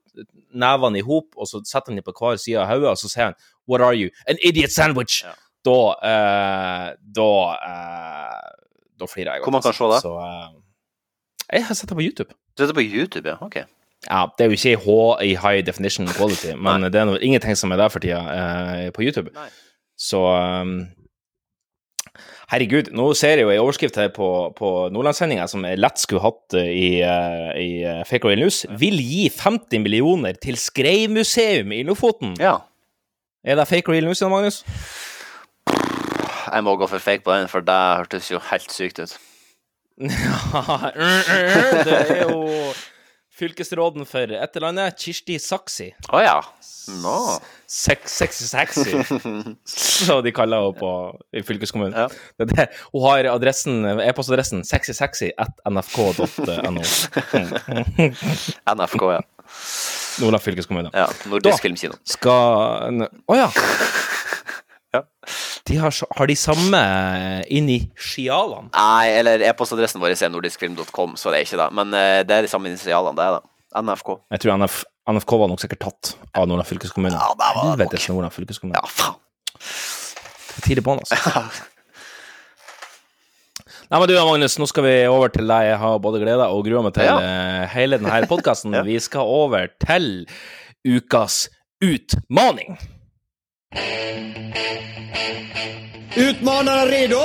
[0.54, 3.10] nevene i hop, og så setter han dem på hver side av hodet, og så
[3.10, 3.38] sier han
[3.68, 4.12] What are you?
[4.28, 5.22] An idiot sandwich!
[5.64, 7.30] Da eh, Da
[7.68, 8.50] eh,
[9.00, 9.48] Da flirer jeg godt.
[9.48, 10.00] Hvor man kan se det?
[10.04, 12.36] Så, eh, jeg har sett det på YouTube.
[12.56, 13.36] Du er det på YouTube, ja?
[13.40, 13.56] Ok.
[14.10, 14.88] Ja, det er jo ikke H,
[15.24, 18.90] i high definition quality, men det er noe, ingenting som er der for tida eh,
[18.92, 19.32] på YouTube.
[19.96, 20.74] Så um,
[22.52, 26.24] Herregud, nå ser jeg jo ei overskrift her på, på Nordlandssendinga som jeg lett skulle
[26.24, 28.64] hatt eh, i, eh, i eh, Fake Real News.
[28.80, 32.36] Vil gi 50 millioner til Skreimuseum i Lofoten.
[32.40, 32.58] Ja.
[33.44, 34.62] Er det Fake Real News, Jan Magnus?
[36.44, 39.16] Jeg må gå for fake på den, for det hørtes jo helt sykt ut.
[41.88, 42.44] det er jo
[43.34, 45.90] fylkesråden for et eller annet, Kirsti Saksi.
[46.14, 46.36] Å ja.
[47.00, 47.14] Nå.
[47.70, 48.92] Sex, sexy Saxy,
[49.64, 50.90] så de kaller henne på
[51.32, 52.12] i fylkeskommunen.
[52.36, 52.66] Det er det.
[52.92, 56.84] Hun har adressen, e-postadressen sexysaxy at nfk.no.
[58.76, 59.22] NFK, ja.
[60.20, 60.90] Nordland fylkeskommune.
[60.94, 61.96] Ja, Nordisk Da Filmkino.
[62.06, 63.48] Skal Å ja.
[65.68, 66.80] De har, har de samme
[67.48, 68.68] initialene?
[68.74, 71.68] Nei, eller e-postadressen vår er nordiskfilm.com, så det er ikke det.
[71.80, 73.44] Men eh, det er de samme initialene, det er det.
[73.74, 74.10] NFK.
[74.30, 74.80] Jeg tror NF,
[75.10, 77.16] NFK var nok sikkert tatt av Nordland fylkeskommune.
[77.18, 78.08] Ja, det var det nok.
[78.12, 78.78] Nordland fylkeskommune.
[78.78, 79.16] Ja, faen.
[80.64, 81.16] Tidlig på'n, altså.
[83.90, 85.66] Nei, men du Magnus, nå skal vi over til deg.
[85.72, 87.16] Jeg har både gleda og grua meg til Ja.
[87.20, 88.72] eh, hele denne podkasten.
[88.88, 90.06] Vi skal over til
[90.88, 91.48] ukas
[91.84, 92.78] utmaning.
[96.16, 97.22] Utmanarna redo?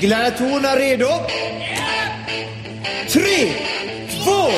[0.00, 1.08] Gladiatorerna redo?
[3.08, 3.38] Tre,
[4.10, 4.48] två,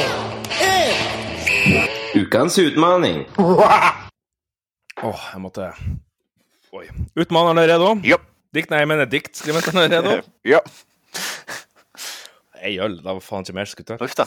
[0.61, 2.15] ett!
[2.15, 3.27] Ukens utmaning.
[5.03, 5.73] Åh, jeg måtte
[6.75, 6.85] Oi.
[7.17, 7.95] Utmaneren er redo?
[8.05, 8.19] Ja.
[8.55, 10.17] Dikt, nei, jeg mener diktskribenten er redo?
[10.55, 10.61] Ja.
[12.59, 13.93] Ei øl, det var faen ikke mer skutt.
[14.03, 14.27] Uff da.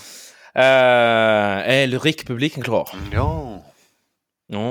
[0.56, 2.90] Eh, er lyrikk publikum klar?
[3.14, 3.28] Ja.
[4.52, 4.62] Å,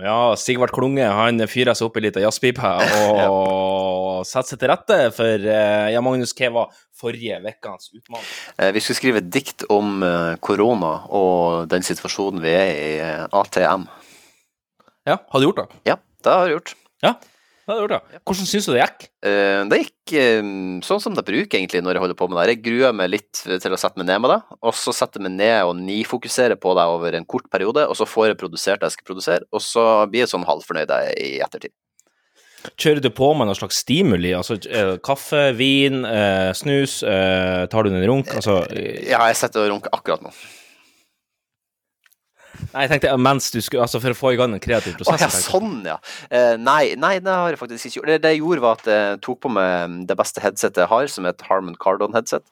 [0.00, 2.70] ja, Sigvart Klunge han fyrer seg opp i lita jazzpipe
[3.28, 8.24] og setter seg til rette for eh, Ja, Magnus, hva var forrige ukas utfordring?
[8.56, 12.92] Eh, Vi skulle skrive et dikt om eh, korona og den situasjonen vi er i
[13.28, 13.84] ATM.
[15.08, 15.68] Ja, har du gjort det?
[15.92, 16.72] Ja, det har jeg gjort.
[17.04, 17.12] Ja,
[17.68, 19.02] Hvordan syns du det gikk?
[19.28, 20.46] Eh, Det gikk eh,
[20.86, 22.54] sånn som det bruker egentlig når jeg holder på med det.
[22.54, 25.28] Jeg gruer meg litt til å sette meg ned med det, og så setter jeg
[25.28, 28.80] meg ned og nifokuserer på det over en kort periode, og så får jeg produsert
[28.80, 31.74] det jeg skal produsere, og så blir jeg sånn halvfornøyd i ettertid.
[32.74, 34.32] Kjører du på med noen slags stimuli?
[34.34, 36.00] Altså eh, kaffe, vin,
[36.58, 37.00] snus?
[37.04, 38.32] Tar du en runk?
[38.34, 40.32] Altså Ja, jeg sitter og runker akkurat nå.
[42.72, 45.22] Nei, jeg tenkte mens du skulle Altså for å få i gang en kreativ prosess.
[45.22, 45.96] ja, sånn, ja.
[46.30, 48.10] Eh, nei, nei, det har jeg faktisk ikke gjort.
[48.12, 51.10] Det, det jeg gjorde, var at jeg tok på meg det beste headsetet jeg har,
[51.12, 52.44] som er et Harman Kardon-headset.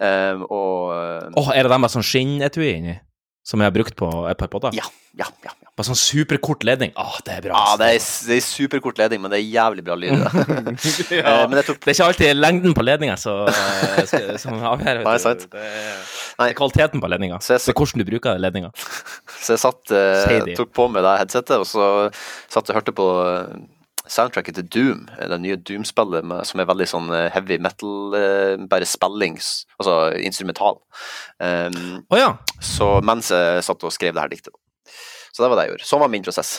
[0.00, 2.98] Eh, og Åh, er det den med sånn skinnetui inni?
[3.46, 4.74] Som jeg har brukt på et par podder?
[4.78, 4.86] Ja,
[5.18, 5.54] ja, ja.
[5.72, 5.78] Ja.
[5.80, 6.90] Bare sånn superkort ledning.
[7.00, 7.56] Åh, det er bra.
[7.56, 10.12] Ja, det er, det er superkort ledning, men det er jævlig bra lyd.
[10.12, 10.74] i det.
[11.16, 11.46] ja.
[11.48, 15.00] Eh, tok Det er ikke alltid lengden på ledninga som eh, som avgjør.
[15.06, 15.46] Nei, sant.
[15.48, 17.40] Det er det kvaliteten på ledninga.
[17.40, 17.70] Så så...
[17.70, 18.72] Det er hvordan du bruker ledninga.
[19.42, 21.86] Så jeg satt, eh, tok på meg det headsetet, og så
[22.52, 23.56] satt og hørte på eh,
[24.12, 28.14] soundtracket til Doom, det nye Doom-spillet som er veldig sånn heavy metal,
[28.70, 30.78] bare spillings, altså instrumental.
[31.40, 32.34] Um, oh, ja.
[32.62, 34.54] Så mens jeg satt og skrev det her diktet.
[35.32, 35.88] Så det var det jeg gjorde.
[35.88, 36.52] Sånn var min prosess.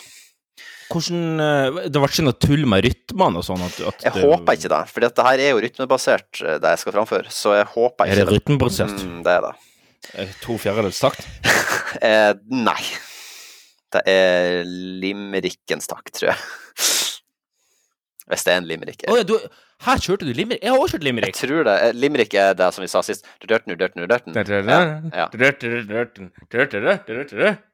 [0.94, 3.62] Hvordan eh, Det ble ikke noe tull med rytmene og sånn?
[3.66, 6.82] At, at Jeg håper ikke det, for dette her er jo rytmebasert, eh, det jeg
[6.84, 9.06] skal framføre, så jeg håper ikke Er det rytmebasert?
[9.08, 9.54] Mm, det er det.
[10.20, 11.28] Eh, To fjerdedels takt?
[12.04, 12.82] Eh, nei.
[13.94, 16.40] Det er limerickens takt, tror jeg.
[18.34, 19.04] Hvis det er en limerick.
[19.12, 19.36] Oh, ja, du
[19.86, 20.64] Her kjørte du limerick?
[20.66, 21.38] Jeg har også kjørt limerick.
[21.38, 21.76] Jeg tror det.
[22.00, 23.28] Limerick er det som vi sa sist.
[24.74, 24.80] Ja,
[25.14, 25.28] ja.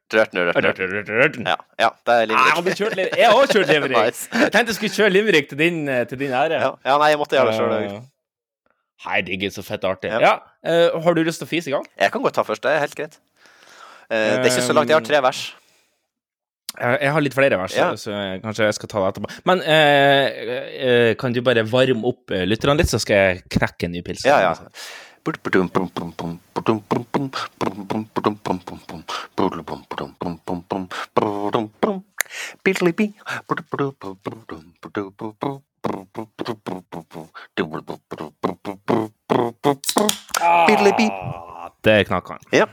[0.10, 2.80] Ja, ja, det er har limerick.
[2.80, 3.98] kjørt Jeg har også kjørt limerick.
[3.98, 4.30] Nice.
[4.34, 6.58] Jeg tenkte jeg skulle kjøre limerick til din, eh, til din ære.
[6.64, 7.76] Ja, ja, nei, jeg måtte gjøre det sjøl.
[7.78, 8.02] Eh,
[9.06, 10.12] Herregud, så fett artig.
[10.12, 10.20] Ja.
[10.20, 10.34] Ja,
[10.66, 11.86] eh, Har du lyst til å fise i gang?
[12.00, 13.20] Jeg kan godt ta først, det er helt greit.
[14.10, 15.44] Uh, det er ikke så langt, jeg har tre vers.
[16.80, 17.92] Jeg, har litt flere vers, Ja.
[18.00, 18.14] så
[18.44, 19.30] kanskje jeg skal ta det etterpå.
[19.50, 24.02] Men eh, kan du bare varme opp lytterne litt, så skal jeg knekke en ny
[24.06, 24.26] pils?
[24.26, 24.54] Ja, ja.
[40.42, 42.40] Ah, Der knakk han.
[42.52, 42.68] Ja.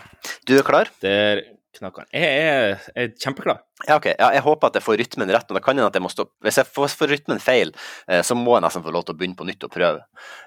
[0.46, 0.86] Du er klar?
[1.02, 2.08] Der knakk han.
[2.16, 3.58] Jeg er, er kjempeklar.
[3.86, 4.06] Ja, ok.
[4.12, 5.48] Ja, jeg håper at jeg får rytmen rett.
[5.50, 6.34] Men da kan jeg at jeg må stoppe.
[6.46, 7.68] Hvis jeg får, får rytmen feil,
[8.08, 10.00] eh, så må jeg nesten få lov til å begynne på nytt og prøve.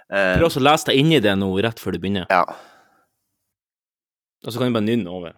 [0.10, 2.26] Eh, Prøv også å lese deg inn i det nå rett før du begynner.
[2.34, 2.44] Ja.
[4.46, 5.32] Og så kan du bare nynne over.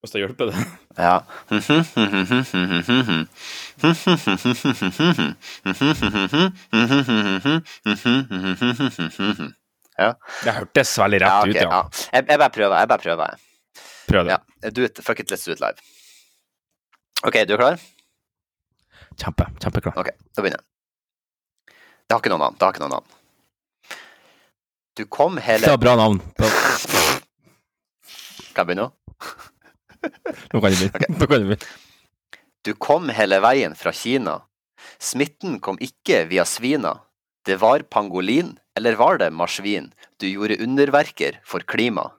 [0.00, 0.56] Hvis det hjelper det.
[0.96, 1.16] Ja.
[10.00, 10.14] Ja.
[10.44, 11.68] Det hørtes veldig rett Ja, okay, ut, ja.
[11.68, 11.80] ja.
[12.14, 12.76] Jeg, jeg bare prøver.
[12.80, 13.28] Jeg bare prøver.
[14.10, 14.34] Prøv det.
[14.34, 14.70] Ja.
[14.74, 14.98] Do it.
[15.04, 15.78] Fuck it, let's do it live.
[17.22, 17.80] OK, du er klar?
[19.20, 19.46] Kjempe.
[19.62, 19.98] Kjempeklar.
[20.00, 20.66] OK, da begynner jeg.
[22.06, 22.56] Det har ikke noe navn.
[22.58, 23.08] Det har ikke noe navn.
[24.98, 26.18] Du kom hele Det var bra navn.
[28.50, 28.90] Kan jeg begynne nå?
[30.50, 31.54] Nå kan du begynne.
[31.54, 31.56] Okay.
[32.66, 34.40] du kom hele veien fra Kina.
[34.98, 36.96] Smitten kom ikke via svina.
[37.46, 39.92] Det var pangolin, eller var det marsvin?
[40.18, 42.10] Du gjorde underverker for klima.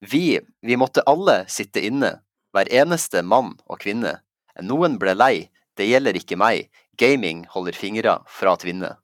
[0.00, 2.20] Vi, vi måtte alle sitte inne,
[2.54, 4.20] hver eneste mann og kvinne.
[4.64, 8.94] Noen ble lei, det gjelder ikke meg, gaming holder fingra fra å tvinne.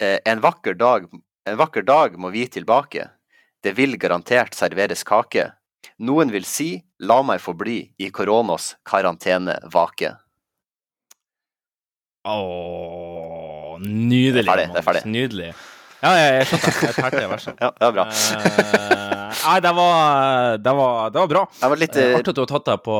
[0.00, 1.08] Eh, En vakker dag,
[1.48, 3.08] en vakker dag må vi tilbake,
[3.64, 5.50] det vil garantert serveres kake.
[5.98, 10.12] Noen vil si, la meg få bli i koronas karantene vake.
[12.26, 14.44] Åh, nydelig.
[14.44, 15.02] Det er ferdig, det er ferdig.
[15.06, 15.50] Nydelig.
[16.02, 16.80] Ja, jeg, jeg skjønte det.
[16.86, 17.60] Jeg tærte verset.
[17.62, 18.04] Ja, det var bra.
[18.06, 21.44] uh, nei, det var, det var, det var bra.
[21.60, 22.98] Det var litt eh, Artig at du har tatt deg på,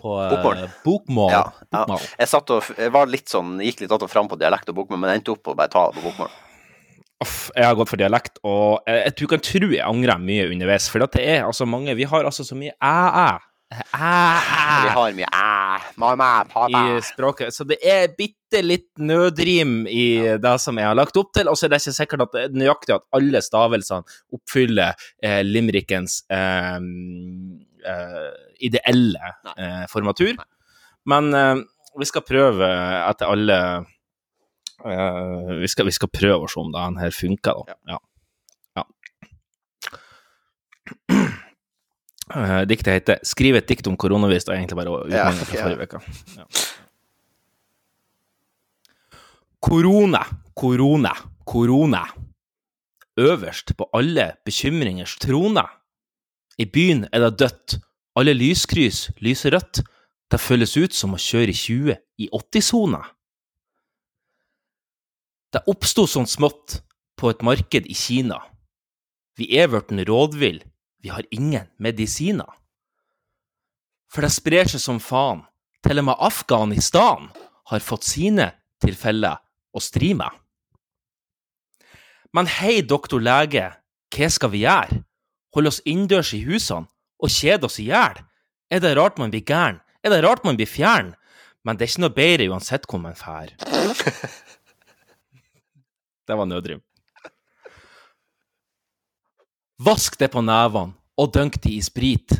[0.00, 0.60] på Bokmål.
[0.84, 1.32] bokmål.
[1.32, 2.02] Ja, ja.
[2.18, 4.76] Jeg, satt og, jeg var litt sånn, gikk litt att og fram på dialekt og
[4.82, 6.36] bokmål, men jeg endte opp på å bare ta det på bokmål.
[7.24, 10.44] Uff, jeg har gått for dialekt, og jeg, jeg, du kan tro jeg angrer mye
[10.52, 10.86] underveis.
[10.92, 13.30] For at det er altså mange Vi har altså så mye æ-æ.
[13.68, 14.84] Æ-æ.
[14.84, 16.80] Vi har mye æ, mamma, pappa.
[16.96, 17.52] i språket.
[17.52, 21.58] Så det er bitte litt nødrim i det som jeg har lagt opp til, og
[21.58, 26.22] så er det ikke sikkert at det er nøyaktig at alle stavelsene oppfyller eh, limerickens
[26.32, 26.80] eh,
[27.92, 28.30] eh,
[28.70, 30.40] ideelle eh, formatur.
[31.08, 31.56] Men eh,
[32.00, 32.72] vi skal prøve
[33.04, 33.60] etter alle
[34.86, 37.76] eh, vi, skal, vi skal prøve å se om det her funker, da.
[37.92, 38.00] Ja.
[42.28, 44.44] Eh, diktet heter 'Skriv et dikt om koronavirus'.
[44.44, 46.00] Det er egentlig bare utmeldinga fra forrige uke.
[46.36, 46.44] Ja.
[49.60, 50.22] Korona,
[50.54, 51.14] korona,
[51.44, 52.04] korona.
[53.18, 55.64] Øverst på alle bekymringers trone.
[56.58, 57.78] I byen er det dødt.
[58.16, 59.82] Alle lyskryss lyser rødt.
[60.30, 63.00] Det føles ut som å kjøre i 20 i 80-sona.
[65.52, 66.82] Det oppsto sånn smått
[67.16, 68.36] på et marked i Kina.
[69.38, 70.60] Vi er blitt rådvill,
[71.08, 72.52] vi har ingen medisiner.
[74.12, 75.46] For det sprer seg som faen.
[75.80, 77.30] Til og med Afghanistan
[77.70, 78.50] har fått sine
[78.84, 79.38] tilfeller
[79.72, 80.28] å stri med.
[82.36, 83.70] Men hei, doktor lege,
[84.12, 85.00] hva skal vi gjøre?
[85.56, 86.90] Holde oss innendørs i husene
[87.24, 88.20] og kjede oss i hjel?
[88.68, 89.80] Er det rart man blir gæren?
[90.04, 91.14] Er det rart man blir fjern?
[91.64, 93.54] Men det er ikke noe bedre uansett hvor man fær.
[96.28, 96.82] Det var nødrim.
[99.80, 102.30] Vask det på nevene og dunk de i sprit.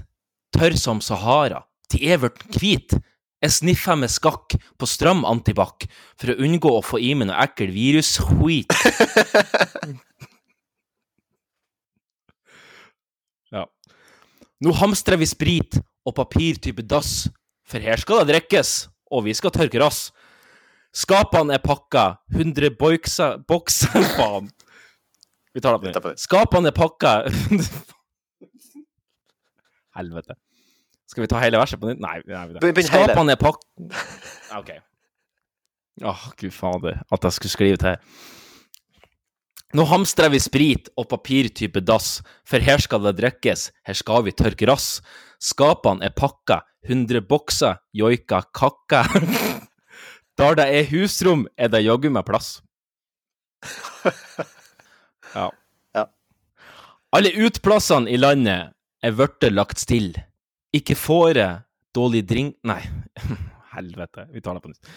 [0.55, 2.95] Tørr som Sahara, til evert hvit.
[3.39, 5.87] Jeg sniffer med skakk på stram antibac
[6.19, 8.73] for å unngå å få i meg noe ekkel virusskit.
[13.55, 13.65] ja.
[14.65, 15.79] Nå hamstrer vi sprit
[16.09, 17.29] og papir type dass,
[17.69, 20.11] for her skal det drikkes, og vi skal tørke rass.
[20.97, 24.51] Skapene er pakka, 100 bokser, bokser Faen.
[25.55, 26.19] Vi tar det på nytt.
[26.19, 27.13] Skapene er pakka
[29.99, 30.39] Helvete.
[31.09, 32.03] Skal vi ta hele verset på nytt?
[32.05, 32.19] Nei.
[32.29, 32.73] nei.
[32.85, 33.63] Skapene er pakk...
[34.59, 34.75] OK.
[36.05, 37.01] Åh, gud fader.
[37.11, 37.97] At jeg skulle skrive til.
[39.77, 44.33] Nå hamstrer vi sprit og papirtype dass, for her skal det drikkes, her skal vi
[44.33, 45.03] tørke rass.
[45.45, 49.03] Skapene er pakka, 100 bokser, joika, kakka.
[50.41, 52.59] Der det er husrom, er det jaggu meg plass.
[55.35, 55.51] Ja.
[55.93, 56.07] Ja.
[57.13, 58.73] Alle utplassene i landet
[59.03, 60.13] er vorte lagt still.
[60.75, 61.49] Ikke fåre,
[61.95, 62.81] dårlig drink Nei,
[63.77, 64.27] helvete.
[64.33, 64.91] Vi tar det på nytt.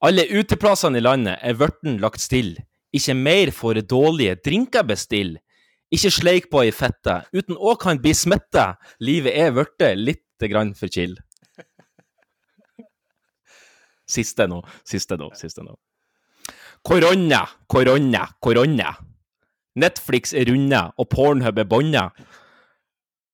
[0.00, 2.54] Alle uteplassene i landet er vørten lagt still.
[2.96, 5.36] Ikke mer fåre dårlige drinker bestill.
[5.90, 8.76] Ikke sleik på ei fette, uten å kan bli smitta.
[9.02, 11.16] Livet er vørte lite grann for chill.
[14.14, 15.76] Siste nå, siste nå, siste nå.
[16.86, 18.94] Korona, korona, korona.
[19.78, 22.06] Netflix er runda, og Pornhub er bånda.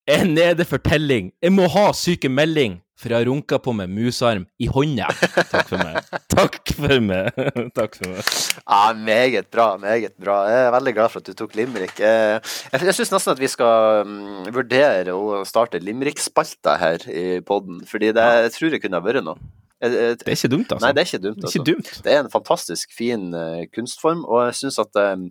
[0.07, 0.37] En
[0.85, 1.33] telling.
[1.43, 5.09] Jeg må ha sykemelding, for jeg har runka på meg musarm i hånda.
[5.51, 5.99] Takk for meg.
[6.37, 7.41] Takk for meg.
[7.79, 8.31] Takk for meg.
[8.63, 9.67] Ja, meget bra.
[9.83, 10.37] Meget bra.
[10.49, 11.99] Jeg er veldig glad for at du tok limerick.
[11.99, 12.39] Eh,
[12.73, 17.83] Jeg, jeg syns nesten at vi skal mm, vurdere å starte limerick-spalta her i poden,
[17.91, 19.37] fordi det jeg tror jeg kunne ha vært noe.
[19.83, 20.87] Jeg- jeg- Det er ikke dumt, altså.
[20.87, 21.37] Nei, det er ikke dumt.
[21.37, 21.73] Det er ikke altså.
[21.75, 22.03] dumt.
[22.07, 25.27] Det er en fantastisk fin uh, kunstform, og jeg syns at um,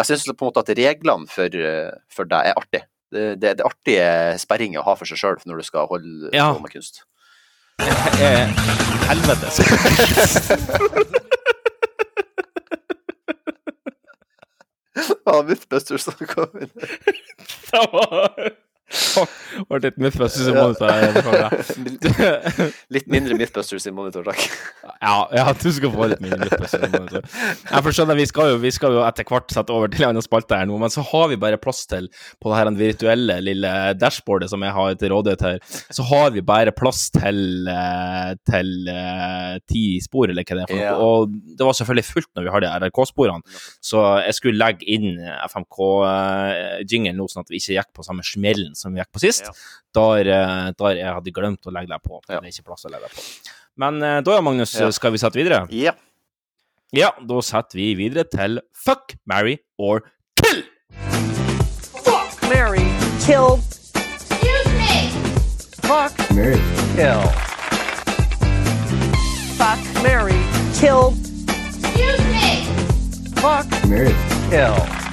[0.00, 2.82] Jeg synes på en måte at reglene for, uh, for deg er artig.
[3.14, 4.06] Det, det, det artige
[4.42, 6.48] sperringer å ha for seg sjøl når du skal holde Ja.
[6.56, 7.04] på med kunst.
[7.78, 8.46] Eh,
[9.08, 9.48] helvete.
[15.26, 16.70] Ja, Mythbusters som kom inn.
[16.74, 18.34] Det var
[19.68, 20.90] Ble litt Mythbusters i monitor.
[22.94, 24.42] Litt mindre Mythbusters i monitor, takk.
[25.00, 27.22] Ja, ja, du skal få litt mindre Mythbusters i monitor.
[27.70, 30.26] Jeg forstår vi skal, jo, vi skal jo etter hvert sette over til en annen
[30.26, 32.10] spalte her nå, men så har vi bare plass til,
[32.42, 35.58] på det her virtuelle lille dashboardet som jeg har til rådighet her,
[35.94, 37.40] så har vi bare plass til,
[37.70, 40.84] eh, til eh, ti spor, eller hva det er for noe.
[40.84, 40.94] Ja.
[41.00, 45.18] Og det var selvfølgelig fullt når vi har de RRK-sporene, så jeg skulle legge inn
[45.48, 49.48] FMK-jingelen nå, sånn at vi ikke gikk på samme smellen som vi gikk på sist.
[49.94, 52.20] Der, eh, der jeg hadde glemt å legge deg på.
[52.26, 53.22] Det er ikke plass å legge deg på.
[53.76, 54.90] Men eh, da, ja, Magnus, Ja.
[54.94, 55.64] skal vi sette videre?
[55.74, 55.92] Ja.
[56.94, 60.04] Ja, da setter vi videre til Fuck, marry or
[60.38, 60.62] kill!
[62.04, 62.84] Fuck, marry,
[63.26, 63.58] kill.
[63.96, 65.10] Excuse me.
[65.82, 66.60] Fuck, marry,
[66.94, 67.24] kill.
[69.58, 70.38] Fuck, marry,
[70.78, 71.14] kill.
[71.48, 72.64] Excuse me.
[73.42, 74.14] Fuck, marry,
[74.50, 75.03] kill.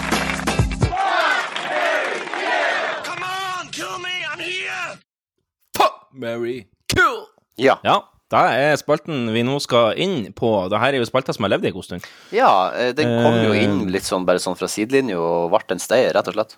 [6.13, 7.25] Marry, kill!
[7.57, 7.77] Ja.
[7.83, 7.99] Ja,
[8.31, 10.69] Da er spalten vi nå skal inn på.
[10.71, 12.05] Dette er jo spalta som har levd i en god stund.
[12.31, 13.63] Ja, eh, den kom jo Eh.
[13.65, 16.55] inn litt sånn bare sånn fra sidelinja og ble en steier, rett og slett.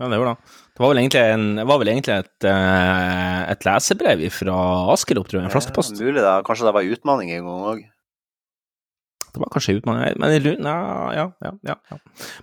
[0.00, 0.54] Ja, det gjorde det.
[0.78, 4.56] Det var vel egentlig, en, det var vel egentlig et, eh, et lesebrev fra
[4.94, 5.44] Askelopp, tror jeg.
[5.44, 5.98] En flaskepost.
[5.98, 6.44] Ja, mulig det.
[6.46, 7.84] Kanskje det var en utfordring en gang òg.
[9.38, 10.32] Det var kanskje utmanning, men
[10.66, 11.98] ja, ja, ja, ja.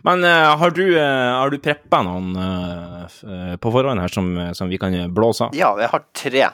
[0.08, 4.80] Men uh, har du, uh, du preppa noen uh, på forhånd her som, som vi
[4.80, 5.58] kan blåse av?
[5.58, 6.46] Ja, jeg har tre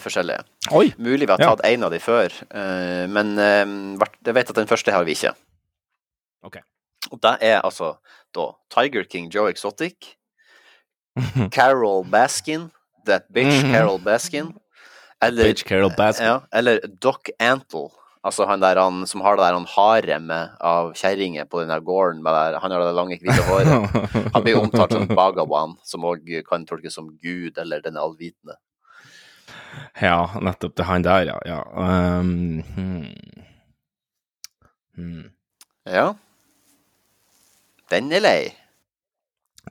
[0.00, 0.40] forskjellige.
[0.72, 0.86] Oi!
[0.96, 2.32] Mulig vi har tatt en av de før,
[3.12, 5.34] men jeg vet at den første har vi ikke.
[6.48, 6.56] Ok.
[7.12, 7.90] Og det er altså
[8.32, 10.14] da Tiger King Joe Exotic,
[11.52, 12.70] Carol Baskin,
[13.04, 13.74] That Bitch Mhm.
[13.74, 14.54] Carol Baskin,
[15.20, 16.26] eller, Bitch Carol Baskin.
[16.32, 17.90] Ja, eller Doc Antle,
[18.24, 21.84] Altså han der han som har det der han haremet av kjerringer på den der
[21.84, 24.30] gården med der, Han har det lange, hvite håret.
[24.34, 28.56] Han blir omtalt som Bagawan, som òg kan tolkes som Gud eller den allvitende.
[30.00, 30.74] Ja, nettopp.
[30.76, 31.38] Det er han der, ja.
[31.44, 31.60] ja.
[31.76, 33.06] Um, hmm.
[34.96, 35.24] Hmm.
[35.84, 36.14] Ja.
[37.92, 38.38] Den er lei.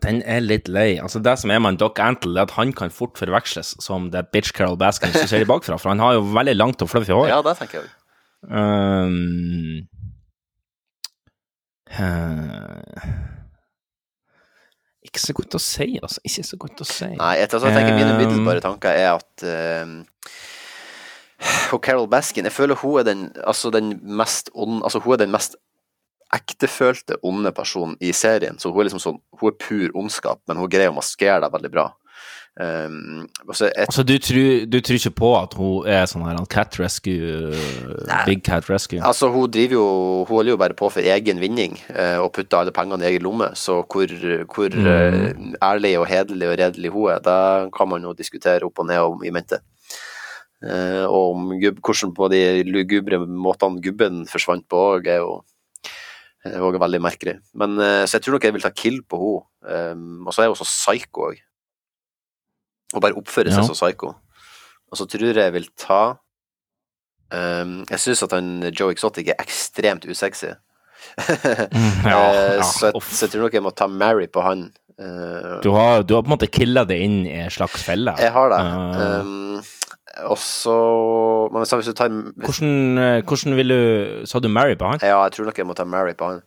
[0.03, 0.99] Den er litt lei.
[1.01, 4.27] Altså Det som er med Doc Antle, er at han kan fort forveksles som det
[4.33, 7.13] bitch Carol Baskin som ser i bakfra, for han har jo veldig langt og fluffy
[7.13, 7.29] hår.
[7.31, 7.91] Ja, det tenker jeg.
[8.43, 9.87] Um,
[11.89, 13.07] eh,
[15.03, 16.21] ikke så godt å si, altså.
[16.27, 17.11] Ikke så godt å si.
[17.19, 19.85] Nei, etter altså, jeg tenker mine Um, umiddelbare tanker er at uh,
[21.83, 25.33] Carol Baskin, jeg føler hun er den, altså den mest ond, altså hun er den
[25.33, 25.55] mest
[26.33, 28.57] ektefølte onde personen i serien.
[28.59, 31.53] Så hun er liksom sånn, hun er pur ondskap, men hun greier å maskere deg
[31.53, 31.85] veldig bra.
[32.53, 36.37] Um, altså et, Altså, du tror, du tror ikke på at hun er sånn her
[36.45, 37.49] cat rescue
[38.27, 38.99] Big cat rescue?
[39.01, 39.85] Altså, hun driver jo
[40.27, 43.23] Hun holder jo bare på for egen vinning uh, og putter alle pengene i egen
[43.25, 44.13] lomme, så hvor,
[44.53, 44.85] hvor Mm.
[44.85, 48.87] uh, ærlig og hederlig og redelig hun er, det kan man jo diskutere opp og
[48.87, 49.57] ned om i mente.
[50.61, 55.41] Uh, og om gub, hvordan på de lugubre måtene gubben forsvant på òg, er jo
[56.45, 57.35] også veldig merkelig.
[57.55, 59.91] Men Så jeg tror nok jeg vil ta kill på henne.
[59.93, 61.41] Um, og så er hun så psycho òg.
[62.93, 63.67] Hun bare oppfører seg Ja.
[63.69, 64.13] som psycho.
[64.93, 66.01] Og så tror jeg jeg vil ta
[67.33, 70.53] um, Jeg syns at han Joe Exotic er ekstremt usexy.
[71.17, 74.43] Mm, ja, Eh, ja, så, jeg, så jeg tror nok jeg må ta Mary på
[74.45, 74.67] han.
[74.93, 78.13] Uh, Du har, du har på en måte killa det inn i en slags felle.
[78.21, 78.59] jeg har det.
[78.61, 79.19] Uh.
[79.21, 79.63] Um,
[80.29, 80.73] og så
[81.51, 84.99] Men hvis du tar hvordan, eh, hvordan vil du Sa du Mary på han?
[85.01, 86.43] Ja, jeg tror nok jeg må ta Mary på han.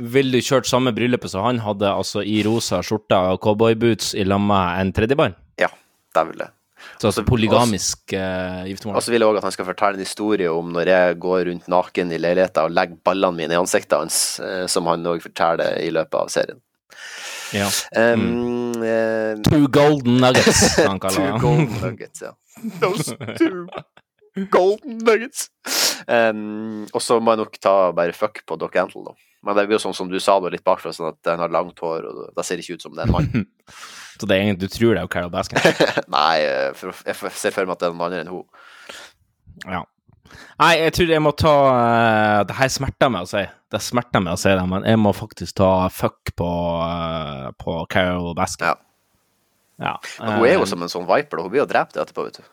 [0.00, 4.24] Vil du kjørt samme bryllupet som han hadde, altså i rosa skjorte og cowboyboots i
[4.24, 5.34] lag med en tredjebarn?
[6.12, 6.52] Det jeg.
[6.98, 8.96] Så altså polygamisk uh, giftermål?
[8.98, 11.44] Og så vil jeg òg at han skal fortelle en historie om når jeg går
[11.48, 15.22] rundt naken i leiligheten og legger ballene mine i ansiktet hans, eh, som han òg
[15.24, 16.60] forteller i løpet av serien.
[17.52, 17.68] Ja.
[17.96, 22.32] Um, eh, Two golden nuggets, han kaller Two golden nuggets, ja.
[22.82, 23.66] Those two
[24.50, 25.50] golden nuggets.
[26.06, 29.31] Um, og så må jeg nok ta bare fuck på Doc Antle, da.
[29.42, 31.50] Men det blir jo sånn som du sa, da, litt bakfra, sånn at han har
[31.50, 33.46] langt hår, og det ser ikke ut som det er en mann.
[34.20, 35.58] Så det er egentlig, du tror det er jo Carol Baskin?
[36.14, 38.44] Nei, eh, for, jeg ser for meg at det er noen andre enn hun.
[39.64, 39.80] Ja.
[40.60, 43.42] Nei, jeg tror jeg må ta uh, Det her smerter meg å si.
[43.72, 46.48] Det smerter meg å si det, men jeg må faktisk ta fuck på,
[46.78, 48.70] uh, på Carol Baskin.
[48.70, 48.78] Ja.
[49.82, 49.96] Ja.
[50.20, 52.38] Men hun er jo som en sånn viper, og Hun blir jo drept etterpå, vet
[52.38, 52.50] du.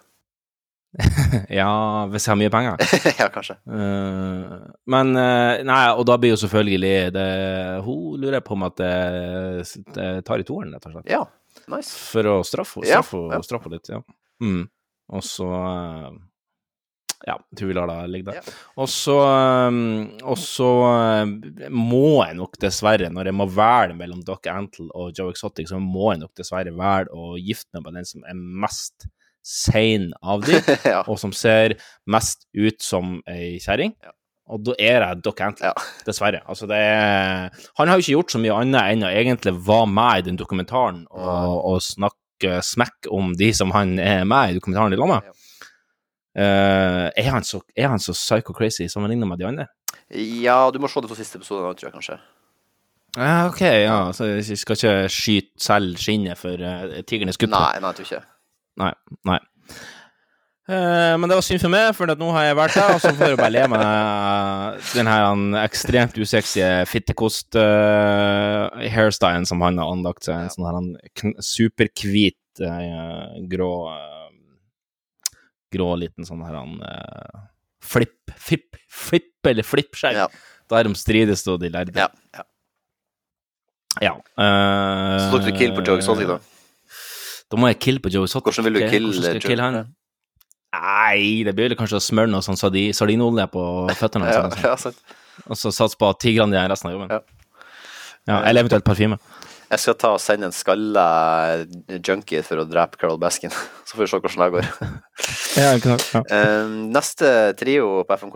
[1.59, 1.71] Ja,
[2.09, 2.85] hvis jeg har mye penger.
[3.21, 3.57] ja, kanskje.
[3.69, 7.27] Uh, men uh, Nei, og da blir jo selvfølgelig det
[7.85, 8.95] Hun lurer på om at det,
[9.95, 11.11] det tar i toeren, rett og slett.
[11.11, 11.21] Ja,
[11.69, 11.93] nice.
[11.93, 13.43] For å straffe henne straffe, ja.
[13.45, 14.01] straffe litt, ja.
[14.43, 14.65] Mm.
[15.13, 16.09] Og så uh,
[17.27, 18.51] Ja, tror vi lar det ligge der.
[18.79, 20.71] Og så Og så
[21.69, 25.81] må jeg nok dessverre, når jeg må velge mellom Doc Antle og Joe Exotic, så
[25.83, 29.09] må jeg nok dessverre velge å gifte meg med den som er mest
[29.45, 30.59] sein av de,
[30.93, 31.03] Ja.
[31.07, 31.77] og som ser
[32.09, 33.95] mest ut som ei kjerring.
[34.49, 35.73] Og da er jeg Doc Antle,
[36.07, 36.41] dessverre.
[36.49, 39.91] Altså, det er Han har jo ikke gjort så mye annet enn å egentlig være
[39.93, 44.57] med i den dokumentaren og, og snakke smekk om de som han er med i
[44.57, 45.29] dokumentaren i lag med.
[46.39, 49.65] Uh, er, han så, er han så psycho crazy sammenlignet med de andre?
[50.13, 52.17] Ja, du må se de to siste episodene, tror jeg kanskje.
[53.17, 53.97] Ja, ok, ja.
[54.15, 57.49] Så jeg skal ikke skyte selv skinnet for uh, tigernes i?
[57.49, 58.21] Nei, nei, jeg tror ikke.
[58.80, 58.93] Nei.
[59.27, 59.39] nei.
[60.69, 63.10] Uh, men det var synd for meg, for nå har jeg vært der, og så
[63.18, 63.81] får jeg bare le med
[64.93, 65.23] den her
[65.64, 66.61] ekstremt usexy
[66.91, 70.38] fittekost-hairstylen som han har anlagt seg.
[70.45, 70.77] En sånn her
[71.41, 74.19] superhvit, uh, grå eh,
[75.69, 77.41] Grå liten sånn her uh, eh,
[77.89, 80.18] Flipp, fipp, flipp eller flippskjegg.
[80.69, 81.93] Derom strides da de lærde.
[81.97, 82.10] Ja.
[82.35, 82.43] ja.
[84.06, 86.38] ja eh, Så dere kill på Joe Exotic, da?
[87.49, 88.51] Da må jeg kille på Joe Sotter.
[88.51, 89.49] Hvordan vil du kille, kill hvordan Joe?
[89.49, 89.80] kill han?
[90.69, 93.63] Nei, det blir kanskje å smøre noe sånn sardinolje på
[93.97, 94.30] føttene.
[94.34, 94.43] Ja,
[94.77, 95.47] sånn, eller ja.
[95.49, 97.13] Og så satse på tigrene igjen resten av jobben.
[98.30, 98.41] Ja.
[98.43, 99.17] eller eventuelt parfyme.
[99.69, 101.05] Jeg skal ta og sende en skalla
[102.01, 103.53] junkie for å drepe Carol Baskin.
[103.88, 104.71] Så får vi se hvordan det går.
[105.59, 106.19] Ja, klar, ja.
[106.31, 108.35] Eh, neste trio på FMK,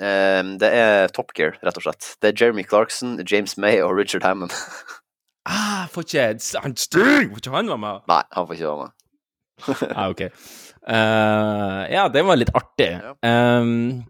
[0.00, 2.08] eh, det er Top Gear, rett og slett.
[2.18, 4.54] Det er Jeremy Clarkson, James May og Richard Hammond.
[5.48, 6.24] Ah, får ikke
[6.62, 7.30] han Stig!
[7.32, 8.00] Får ikke han være med?
[8.10, 8.94] Nei, han får ikke være med.
[9.96, 10.22] ah, ok.
[10.88, 12.90] Uh, ja, det var litt artig.
[13.24, 14.04] Um,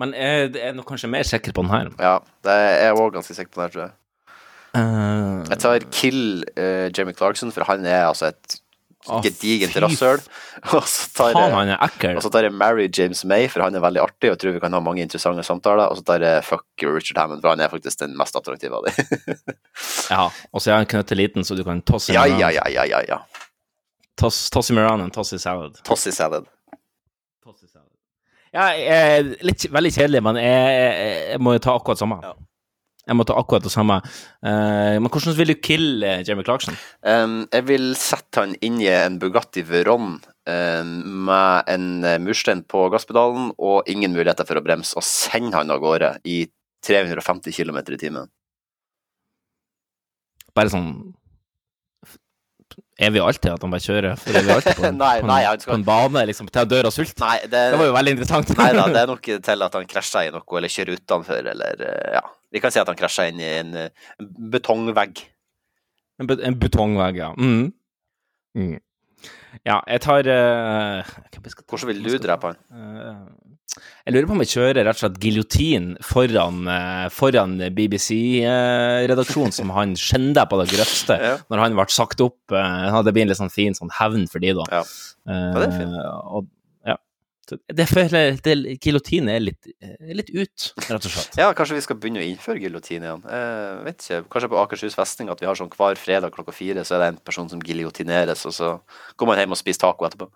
[0.00, 1.90] men jeg jeg er nok kanskje mer sikker på den her.
[2.00, 2.16] Ja,
[2.46, 3.96] det er jeg òg ganske sikker på den her, tror jeg.
[4.70, 6.20] Uh, Jeg tar kill
[6.54, 8.60] uh, Jamie Clarkson, for han er altså et
[9.24, 10.20] gedigent fy rasshøl.
[10.76, 12.18] Og så tar jeg han ekkel.
[12.18, 14.60] og så tar jeg Mary James May, for han er veldig artig, og tror vi
[14.60, 15.88] kan ha mange interessante samtaler.
[15.88, 18.88] Og så tar jeg Fuck Richard Hammond, for han er faktisk den mest attraktive av
[18.88, 19.40] dem.
[20.10, 23.00] Ja, og så er han knøtteliten, så du kan tosse ja, ja, ja, ja, ja,
[23.08, 23.20] ja.
[24.20, 25.78] Toss, toss him around and toss his salad.
[25.86, 26.50] Tossy salad.
[28.50, 28.72] Ja,
[29.46, 30.94] litt, veldig kjedelig, men jeg,
[31.30, 32.18] jeg, må jo ta akkurat samme.
[33.08, 33.96] Jeg må ta akkurat det samme.
[34.44, 36.76] Eh, men hvordan vil du kille Jamie Clarkson?
[37.02, 40.90] Um, jeg vil sette han inn i en Bugatti Veyron um,
[41.26, 45.72] med en eh, murstein på gasspedalen og ingen muligheter for å bremse, og sende han
[45.74, 46.42] av gårde i
[46.86, 48.28] 350 km i timen.
[50.56, 50.92] Bare sånn
[53.00, 55.30] er vi alltid at han bare kjører for evig alltid på, en- Nei, på, en,
[55.32, 57.14] nei, skal- på en bane liksom, til han dør av sult?
[57.22, 58.52] Nei, det, Det var jo veldig interessant.
[58.60, 61.84] Nei da, det er nok til at han krasjer i noe, eller kjører utenfor, eller
[61.88, 62.22] eh, ja.
[62.50, 63.90] Vi kan si at han krasja inn i en, eh,
[64.20, 65.24] en betongvegg.
[66.20, 67.30] En, bet en betongvegg, ja.
[67.38, 67.70] Mm.
[68.58, 68.78] Mm.
[69.66, 71.08] Ja, jeg tar eh,
[71.68, 72.58] Hvordan vil du drepe han?
[72.72, 76.64] Eh, jeg lurer på om jeg kjører rett og slett giljotin foran,
[77.14, 81.18] foran BBC-redaksjonen, som han skjender på det grøvste
[81.52, 82.40] når han ble sagt opp.
[82.50, 84.66] Uh, det blir en litt sånn fin sånn hevn for de, da.
[84.74, 84.82] Ja.
[85.30, 85.94] ja det er fint.
[85.94, 86.59] og, ja.
[87.58, 89.70] Det føler det, Giljotin er litt,
[90.14, 91.38] litt ut, rett og slett.
[91.40, 93.24] Ja, kanskje vi skal begynne å innføre giljotin igjen.
[93.26, 96.84] Eh, vet ikke, Kanskje på Akershus festning at vi har sånn hver fredag klokka fire,
[96.86, 98.72] så er det en person som giljotineres, og så
[99.18, 100.30] går man hjem og spiser taco etterpå.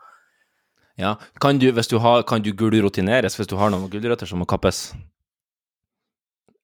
[1.00, 1.16] Ja.
[1.42, 4.46] Kan du, hvis du har, kan du gulrotineres hvis du har noen gulrøtter som må
[4.46, 4.92] kappes?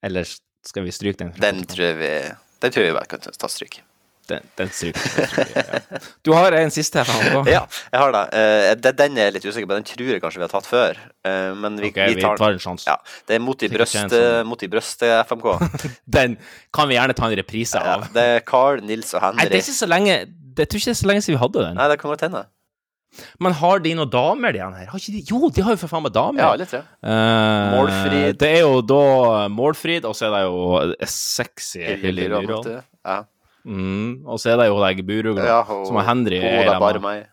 [0.06, 0.28] Eller
[0.66, 1.34] skal vi stryke den?
[1.40, 2.12] Den tror jeg vi
[2.60, 3.80] Den tror vi bare kan ta stryk.
[4.30, 5.44] Den, den stryker vi.
[5.44, 6.00] vi, Ja.
[6.26, 7.30] Du har en siste her.
[7.50, 7.62] Ja,
[7.92, 8.22] jeg har det.
[8.38, 11.00] Eh, Den er jeg litt usikker på, den tror jeg kanskje vi har tatt før.
[11.26, 12.86] Eh, Men vi, okay, vi tar en sjanse.
[12.88, 12.96] Ja,
[13.28, 14.46] det er mot i brøst, sånn.
[14.48, 15.48] mot i brøst-FMK.
[16.18, 16.38] Den
[16.76, 18.08] kan vi gjerne ta en reprise Ja, av.
[18.14, 19.50] det er Carl, Nils og Nei, Henry.
[19.50, 20.16] det er ikke så lenge
[20.56, 21.76] Det tror ikke det er så lenge siden vi hadde den.
[21.78, 22.46] Nei, det kan godt hende.
[23.42, 24.92] Men har de noen damer, de her?
[25.10, 25.20] De?
[25.26, 26.38] Jo, de har jo for faen meg damer.
[26.44, 26.78] Ja, alle tre.
[27.02, 28.36] Uh, Målfrid.
[28.38, 29.00] Det er jo da
[29.50, 32.70] Målfrid, og så er det jo sexy Hilde du.
[33.02, 33.16] Ja.
[33.64, 36.40] Mm, og så er det jo deg Burugla, Ja, og- som er Henry.
[36.40, 37.26] Hun er bare meg.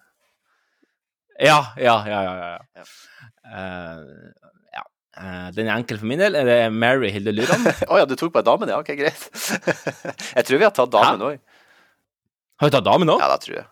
[1.39, 2.19] Ja, ja, ja.
[2.25, 2.85] ja, ja.
[3.45, 4.31] Uh,
[4.73, 4.83] ja.
[5.17, 6.35] Uh, den er enkel for min del.
[6.35, 7.61] Er det Mary Hilde Lyran?
[7.91, 8.79] Å ja, du tok bare damen, ja.
[8.81, 9.27] Ok, greit.
[10.35, 11.39] jeg tror vi har tatt damen òg.
[12.57, 13.21] Har vi tatt damen òg?
[13.21, 13.67] Ja, det tror jeg.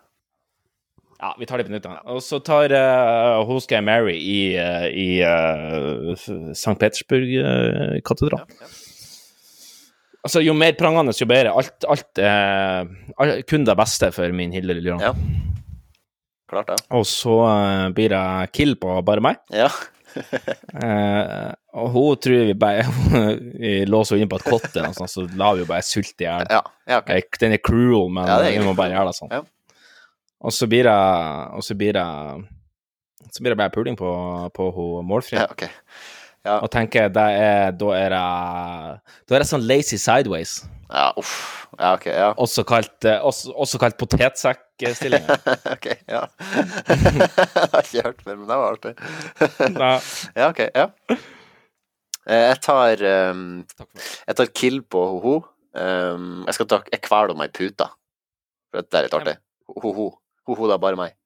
[1.16, 1.86] Ja, vi tar det på nytt.
[2.12, 6.14] Og så tar uh, skal jeg Mary i, uh, i
[6.54, 6.76] St.
[6.78, 8.46] Petersburg-katedral.
[10.26, 11.52] Altså, jo mer prangende, jo bedre.
[11.54, 12.88] Alt, alt er
[13.22, 15.04] eh, kun det beste for min Hilde Lyran.
[15.04, 15.12] Ja.
[16.50, 16.78] Klart det.
[16.94, 18.24] Og så eh, blir det
[18.54, 19.42] kill på bare meg.
[19.54, 19.70] Ja.
[20.16, 22.86] Eh, og hun tror vi bare
[23.60, 26.26] vi låser henne inne på et kott, noe så lar vi henne bare sulte i
[26.26, 26.46] hjel.
[26.48, 27.10] Ja, ja, ok.
[27.12, 29.34] Eh, Den er cruel, men Ja, vi må bare gjøre det sånn.
[29.36, 29.42] Ja.
[30.40, 30.96] Og så blir det
[31.56, 32.06] Og så blir det
[33.28, 34.08] Så blir det bare puling på,
[34.56, 35.36] på hun målfri.
[35.36, 35.66] Ja, ok.
[36.46, 36.60] Ja.
[36.62, 38.22] Og tenker det er Da er det
[39.26, 40.60] Da er det sånn lazy sideways.
[40.86, 41.32] Ja, uff.
[41.80, 42.28] Ja, ok, ja.
[42.40, 45.24] Også kalt, eh, også, også kalt potetsekkstilling.
[45.74, 46.20] ok, ja.
[46.86, 47.26] jeg
[47.72, 48.94] har ikke hørt mer, men det var artig.
[50.38, 50.86] Ja, ok, ja.
[52.26, 53.02] Eh, Jeg tar
[53.32, 53.42] um,
[54.28, 55.36] Jeg tar kill på ho-ho.
[55.76, 57.90] Um, jeg skal ta Jeg kveler meg i puta.
[58.70, 59.36] For det er litt artig.
[59.82, 60.08] Ho-ho.
[60.46, 61.18] Ho-ho, det er bare meg.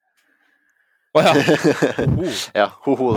[1.10, 1.32] Å ja.
[2.60, 3.08] ja, ho-ho.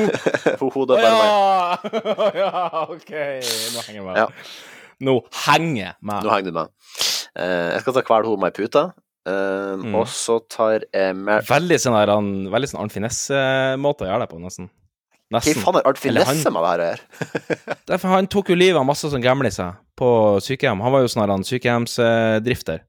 [0.60, 1.28] Ho-ho, det er bare meg.
[1.30, 2.30] ja!
[2.42, 2.84] ja!
[2.90, 3.12] OK.
[3.12, 4.18] Nå henger jeg med.
[4.18, 4.26] Ja.
[5.06, 5.14] Nå
[5.44, 6.24] henger jeg med.
[6.26, 6.72] Nå henger du med.
[7.36, 8.88] Uh, jeg skal ta hver hode med i puta.
[9.26, 9.94] Uh, Mm.
[9.98, 14.22] Og så tar jeg mer Veldig sånn her, han, veldig sånn Arnt Finesse-måte å gjøre
[14.22, 14.68] det på, nesten.
[15.34, 17.80] Hva faen er Art Finesse med det her å?
[17.90, 20.08] Derfor Han tok jo livet av masse sånn gamliser på
[20.46, 20.78] sykehjem.
[20.86, 22.84] Han var jo sånn sykehjemsdrifter.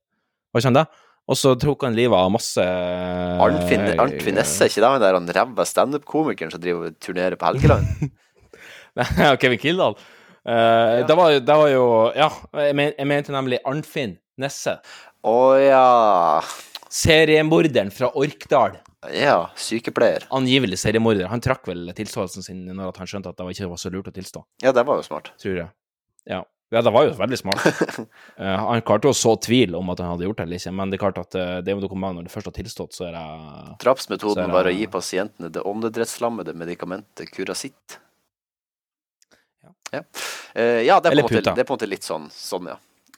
[0.53, 0.85] Var ikke han det?
[1.27, 5.03] Og så tok han livet av masse Arnt Fin- Arnt Finesse, er ikke det han
[5.03, 7.89] der han ræva standup-komikeren som driver og turnerer på Helgeland?
[8.97, 9.07] Nei,
[9.41, 9.97] Kevin Kildahl.
[10.47, 11.83] Eh, det, var, det var jo
[12.15, 12.29] Ja,
[12.63, 14.77] jeg, men, jeg mente nemlig Arnfinn Nesse.
[15.27, 16.41] Å ja.
[16.93, 18.77] Seriemorderen fra Orkdal.
[19.13, 20.23] Ja, sykepleier.
[20.33, 21.27] Angivelig seriemorder.
[21.31, 24.07] Han trakk vel tilståelsen sin når at han skjønte at det ikke var så lurt
[24.09, 24.41] å tilstå.
[24.63, 25.33] Ja, det var jo smart.
[25.41, 25.69] Tror jeg.
[26.29, 26.41] Ja.
[26.73, 27.63] Ja, det var jo veldig smart.
[28.39, 30.91] uh, han klarte å så tvil om at han hadde gjort det eller ikke, men
[30.91, 32.97] det er klart at uh, det er jo noe med når det først har tilstått,
[32.97, 38.01] så er det er Drapsmetoden det- var å gi pasientene det åndedrettslammede medikamentet Curasitt.
[39.93, 40.03] Ja,
[40.57, 42.77] Eh, ja det, er Eller på en måte, er litt sånn, sånn ja.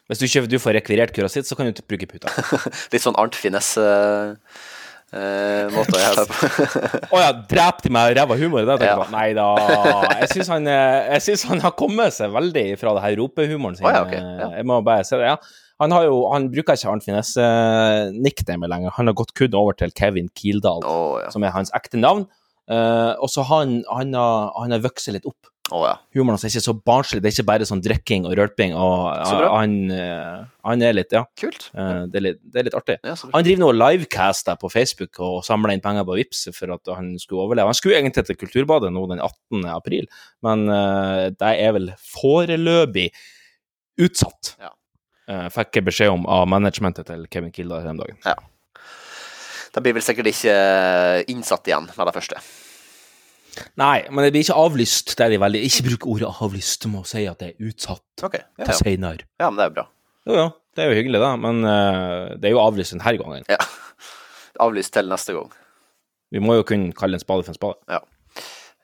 [0.09, 2.31] Hvis du ikke du får rekvirert Curacit så kan du bruke puta.
[2.93, 3.83] Litt sånn Arnt Finesse
[5.13, 6.99] eh, måte å gjøre det på.
[7.15, 8.67] Å ja, drepte meg ræva humor?
[8.67, 8.97] Det Ja.
[9.13, 9.47] Nei da.
[10.21, 13.87] Jeg syns han, eh, han har kommet seg veldig fra det her ropehumoren sin.
[13.87, 14.21] Oh, ja, okay.
[14.21, 14.51] ja.
[14.59, 15.31] Jeg må bare se det.
[15.31, 15.39] Ja.
[15.79, 18.93] Han, har jo, han bruker ikke Arnt Finesse-nickname lenger.
[18.97, 22.25] Han har gått kun over til Kevin Kildahl, oh, som er hans ekte navn.
[22.69, 25.49] Uh, og så han, han, har, han har vokst litt opp.
[25.69, 25.95] Å, ja.
[26.17, 27.19] Humoren hans er ikke så barnslig.
[27.21, 28.73] Det er ikke bare sånn drikking og rølping.
[28.73, 29.03] Og,
[29.53, 31.23] han, eh, han er litt, ja.
[31.39, 31.67] Kult.
[31.73, 32.97] Eh, det, er litt, det er litt artig.
[33.05, 33.15] Ja.
[33.35, 36.93] Han driver nå og livecaster på Facebook og samler inn penger på Vips for at
[36.95, 37.69] han skulle overleve.
[37.69, 39.67] Han skulle egentlig til Kulturbadet nå den 18.
[39.75, 40.09] april,
[40.45, 43.09] men uh, det er vel foreløpig
[44.01, 44.55] utsatt.
[44.61, 44.73] Ja.
[45.29, 48.17] Uh, fikk jeg beskjed om av managementet til Kevin Kildahl den dagen.
[48.25, 48.39] Ja.
[49.69, 50.55] Da blir vel sikkert ikke
[51.29, 52.41] innsatt igjen med det første.
[53.79, 55.15] Nei, men det blir ikke avlyst.
[55.17, 56.83] Det er de veldig Ikke bruk ordet avlyst.
[56.83, 59.27] Du må si at det er utsatt okay, ja, til seinere.
[59.39, 59.85] ja, men det er bra.
[60.27, 63.47] Jo, ja, det er jo hyggelig, da, men uh, det er jo avlyst denne gangen.
[63.49, 63.59] Ja.
[64.65, 65.51] Avlyst til neste gang.
[66.33, 67.79] Vi må jo kunne kalle en spade for en spade.
[67.89, 68.01] Ja.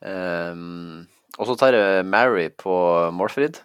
[0.05, 2.75] Um, og så tar jeg Mary på
[3.11, 3.59] Morfrid.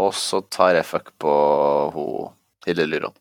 [0.00, 1.32] Og så tar jeg fuck på
[1.94, 2.06] ho
[2.66, 3.14] Hilde Lyron.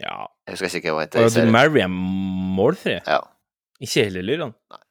[0.00, 0.26] Ja.
[0.46, 1.24] Jeg husker ikke hva hun heter.
[1.24, 1.52] Og i.
[1.52, 2.98] Mary er målfri?
[2.98, 3.20] Ja.
[3.80, 4.54] Ikke Hilde Lyron?
[4.72, 4.82] Nei.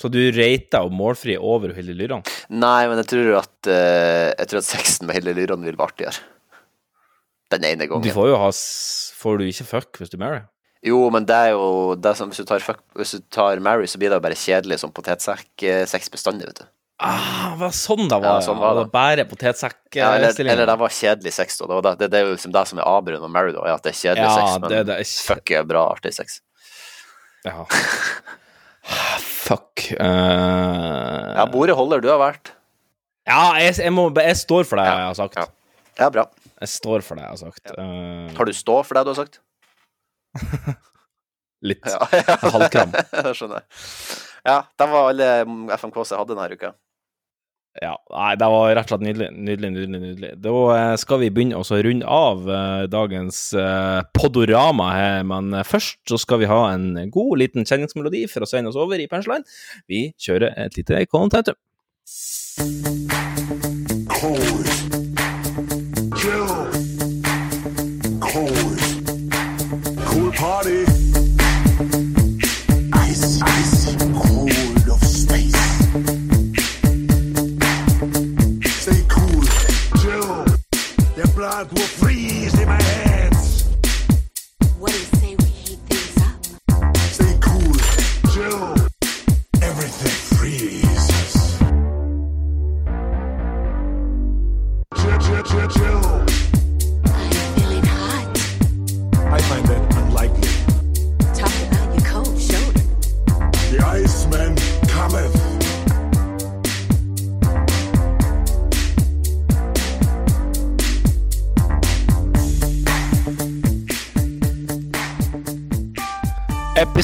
[0.00, 2.24] Så du og målfri over Hilde Lyran?
[2.50, 5.92] Nei, men jeg tror at uh, Jeg tror at sexen med Hilde Lyran vil være
[5.92, 6.18] artigere.
[7.54, 8.02] Den ene gangen.
[8.02, 10.42] Du får jo ha Får du ikke fuck hvis du marry?
[10.84, 13.86] Jo, men det er jo det som, hvis, du tar fuck, hvis du tar Mary,
[13.88, 16.66] så blir det jo bare kjedelig som potetsekk-sex bestandig, vet du.
[17.00, 18.62] Ah, var sånn Ja, var sånn det?
[18.66, 18.82] var det.
[18.84, 18.92] det.
[18.92, 21.70] Bare potetsekk Ja, eller, eller det var kjedelig sex, da.
[21.70, 23.64] Det, var det, det, det er jo liksom det som er avbrunnen med Mary, da,
[23.64, 26.12] er at det er kjedelig Ja, sex, men det- det er fuck er bra, artig
[26.18, 26.40] sex.
[27.48, 27.64] Ja.
[29.44, 29.90] Fuck.
[29.98, 31.34] Uh...
[31.36, 32.54] Ja, bordet holder, du har vært.
[33.28, 35.36] ja jeg, jeg, må, jeg står for det jeg har sagt.
[35.40, 35.50] Ja.
[36.00, 36.24] Ja, bra.
[36.62, 37.74] Jeg står for det jeg har sagt.
[37.76, 37.84] Ja.
[38.38, 39.40] Har du stå for det du har sagt?
[41.68, 41.84] litt.
[41.88, 42.00] Ja.
[42.42, 42.94] Halvkram.
[43.24, 43.64] Det skjønner.
[44.44, 45.28] Ja, det var alle
[45.78, 46.74] FMKs jeg hadde denne uka.
[47.82, 49.28] Ja, nei, det var rett og slett nydelig.
[49.34, 50.30] Nydelig, nydelig, nydelig.
[50.44, 55.66] Da eh, skal vi begynne å runde av eh, dagens eh, podorama her, men eh,
[55.66, 59.08] først så skal vi ha en god liten kjenningsmelodi for å sende oss over i
[59.10, 59.42] punchline.
[59.90, 61.58] Vi kjører et lite contentum.
[64.14, 64.73] Cold.
[81.70, 82.03] The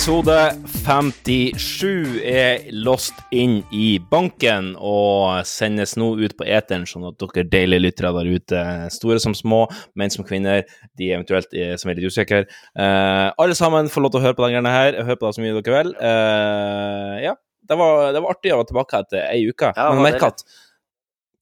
[0.00, 7.18] Episode 57 er lost inn i banken og sendes nå ut på eteren, sånn at
[7.20, 8.62] dere deilige lyttere der ute,
[8.94, 9.58] store som små,
[10.00, 10.64] menn som kvinner,
[10.96, 14.48] de eventuelt som er litt usikre, eh, alle sammen får lov til å høre på
[14.48, 14.96] denne her.
[15.04, 15.92] Hør på det så mye dere vil.
[16.00, 17.36] Eh, ja,
[17.68, 19.74] det var, det var artig å være tilbake etter ei uke.
[19.76, 20.46] Ja, Men jeg at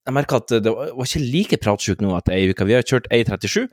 [0.08, 2.66] jeg merker at det var var ikke like pratsjuk nå etter ei uke.
[2.66, 3.68] Vi har kjørt ei 37.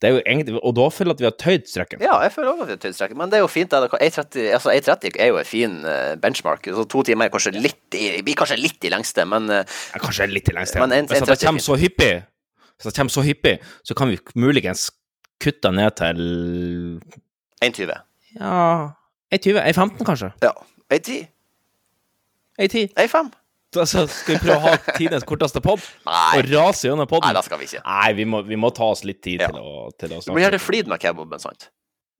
[0.00, 2.00] Egentlig, og da føler jeg at vi har tøyd strekken.
[2.04, 3.70] Ja, jeg føler også at vi har tøyd strekken, men det er jo fint.
[3.70, 3.90] det.
[3.90, 6.68] A30, altså A30 er jo en fin eh, benchmark.
[6.70, 9.64] Så to timer er kanskje litt i, blir kanskje litt i lengste, men eh,
[9.94, 10.78] Ja, Kanskje litt i lengste.
[10.78, 12.12] Men en- Hvis det 30 er kommer så hyppig,
[12.78, 14.90] hvis det kommer så hyppig, så kan vi muligens
[15.42, 16.22] kutte ned til
[17.62, 17.98] 1,20.
[18.38, 18.90] ja,
[19.34, 20.30] 1,20, 1,15 kanskje.
[20.42, 20.52] Ja.
[20.94, 21.26] 1,10.
[22.58, 22.94] 1,10.
[22.94, 23.32] 1,5.
[23.74, 27.34] Da så skal vi prøve å ha tidenes korteste pod og rase gjennom Nei, podden.
[27.36, 27.82] det skal vi ikke.
[27.84, 29.50] Nei, vi må, vi må ta oss litt tid Ja.
[29.52, 30.44] til å, til å Du må snakke.
[30.46, 31.68] gjøre flid med kebaben, sant?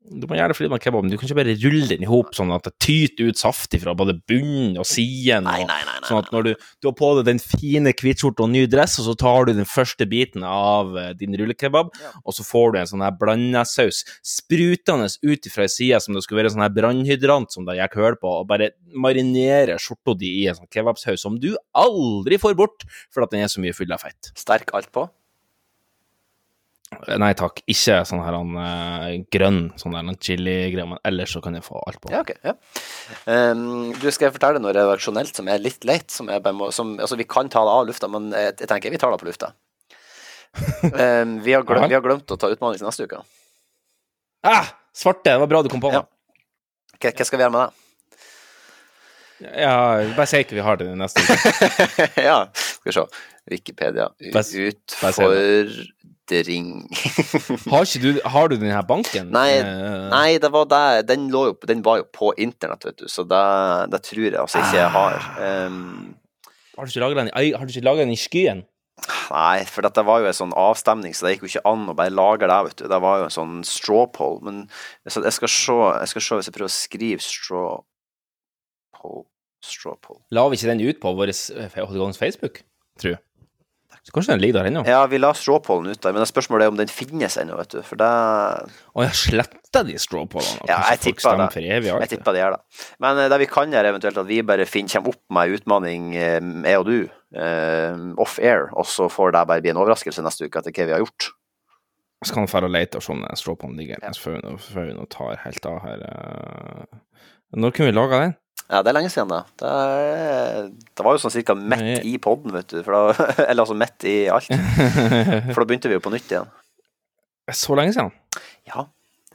[0.08, 2.30] Du må gjerne fly med kebab, men du kan ikke bare rulle den i hop
[2.36, 5.44] sånn at det tyter ut saft fra både bunnen og siden.
[5.46, 5.82] Og- nei, nei.
[5.84, 8.98] nei, Sånn at når du, du har på deg den fine hvitskjorta og ny dress,
[9.02, 11.90] og så tar du den første biten av eh, din rullekebab,
[12.24, 16.22] og så får du en sånn her blandasaus sprutende ut fra ei side som det
[16.24, 20.16] skulle være en sånn her brannhydrant som det gikk hull på, og bare marinerer skjorta
[20.18, 23.60] di i en sånn kebabsaus som du aldri får bort, for at den er så
[23.60, 24.32] mye full av fett.
[24.38, 25.08] Sterk alt på?
[27.20, 31.56] Nei takk, ikke sånn her han, uh, grønn sånn der chili-greier, men ellers så kan
[31.58, 32.10] jeg få alt på.
[32.14, 32.32] Ja, ok.
[32.46, 32.54] Ja.
[33.28, 36.08] Um, du skal jeg fortelle noe redaksjonelt som er litt leit.
[36.14, 36.40] Som er,
[36.74, 39.20] som, altså, vi kan ta det av lufta, men jeg, jeg tenker vi tar det
[39.20, 39.52] på lufta.
[40.88, 43.20] Um, vi, har glemt, vi har glemt å ta utfordring neste uke.
[44.48, 45.92] Ah, svarte, det var bra du kom på.
[45.92, 46.06] Ja.
[46.98, 47.84] Hva, hva skal vi gjøre med det?
[49.38, 52.08] Ja, bare si ikke vi har det neste uke.
[52.28, 53.04] ja, skal vi se.
[53.48, 54.08] Wikipedia.
[54.32, 54.44] Bare-
[56.28, 56.88] Utfordring
[57.72, 59.30] Har du Har du den her banken?
[59.32, 63.08] Nei, Eh, nei, det var der, Den, jo, den var jo på internett, vet du,
[63.08, 65.16] så det, det tror jeg altså ikke jeg har.
[65.66, 66.16] Um,
[66.76, 68.64] Har du ikke laget den, den i skyen?
[69.30, 71.94] Nei, for dette var jo en sånn avstemning, så det gikk jo ikke an å
[71.94, 72.88] bare lage det, vet du.
[72.90, 74.40] Det var jo en sånn straw poll.
[74.42, 74.64] Men
[75.06, 77.82] så jeg skal se, jeg skal se hvis jeg prøver å skrive straw
[78.98, 79.26] poll
[79.58, 80.20] Straw poll.
[80.30, 82.60] La vi ikke den ut på vår eh, Facebook,
[83.00, 83.22] tror jeg?
[84.08, 84.82] Så kanskje den ligger der ennå?
[84.88, 87.82] Ja, vi la stråpollen ut der, men spørsmålet er om den finnes ennå, vet du.
[87.84, 90.64] For det Å, jeg sletta de stråpollene?
[90.70, 91.64] Ja, jeg tipper det.
[91.76, 92.86] Evig, Jeg tipper det gjør det.
[93.04, 95.58] Men eh, det vi kan gjøre, eventuelt at vi bare finner, kommer opp med en
[95.58, 96.96] utfordring, eh, jeg og du,
[97.36, 100.96] uh, off-air, og så får det bare bli en overraskelse neste uke etter hva vi
[100.96, 101.28] har gjort.
[102.24, 104.16] Så kan vi dra og lete og se om den stråpollen ligger ja.
[104.16, 106.08] før vi nå- tar helt av her.
[107.52, 108.38] Når kunne vi laga den?
[108.68, 109.40] Ja, det er lenge siden, da.
[109.56, 112.82] Det, er, det var jo sånn cirka midt i podden, vet du.
[112.84, 113.00] Da,
[113.48, 114.50] eller altså midt i alt.
[115.54, 116.50] For da begynte vi jo på nytt igjen.
[117.56, 118.12] Så lenge siden?
[118.68, 118.84] Ja.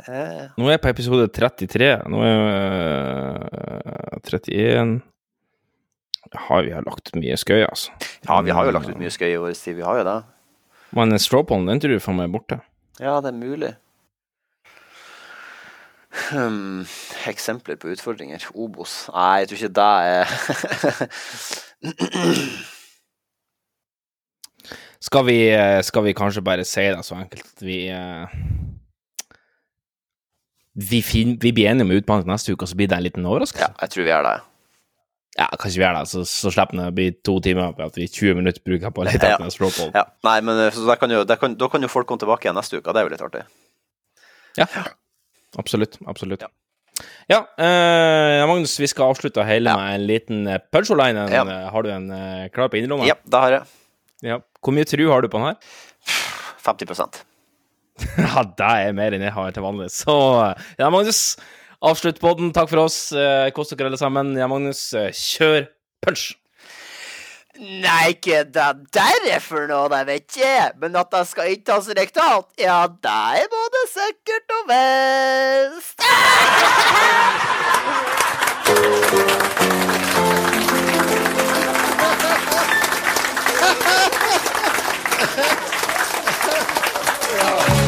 [0.05, 0.51] Er...
[0.57, 1.89] Nå er jeg på episode 33.
[2.13, 2.43] Nå er jeg
[4.23, 5.01] 31
[6.33, 7.93] har Vi har lagt ut mye skøy, altså.
[8.25, 10.17] Ja, vi har jo lagt ut mye skøy i vår tid, vi har jo det.
[10.97, 12.59] Men strawpollen, den tror du faen meg er borte.
[13.01, 13.73] Ja, det er mulig.
[16.13, 16.85] Hmm,
[17.27, 18.45] eksempler på utfordringer.
[18.53, 19.09] Obos.
[19.13, 20.23] Nei, jeg tror ikke det er
[25.03, 28.27] Skal vi, eh, skal vi kanskje bare si det så enkelt at vi eh,
[30.73, 33.25] vi, fin, vi blir enige om utbehandling neste uke, og så blir det en liten
[33.25, 33.67] overraskelse?
[33.67, 34.37] Ja, jeg tror vi gjør det.
[35.37, 37.95] Ja, kanskje vi gjør det, så, så slipper det å bli to timer på at
[37.99, 39.91] vi 20 minutter bruker på å lete etter en strawpoll.
[39.97, 40.05] Ja.
[40.29, 42.93] Nei, men eh, kan, jo, kan, da kan jo folk komme tilbake igjen neste uke,
[42.93, 43.45] det er jo litt artig.
[44.57, 44.69] Ja,
[45.57, 45.97] absolutt.
[46.07, 46.43] Absolutt.
[47.31, 51.25] Ja, eh, Magnus, vi skal avslutte hele med en liten eh, punchline.
[51.33, 51.43] Ja.
[51.43, 53.07] Eh, Har du en eh, klar på innerlomma?
[53.09, 53.63] Ja, det har jeg.
[54.23, 54.39] Ja.
[54.63, 55.57] Hvor mye tru har du på den her?
[56.63, 57.23] 50
[58.23, 59.89] Ja, det er mer enn jeg har til vanlig.
[59.93, 60.13] Så
[60.79, 61.35] ja, Magnus,
[61.83, 62.53] avslutt podden.
[62.55, 62.99] Takk for oss.
[63.11, 64.33] Eh, Kos dere alle sammen.
[64.39, 65.67] Ja, Magnus, eh, kjør
[66.05, 66.31] punch!
[67.59, 70.71] Nei, ikke det der er for noe, det vet ikke jeg.
[70.81, 75.97] Men at det skal inntas rektalt, ja, det er både sikkert og visst.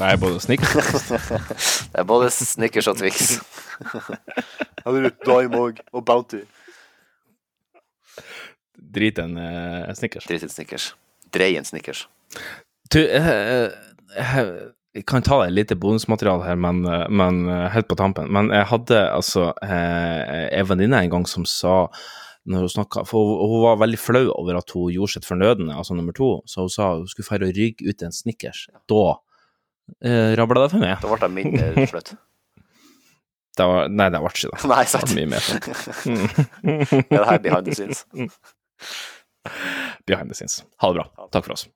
[0.00, 1.08] Det er både snickers
[1.92, 3.34] Det er både Snickers og Twix.
[4.86, 6.40] Eller Dime òg, og Bounty.
[8.80, 10.26] Drit en uh, snickers.
[10.28, 10.90] Drit en Snickers.
[11.34, 12.06] Drei en Snickers.
[12.90, 13.68] Du, eh,
[14.16, 14.40] eh,
[14.96, 16.80] jeg kan ta et lite bonusmateriale her, men,
[17.12, 18.26] men helt på tampen.
[18.34, 21.84] Men jeg hadde altså eh, en venninne en gang som sa
[22.50, 25.76] når hun snakket, for hun, hun var veldig flau over at hun gjorde sitt fornødne,
[25.76, 28.64] altså nummer to, så hun sa hun skulle feire å rygge ut en Snickers.
[28.90, 29.20] Da
[30.04, 30.98] eh, rabla det for meg.
[31.02, 32.12] Da ble det mindre flaut.
[33.60, 34.58] Det var, nei, det ble ikke det.
[34.70, 35.10] Nei, Det sant.
[35.10, 35.58] ble mye mer sånn.
[36.06, 36.26] Mm.
[37.02, 38.04] er det her behind the scenes.
[40.06, 40.60] Behind the scenes.
[40.80, 41.26] Ha det bra.
[41.34, 41.66] Takk for oss.